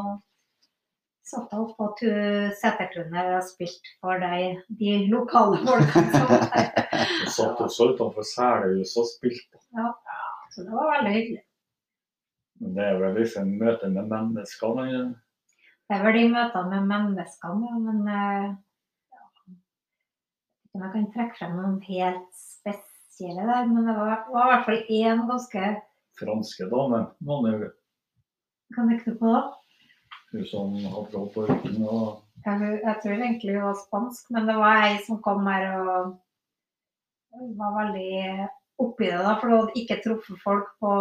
satt 1.31 1.53
opp 1.57 1.99
tu- 2.01 2.51
setertunet 2.61 3.31
og 3.39 3.45
spilte 3.47 3.93
for 4.03 4.21
deg, 4.23 4.59
de 4.81 4.97
lokale 5.13 5.61
folkene 5.67 6.11
som 6.15 6.27
var 6.31 6.47
der. 6.51 6.77
Du 7.21 7.31
satt 7.33 7.61
også 7.63 7.93
utenfor 7.95 8.27
Selhuset 8.27 8.99
og 9.01 9.07
spilte. 9.09 9.61
Så 10.51 10.65
det 10.67 10.73
var 10.75 10.91
veldig 10.97 11.13
hyggelig. 11.15 11.43
Men 12.61 12.75
det 12.77 12.85
er 12.91 12.99
vel 13.01 13.15
liksom 13.17 13.53
møte 13.61 13.89
med 13.95 14.11
mennesker. 14.11 14.75
men 14.77 15.15
Det 15.89 15.97
er 15.97 16.03
vel 16.05 16.19
de 16.19 16.25
møtene 16.35 16.81
med 16.83 16.91
menneskene, 16.91 17.71
ja, 17.71 17.79
men 17.87 18.03
eh, 18.17 18.49
ja. 19.15 19.23
Jeg 20.83 20.93
kan 20.97 21.09
trekke 21.15 21.39
frem 21.39 21.57
noen 21.57 21.79
helt 21.87 22.27
spesielle 22.37 23.47
der, 23.49 23.71
men 23.71 23.89
det 23.89 23.97
var, 23.97 24.27
var 24.35 24.51
i 24.51 24.53
hvert 24.55 24.69
fall 24.69 24.83
én 24.99 25.25
ganske 25.31 25.65
Franske 26.21 26.67
dame. 26.69 27.05
Jo 27.25 27.41
Kan 28.75 28.91
du 28.91 28.99
ikke 28.99 29.17
på 29.23 29.33
det? 29.33 29.45
Hun 30.33 30.47
som 30.47 30.75
hadde 30.75 31.13
gått 31.13 31.33
på 31.35 31.47
ryggen 31.49 31.87
og 31.87 32.21
Jeg, 32.41 32.81
jeg 32.81 32.97
tror 33.03 33.17
egentlig 33.19 33.55
hun 33.59 33.67
var 33.67 33.77
spansk, 33.77 34.31
men 34.33 34.47
det 34.49 34.55
var 34.57 34.85
ei 34.87 34.95
som 35.05 35.19
kom 35.21 35.45
her 35.51 35.67
og 35.77 36.15
var 37.59 37.75
veldig 37.77 38.47
oppi 38.81 39.11
det, 39.11 39.19
da, 39.21 39.35
for 39.37 39.51
hun 39.51 39.59
hadde 39.59 39.83
ikke 39.83 40.01
truffet 40.07 40.41
folk 40.45 40.71
på 40.81 40.95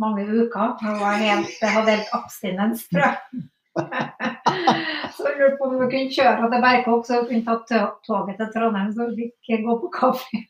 mange 0.00 0.24
uker. 0.24 0.78
Hun 0.80 0.96
var 1.02 1.20
helt, 1.20 1.60
hadde 1.60 1.96
helt 1.98 2.14
abstinens, 2.16 2.86
tror 2.88 3.04
jeg. 3.04 3.44
Så 5.14 5.26
jeg 5.26 5.36
lurte 5.38 5.56
på 5.58 5.68
om 5.68 5.76
hun 5.76 5.90
kunne 5.90 6.14
kjøre 6.14 6.48
til 6.52 6.62
Berkåk, 6.64 7.06
så 7.06 7.20
hun 7.20 7.28
kunne 7.28 7.58
ta 7.68 7.80
toget 8.06 8.38
til 8.38 8.52
Trondheim, 8.54 8.92
så 8.94 9.08
hun 9.08 9.16
fikk 9.18 9.64
gå 9.66 9.76
på 9.82 9.90
kaffe. 9.94 10.42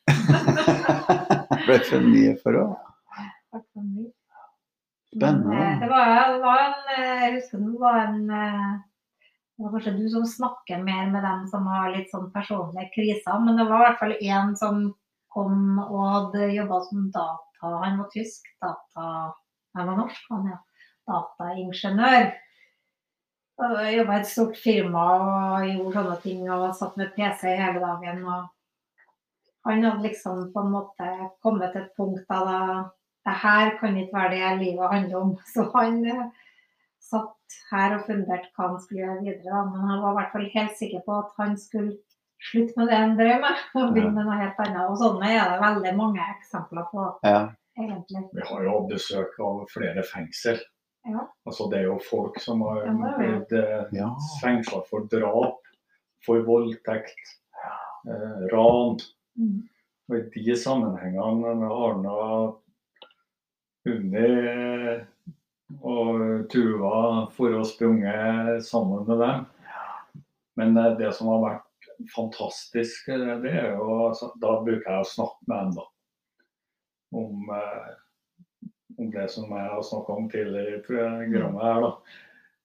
Det 1.52 1.64
ble 1.64 1.78
for 1.88 2.04
mye 2.04 2.34
for 2.42 2.56
henne. 2.60 2.87
Spennende. 5.16 5.56
Eh, 5.56 5.80
Det 5.80 5.88
var, 5.88 6.32
det 6.32 6.42
var 6.42 6.58
en, 6.64 6.84
eh, 6.98 7.24
jeg 7.24 7.34
husker 7.34 7.58
det 7.58 7.80
var 7.80 7.98
en 8.04 8.30
eh, 8.30 8.78
det 9.58 9.64
var 9.64 9.72
kanskje 9.74 9.92
du 9.96 10.08
som 10.08 10.26
snakker 10.26 10.82
mer 10.84 11.10
med 11.10 11.24
dem 11.24 11.46
som 11.50 11.66
har 11.66 11.90
litt 11.90 12.10
sånn 12.12 12.28
personlige 12.30 12.92
kriser, 12.94 13.38
men 13.42 13.56
det 13.58 13.64
var 13.66 13.80
i 13.80 13.86
hvert 13.88 13.98
fall 13.98 14.14
en 14.20 14.52
som 14.56 14.82
kom 15.34 15.80
og 15.82 16.04
hadde 16.12 16.50
jobba 16.54 16.78
som 16.86 17.08
data, 17.14 17.70
han 17.82 17.98
var 17.98 18.10
tysk, 18.12 18.46
data, 18.62 19.06
han 19.74 19.90
var 19.90 19.98
norsk, 19.98 20.28
han 20.30 20.46
ja, 20.52 20.60
dataingeniør. 21.10 22.28
Jobba 23.58 24.14
i 24.14 24.20
et 24.20 24.30
stort 24.30 24.60
firma 24.62 25.04
og 25.16 25.66
gjorde 25.66 25.96
sånne 25.96 26.16
ting 26.22 26.44
og 26.54 26.68
satt 26.78 26.94
med 27.00 27.10
PC 27.16 27.56
hele 27.58 27.82
dagen. 27.82 28.22
og 28.22 28.46
Han 29.66 29.82
hadde 29.82 30.06
liksom 30.06 30.52
på 30.54 30.62
en 30.62 30.70
måte 30.70 31.08
kommet 31.42 31.74
til 31.74 31.82
et 31.82 31.96
punkt 31.98 32.30
da 32.30 32.92
det, 33.28 33.36
her 33.44 33.70
kan 33.80 33.96
ikke 34.00 34.16
være 34.16 34.34
det 34.34 34.52
livet 34.64 34.92
handler 34.92 35.20
om. 35.22 35.32
Så 35.52 35.68
han 35.74 36.00
eh, 36.08 36.26
satt 37.04 37.58
her 37.70 37.96
og 37.96 38.04
funderte 38.08 38.50
hva 38.56 38.72
han 38.72 38.80
skulle 38.82 39.04
gjøre 39.04 39.22
videre. 39.24 39.48
Da. 39.52 39.62
Men 39.70 39.88
han 39.92 40.02
var 40.04 40.12
i 40.12 40.18
hvert 40.18 40.34
fall 40.34 40.48
helt 40.54 40.76
sikker 40.80 41.04
på 41.06 41.18
at 41.22 41.38
han 41.40 41.56
skulle 41.60 41.96
slutte 42.50 42.78
med 42.78 42.90
det 42.90 42.98
han 43.02 43.14
drev 43.18 43.40
med, 43.42 43.62
og 43.80 43.94
begynne 43.94 44.14
med 44.16 44.28
noe 44.28 44.40
helt 44.40 44.60
annet. 44.64 44.82
Og 44.88 44.98
sånne 45.00 45.30
er 45.34 45.54
det 45.54 45.62
veldig 45.64 45.94
mange 45.98 46.26
eksempler 46.38 46.90
på, 46.92 47.06
Ja. 47.26 47.40
egentlig. 47.78 48.24
Vi 48.34 48.44
har 48.50 48.66
jo 48.66 48.74
besøk 48.90 49.38
av 49.44 49.64
flere 49.72 50.04
fengsel. 50.06 50.60
Ja. 51.08 51.24
Altså 51.46 51.68
Det 51.70 51.78
er 51.78 51.86
jo 51.88 51.98
folk 52.04 52.36
som 52.42 52.60
har 52.66 52.84
blitt 53.18 53.52
eh, 53.56 53.84
Ja. 53.96 54.10
fengsla 54.42 54.82
for 54.90 55.06
drap, 55.10 55.60
for 56.26 56.42
voldtekt, 56.44 57.34
eh, 58.06 58.46
ran. 58.52 58.98
Mm. 59.38 59.62
Og 60.10 60.16
i 60.36 60.42
de 60.44 60.56
sammenhengene 60.56 61.68
har 61.68 61.98
nå 62.02 62.16
Unni 63.88 64.98
og 65.84 66.48
Tuva 66.52 66.98
for 67.36 67.56
å 67.58 67.64
sprunget 67.66 68.64
sammen 68.66 69.06
med 69.08 69.22
dem. 69.22 69.46
Men 70.58 70.76
eh, 70.76 70.96
det 70.98 71.12
som 71.16 71.30
har 71.32 71.44
vært 71.44 71.88
fantastisk, 72.14 73.08
eh, 73.14 73.34
det 73.42 73.52
er 73.52 73.70
jo 73.76 73.86
altså, 74.08 74.32
Da 74.40 74.58
bruker 74.64 74.90
jeg 74.90 75.04
å 75.04 75.12
snakke 75.12 75.50
med 75.50 75.58
dem, 75.60 75.76
da. 75.78 75.86
Om, 77.18 77.52
eh, 77.58 78.66
om 78.98 79.12
det 79.14 79.28
som 79.32 79.52
jeg 79.54 79.70
har 79.74 79.84
snakka 79.86 80.16
om 80.18 80.26
tidligere 80.32 80.80
i 80.80 80.82
programmet 80.88 81.62
her, 81.62 81.84
da. 81.86 81.92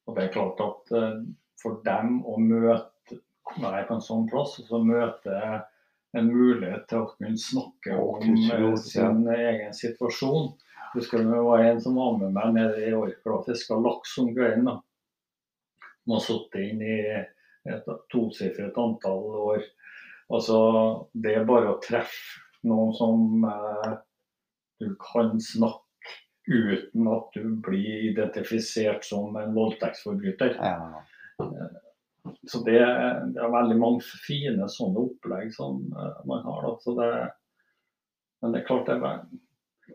Og 0.07 0.17
det 0.17 0.25
er 0.25 0.33
klart 0.33 0.59
at 0.59 0.89
for 1.61 1.77
dem 1.85 2.17
å 2.27 2.33
møte 2.41 3.19
være 3.61 3.85
på 3.87 3.95
en 3.95 4.03
sånn 4.03 4.25
plass, 4.31 4.57
og 4.59 4.67
så 4.67 4.79
møte 4.83 5.37
en 6.17 6.27
mulighet 6.27 6.85
til 6.89 7.03
å 7.05 7.11
kunne 7.13 7.39
snakke 7.39 7.95
om 7.97 8.75
sin 8.81 9.23
egen 9.31 9.73
situasjon. 9.77 10.51
Husker 10.93 11.23
det 11.25 11.41
var 11.41 11.63
en 11.63 11.81
som 11.81 11.95
var 11.97 12.17
med 12.19 12.33
meg 12.35 12.53
nede 12.53 12.81
i 12.85 12.93
Orkla 12.93 13.39
og 13.39 13.47
fiska 13.47 13.77
laks 13.81 14.17
om 14.21 14.33
kvelden. 14.35 14.67
da. 14.69 14.75
Som 16.03 16.15
har 16.15 16.25
sittet 16.25 16.67
inne 16.67 16.89
i 16.89 17.73
et 17.73 17.87
tosifret 18.11 18.77
antall 18.77 19.23
år. 19.39 19.63
Altså, 20.33 20.57
det 21.13 21.37
er 21.37 21.47
bare 21.47 21.73
å 21.73 21.79
treffe 21.83 22.41
noen 22.67 22.93
som 22.95 23.47
eh, 23.47 23.95
du 24.83 24.93
kan 25.01 25.35
snakke 25.41 25.81
uten 26.47 27.07
at 27.07 27.35
du 27.35 27.55
blir 27.63 28.09
identifisert 28.11 29.05
som 29.07 29.35
en 29.39 29.55
voldtektsforbryter. 29.55 30.57
Ja. 30.59 31.01
Så 32.47 32.59
det, 32.63 32.79
det 33.35 33.39
er 33.39 33.51
veldig 33.51 33.77
mange 33.79 34.03
fine 34.25 34.67
sånne 34.71 35.07
opplegg 35.07 35.53
som 35.55 35.81
eh, 35.91 36.21
man 36.29 36.45
har. 36.47 36.67
Da. 36.67 36.75
Så 36.83 36.95
det, 36.99 37.09
men 38.43 38.53
det 38.53 38.61
er 38.61 38.67
klart 38.67 38.87
det 38.89 38.99
er 38.99 39.23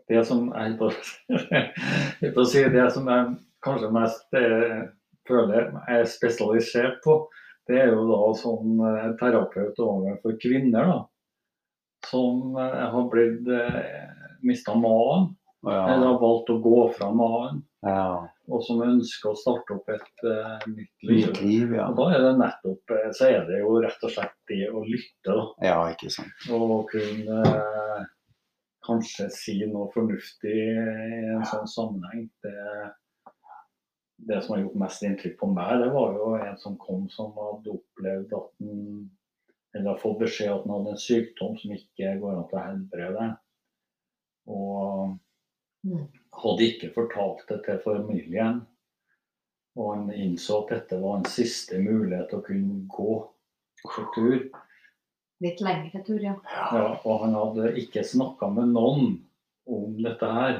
det 0.09 0.23
som 0.27 0.49
jeg 0.53 0.77
på 0.79 0.91
på 2.35 2.45
si, 2.49 2.63
det 2.73 2.87
som 2.93 3.09
jeg 3.09 3.35
kanskje 3.65 3.91
mest 3.93 4.37
eh, 4.37 4.81
føler 5.29 5.69
jeg 5.69 5.99
er 5.99 6.09
spesialisert 6.09 6.99
på, 7.05 7.21
det 7.69 7.83
er 7.83 7.93
jo 7.93 8.05
da 8.09 8.21
som 8.39 8.83
eh, 8.85 9.09
terapeut 9.19 9.81
overfor 9.83 10.37
kvinner. 10.41 10.93
da, 10.93 10.99
Som 12.09 12.57
eh, 12.57 12.85
har 12.93 13.09
blitt 13.11 13.49
eh, 13.53 14.09
mista 14.45 14.75
magen, 14.75 15.33
eller 15.67 16.05
har 16.07 16.21
valgt 16.21 16.53
å 16.53 16.59
gå 16.63 16.83
fra 16.97 17.11
magen. 17.13 17.63
ja. 17.85 18.27
Og 18.49 18.63
som 18.65 18.79
ønsker 18.81 19.29
å 19.29 19.37
starte 19.37 19.75
opp 19.75 19.91
et 19.93 20.23
uh, 20.25 20.63
nytt 20.65 21.03
liv. 21.05 21.27
Liv, 21.37 21.73
ja. 21.77 21.83
Og 21.91 21.99
da 21.99 22.07
er 22.15 22.23
det 22.23 22.31
nettopp 22.39 22.93
så 23.13 23.27
er 23.27 23.43
det 23.45 23.59
jo 23.59 23.75
rett 23.83 24.07
og 24.07 24.13
slett 24.15 24.33
det 24.49 24.63
å 24.73 24.81
lytte. 24.87 25.27
da, 25.27 25.43
Ja, 25.67 25.75
ikke 25.93 26.09
sant. 26.09 26.47
Og 26.49 26.89
kunne 26.89 27.43
eh, 27.45 28.07
kanskje 28.89 29.29
si 29.33 29.55
noe 29.69 29.91
fornuftig 29.93 30.55
i 30.55 30.73
en 31.35 31.45
sånn 31.47 31.69
sammenheng. 31.69 32.25
Det, 32.43 32.89
det 34.29 34.41
som 34.43 34.55
har 34.55 34.65
gjort 34.65 34.81
mest 34.81 35.05
inntrykk 35.07 35.37
på 35.39 35.51
meg, 35.53 35.77
det 35.83 35.93
var 35.93 36.17
jo 36.17 36.33
en 36.39 36.59
som 36.59 36.75
kom 36.81 37.07
som 37.13 37.31
hadde 37.37 37.77
opplevd 37.77 38.35
at 38.35 38.51
han 38.59 38.83
eller 39.77 39.99
fått 40.01 40.19
beskjed 40.23 40.49
at 40.49 40.63
han 40.65 40.73
hadde 40.73 40.93
en 40.95 41.01
sykdom 41.05 41.57
som 41.61 41.73
ikke 41.75 42.15
går 42.19 42.35
an 42.35 42.47
til 42.49 42.57
å 42.57 42.67
helbrede. 42.67 43.25
Og 44.49 45.17
Mm. 45.85 46.07
hadde 46.35 46.65
ikke 46.65 46.91
fortalt 46.93 47.45
det 47.47 47.61
til 47.65 47.77
familien. 47.83 48.61
Og 49.79 49.93
han 49.95 50.09
innså 50.11 50.63
at 50.63 50.73
dette 50.73 50.97
var 50.99 51.19
en 51.19 51.29
siste 51.29 51.79
mulighet 51.79 52.27
til 52.29 52.41
å 52.41 52.45
kunne 52.47 52.79
gå 52.91 53.13
på 53.85 54.05
tur. 54.15 54.49
Litt 55.39 55.61
lengre 55.63 56.01
tur, 56.03 56.19
ja. 56.19 56.35
Ja, 56.51 56.99
og 57.03 57.21
han 57.23 57.37
hadde 57.37 57.71
ikke 57.79 58.03
snakka 58.03 58.49
med 58.51 58.73
noen 58.73 59.13
om 59.69 59.95
dette 60.03 60.27
her. 60.35 60.57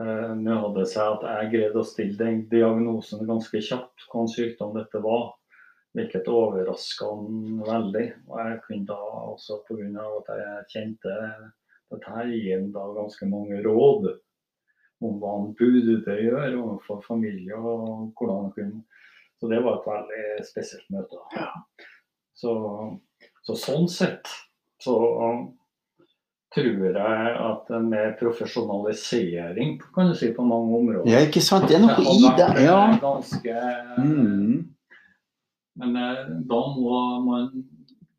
Eh, 0.00 0.32
Nå 0.40 0.56
hadde 0.58 0.80
det 0.80 0.90
seg 0.90 1.12
at 1.18 1.26
jeg 1.28 1.52
greide 1.52 1.82
å 1.82 1.86
stille 1.86 2.18
den 2.18 2.42
diagnosen 2.50 3.22
ganske 3.28 3.62
kjapt, 3.62 4.08
hvilken 4.08 4.30
sykdom 4.32 4.74
dette 4.78 5.02
var. 5.04 5.36
Hvilket 5.94 6.26
overraska 6.26 7.06
han 7.12 7.60
veldig. 7.62 8.06
Og 8.26 8.40
jeg 8.42 8.60
kunne 8.64 8.88
da 8.88 8.98
også 9.30 9.60
pga. 9.68 10.08
at 10.18 10.32
jeg 10.40 10.66
kjente 10.72 11.14
dette 11.92 12.10
her, 12.16 12.32
gi 12.32 12.50
ham 12.50 12.72
da 12.74 12.88
ganske 12.96 13.28
mange 13.30 13.62
råd 13.62 14.10
om 15.04 15.18
hva 15.20 15.36
han 15.36 15.54
burde 15.58 16.16
gjøre 16.24 16.56
overfor 16.58 17.02
familie 17.06 17.54
og 17.54 18.10
hvordan 18.16 18.46
han 18.46 18.52
kunne 18.56 18.84
Så 19.38 19.48
det 19.50 19.58
var 19.62 19.78
et 19.78 19.86
veldig 19.86 20.46
spesielt 20.46 20.90
møte. 20.94 21.18
Ja. 21.36 21.50
Så, 22.34 22.52
så 23.44 23.56
sånn 23.60 23.88
sett 23.92 24.26
så 24.82 24.94
tror 26.54 26.84
jeg 26.94 27.36
at 27.50 27.70
en 27.74 27.88
mer 27.90 28.12
profesjonalisering 28.20 29.76
kan 29.94 30.08
du 30.12 30.14
si, 30.18 30.28
på 30.36 30.44
mange 30.46 30.76
områder 30.78 31.10
Ja, 31.10 31.22
ikke 31.26 31.42
sant. 31.42 31.66
Det 31.68 31.76
er 31.76 31.82
noe 31.82 31.98
i 31.98 32.28
det. 32.36 32.48
eh, 32.58 32.64
Ja. 32.64 32.98
Ganske, 33.02 33.56
Mm. 33.98 34.68
Men 35.76 35.96
eh, 35.96 36.26
da 36.46 36.60
må 36.76 37.24
man 37.24 37.64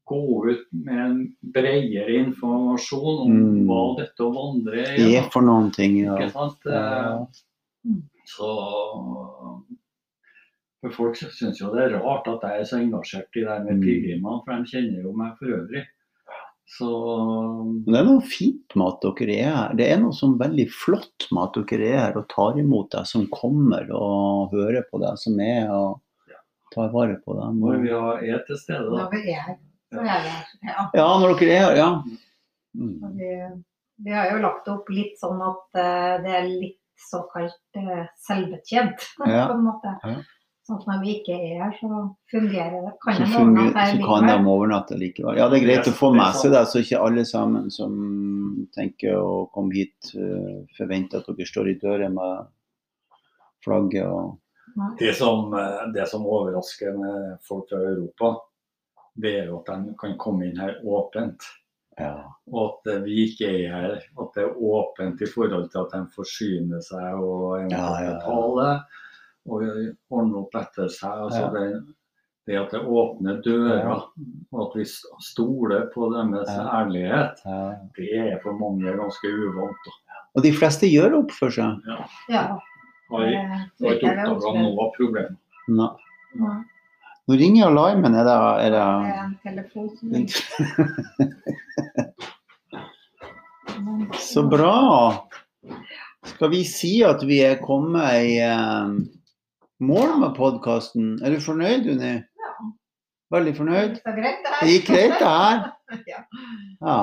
gå 0.05 0.19
ut 0.51 0.65
med 0.73 0.97
en 1.05 1.36
bredere 1.41 2.17
informasjon 2.26 3.21
om 3.23 3.32
Mm. 3.32 3.65
hva 3.65 3.95
dette 3.97 4.19
å 4.19 4.34
vandre 4.36 4.84
er. 4.84 4.99
Er 5.23 5.30
for 5.32 5.41
noen 5.41 5.71
ting, 5.73 5.95
ja. 6.03 6.17
Ikke 6.17 6.32
sant? 6.34 6.57
Ja. 6.65 7.26
Så 8.28 8.49
for 10.86 10.93
Folk 10.95 11.17
syns 11.19 11.59
jo 11.61 11.71
det 11.73 11.83
er 11.89 11.97
rart 11.99 12.27
at 12.29 12.45
jeg 12.45 12.61
er 12.63 12.69
så 12.69 12.77
engasjert 12.79 13.38
i 13.39 13.43
det 13.45 13.57
med 13.65 13.81
pilegrimene, 13.83 14.39
for 14.45 14.53
de 14.55 14.69
kjenner 14.71 15.03
jo 15.05 15.13
meg 15.17 15.36
for 15.39 15.53
øvrig. 15.57 15.83
Så 16.65 16.88
Men 17.86 17.93
det 17.93 17.99
er 17.99 18.07
noe 18.07 18.21
fint 18.25 18.73
med 18.79 18.88
at 18.89 19.03
dere 19.19 19.36
er 19.38 19.51
her. 19.53 19.75
Det 19.77 19.86
er 19.91 19.99
noe 20.01 20.15
sånn 20.17 20.38
veldig 20.39 20.65
flott 20.73 21.27
med 21.36 21.43
at 21.43 21.59
dere 21.69 21.89
er 21.91 21.99
her 22.07 22.17
og 22.21 22.25
tar 22.31 22.57
imot 22.61 22.89
deg 22.95 23.05
som 23.09 23.27
kommer 23.33 23.86
og 23.93 24.55
hører 24.55 24.86
på 24.89 25.01
deg 25.03 25.19
som 25.21 25.38
er, 25.45 25.69
og 25.69 25.99
tar 26.73 26.89
vare 26.95 27.19
på 27.21 27.36
deg. 27.38 27.59
når 27.61 27.83
vi 27.83 28.31
er 28.33 28.41
til 28.47 28.57
stede, 28.57 28.88
da. 28.89 29.03
Når 29.05 29.13
vi 29.13 29.21
er 29.36 29.43
her, 29.49 29.59
så 29.93 30.01
er 30.01 30.25
vi 30.25 30.33
her. 30.33 30.49
Ja. 30.71 30.88
Ja, 30.97 31.07
når 31.21 31.36
dere 31.39 31.53
er 31.59 31.63
her, 31.67 31.77
ja. 31.83 31.89
Mm. 32.75 32.95
Vi, 33.19 33.29
vi 34.09 34.11
har 34.17 34.31
jo 34.33 34.41
lagt 34.43 34.65
det 34.65 34.73
opp 34.73 34.89
litt 34.91 35.21
sånn 35.21 35.39
at 35.45 35.79
eh, 35.79 36.15
det 36.25 36.33
er 36.41 36.49
litt 36.49 36.81
såkalt 37.05 37.77
eh, 37.79 38.07
selvbetjent, 38.25 39.05
Ja. 39.29 39.45
på 39.51 39.59
en 39.59 39.67
måte. 39.69 39.93
Ja. 40.01 40.17
Sånn 40.66 40.80
at 40.80 40.86
når 40.89 41.01
vi 41.03 41.11
ikke 41.20 41.36
er 41.38 41.59
her, 41.61 41.74
så 41.78 41.89
fungerer 42.34 42.80
det. 42.88 42.93
Kan 43.03 43.20
Så, 43.20 43.26
de 43.26 43.38
overnatte 43.38 43.82
her 43.84 43.91
så 43.91 44.07
kan 44.07 44.30
de 44.32 44.38
overnatte 44.49 44.95
likevel. 44.97 45.38
Ja, 45.38 45.45
det 45.51 45.59
er 45.59 45.66
greit 45.68 45.89
å 45.91 45.93
få 45.93 46.09
med 46.16 46.39
seg 46.39 46.55
det, 46.55 46.63
så 46.72 46.82
ikke 46.82 47.01
alle 47.05 47.26
sammen 47.30 47.68
som 47.74 47.99
tenker 48.74 49.20
å 49.20 49.43
komme 49.53 49.78
hit, 49.78 50.16
eh, 50.18 50.63
forventer 50.80 51.22
at 51.22 51.30
dere 51.30 51.51
står 51.51 51.70
i 51.70 51.78
døra 51.84 52.09
med 52.09 52.49
flagget 53.66 54.09
og 54.09 54.41
Det 54.99 55.13
som, 55.16 55.53
eh, 55.53 55.86
det 55.93 56.09
som 56.09 56.26
overrasker 56.26 56.97
med 56.97 57.38
folk 57.47 57.70
fra 57.70 57.78
Europa, 57.80 58.34
det 59.16 59.36
er 59.39 59.45
jo 59.45 59.61
at 59.61 59.70
de 59.70 59.93
kan 60.01 60.18
komme 60.18 60.49
inn 60.49 60.57
her 60.59 60.82
åpent. 60.84 61.45
Ja. 61.97 62.26
Og 62.51 62.82
at 62.82 62.91
eh, 62.91 63.03
vi 63.05 63.22
ikke 63.30 63.53
er 63.53 63.72
her. 63.72 63.95
At 64.20 64.34
det 64.36 64.43
er 64.43 64.57
åpent 64.57 65.22
i 65.22 65.30
forhold 65.30 65.70
til 65.72 65.86
at 65.86 65.93
de 65.93 66.01
forsyner 66.11 66.82
seg 66.84 67.22
og 67.22 67.61
eventuelt 67.61 67.72
Ja, 67.72 68.01
ja, 68.01 68.74
ja. 68.74 68.80
Betaler. 69.45 69.95
ordne 70.11 70.35
opp 70.41 70.55
etter 70.55 70.87
seg. 70.89 71.11
Altså 71.11 71.41
Ja. 71.41 71.49
det, 71.53 71.83
det 72.47 72.55
at 72.61 72.71
det 72.71 72.81
åpner 72.85 73.41
dører, 73.43 73.83
Ja. 73.83 74.01
og 74.53 74.61
at 74.67 74.73
vi 74.77 74.85
stoler 75.21 75.81
på 75.93 76.09
deres 76.13 76.49
Ja. 76.49 76.63
ærlighet, 76.83 77.35
Ja. 77.45 77.75
det 77.95 78.13
er 78.33 78.39
for 78.43 78.53
mange 78.53 78.93
ganske 78.97 79.27
uvant. 79.27 79.77
da. 79.85 79.91
Og 80.35 80.43
de 80.43 80.51
fleste 80.51 80.87
gjør 80.91 81.13
opp 81.23 81.31
for 81.31 81.49
seg. 81.49 81.79
Ja. 81.87 82.05
ja. 82.29 82.57
det 83.09 83.15
har 83.15 83.25
ikke 83.95 84.29
oppdaga 84.29 84.61
noe 84.61 84.91
problem. 84.97 85.37
Nei. 85.69 85.89
Nei, 86.35 86.63
Nå 87.27 87.33
ringer 87.39 87.65
alarmen. 87.67 88.13
Er 88.13 88.23
det, 88.23 88.33
er 88.33 88.69
Det 88.69 88.71
det 88.71 88.77
er 88.77 89.23
en 89.23 89.39
telefon 89.43 89.89
som 89.97 90.09
ringer. 90.11 90.35
Så 94.19 94.43
bra. 94.43 95.27
Skal 96.25 96.49
vi 96.49 96.63
si 96.65 97.03
at 97.05 97.21
vi 97.23 97.39
er 97.45 97.55
kommet 97.61 98.13
i 98.25 98.37
eh, 98.41 98.87
mål 99.84 100.19
med 100.21 100.36
podkasten? 100.38 101.15
Er 101.23 101.36
du 101.36 101.41
fornøyd, 101.43 101.88
Unni? 101.91 102.13
Ja. 102.21 102.53
Veldig 103.36 103.55
fornøyd? 103.57 103.97
Så 103.99 104.13
greit, 104.15 104.43
det 104.45 104.53
her. 104.53 104.61
Det 104.61 104.76
gikk 104.76 104.88
greit, 104.91 105.17
det 105.19 105.34
her? 105.34 105.65
Ja. 106.09 106.21
Ja. 106.82 107.01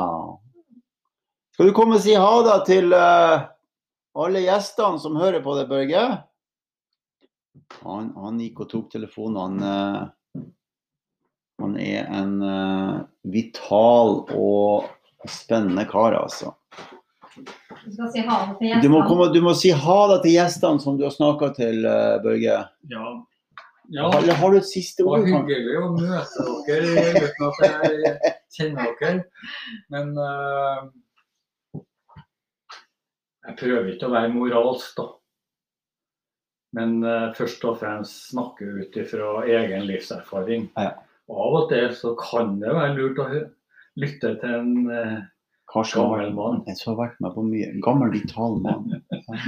Skal 1.55 1.69
du 1.69 1.75
komme 1.77 1.99
og 1.99 2.03
si 2.03 2.17
ha 2.19 2.33
det 2.47 2.57
til 2.67 2.95
uh, 2.97 3.45
alle 4.19 4.43
gjestene 4.43 4.99
som 5.01 5.19
hører 5.21 5.45
på 5.45 5.55
det, 5.59 5.69
Børge? 5.71 6.03
Han, 7.83 8.11
han 8.19 8.41
gikk 8.43 8.65
og 8.65 8.71
tok 8.73 8.89
telefonen. 8.93 9.39
Han, 9.39 9.61
uh, 9.63 10.43
han 11.63 11.77
er 11.79 12.11
en 12.11 12.35
uh, 12.43 13.05
vital 13.23 14.25
og 14.35 14.91
spennende 15.31 15.87
kar, 15.91 16.19
altså. 16.19 16.57
Du 17.85 17.93
skal 17.93 18.11
si 18.13 18.23
ha 18.23 18.39
det 18.47 18.57
til 18.61 18.83
Du 18.83 18.89
må, 18.93 19.01
gjestene. 19.01 19.09
komme, 19.09 19.29
du 19.35 19.41
må 19.43 19.53
si 19.59 19.71
ha 19.75 19.99
det 20.13 20.19
til 20.25 20.37
gjestene 20.37 20.83
som 20.83 20.99
du 20.99 21.05
har 21.07 21.15
snakka 21.15 21.51
til, 21.57 21.83
uh, 21.87 22.19
Børge. 22.23 22.59
Ja. 22.93 23.07
ja. 23.91 24.11
Eller 24.19 24.39
har 24.39 24.53
du 24.53 24.59
et 24.61 24.69
siste 24.69 25.07
ord? 25.07 25.25
Det 25.25 25.33
var 25.33 25.49
hyggelig 25.49 25.79
å 25.81 25.89
møte 25.97 26.47
dere 26.69 27.07
uten 27.27 27.49
at 27.49 27.65
jeg 27.67 28.35
kjenner 28.57 28.95
dere. 29.01 29.25
Men 29.95 30.13
uh, 30.19 31.81
jeg 33.49 33.59
prøver 33.59 33.91
ikke 33.95 34.11
å 34.11 34.15
være 34.15 34.33
moralsk, 34.37 34.95
da. 35.01 35.09
Men 36.79 37.01
uh, 37.05 37.33
først 37.37 37.67
og 37.69 37.81
fremst 37.83 38.31
snakke 38.31 38.71
ut 38.79 38.95
ifra 38.97 39.43
egen 39.45 39.89
livserfaring. 39.91 40.71
Ja. 40.79 40.95
Av 41.33 41.55
og 41.59 41.69
til 41.71 41.91
så 41.97 42.15
kan 42.19 42.59
det 42.63 42.73
være 42.75 42.97
lurt 42.97 43.21
å 43.23 43.29
lytte 44.01 44.35
til 44.41 44.55
en 44.57 44.73
Karsten, 44.89 45.29
gammel 45.75 46.35
mann. 46.35 46.63
en 46.67 46.77
som 46.77 46.95
har 46.95 47.09
vært 47.09 47.21
med 47.21 47.35
på 47.35 47.45
mye. 47.47 47.71
Gammel, 47.85 48.13
vital 48.15 48.59
mann. 48.65 48.93
Ja. 49.11 49.39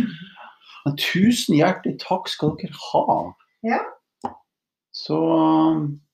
Men 0.84 0.96
tusen 1.00 1.56
hjertelig 1.56 1.98
takk 2.02 2.28
skal 2.28 2.56
dere 2.60 2.76
ha. 2.92 3.18
Ja. 3.64 3.80
Så, 4.94 5.18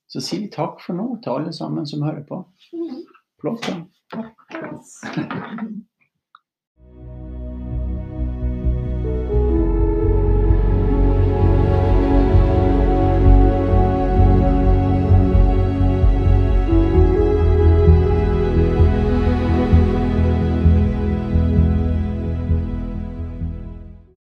så 0.08 0.22
sier 0.22 0.44
vi 0.46 0.50
takk 0.54 0.80
for 0.84 0.96
nå 0.96 1.08
til 1.24 1.34
alle 1.34 1.52
sammen 1.56 1.86
som 1.86 2.04
hører 2.06 2.22
på. 2.28 2.44
Mhm. 2.74 3.02
Flott. 3.40 3.66
Takk 4.12 4.58
oss. 4.74 5.00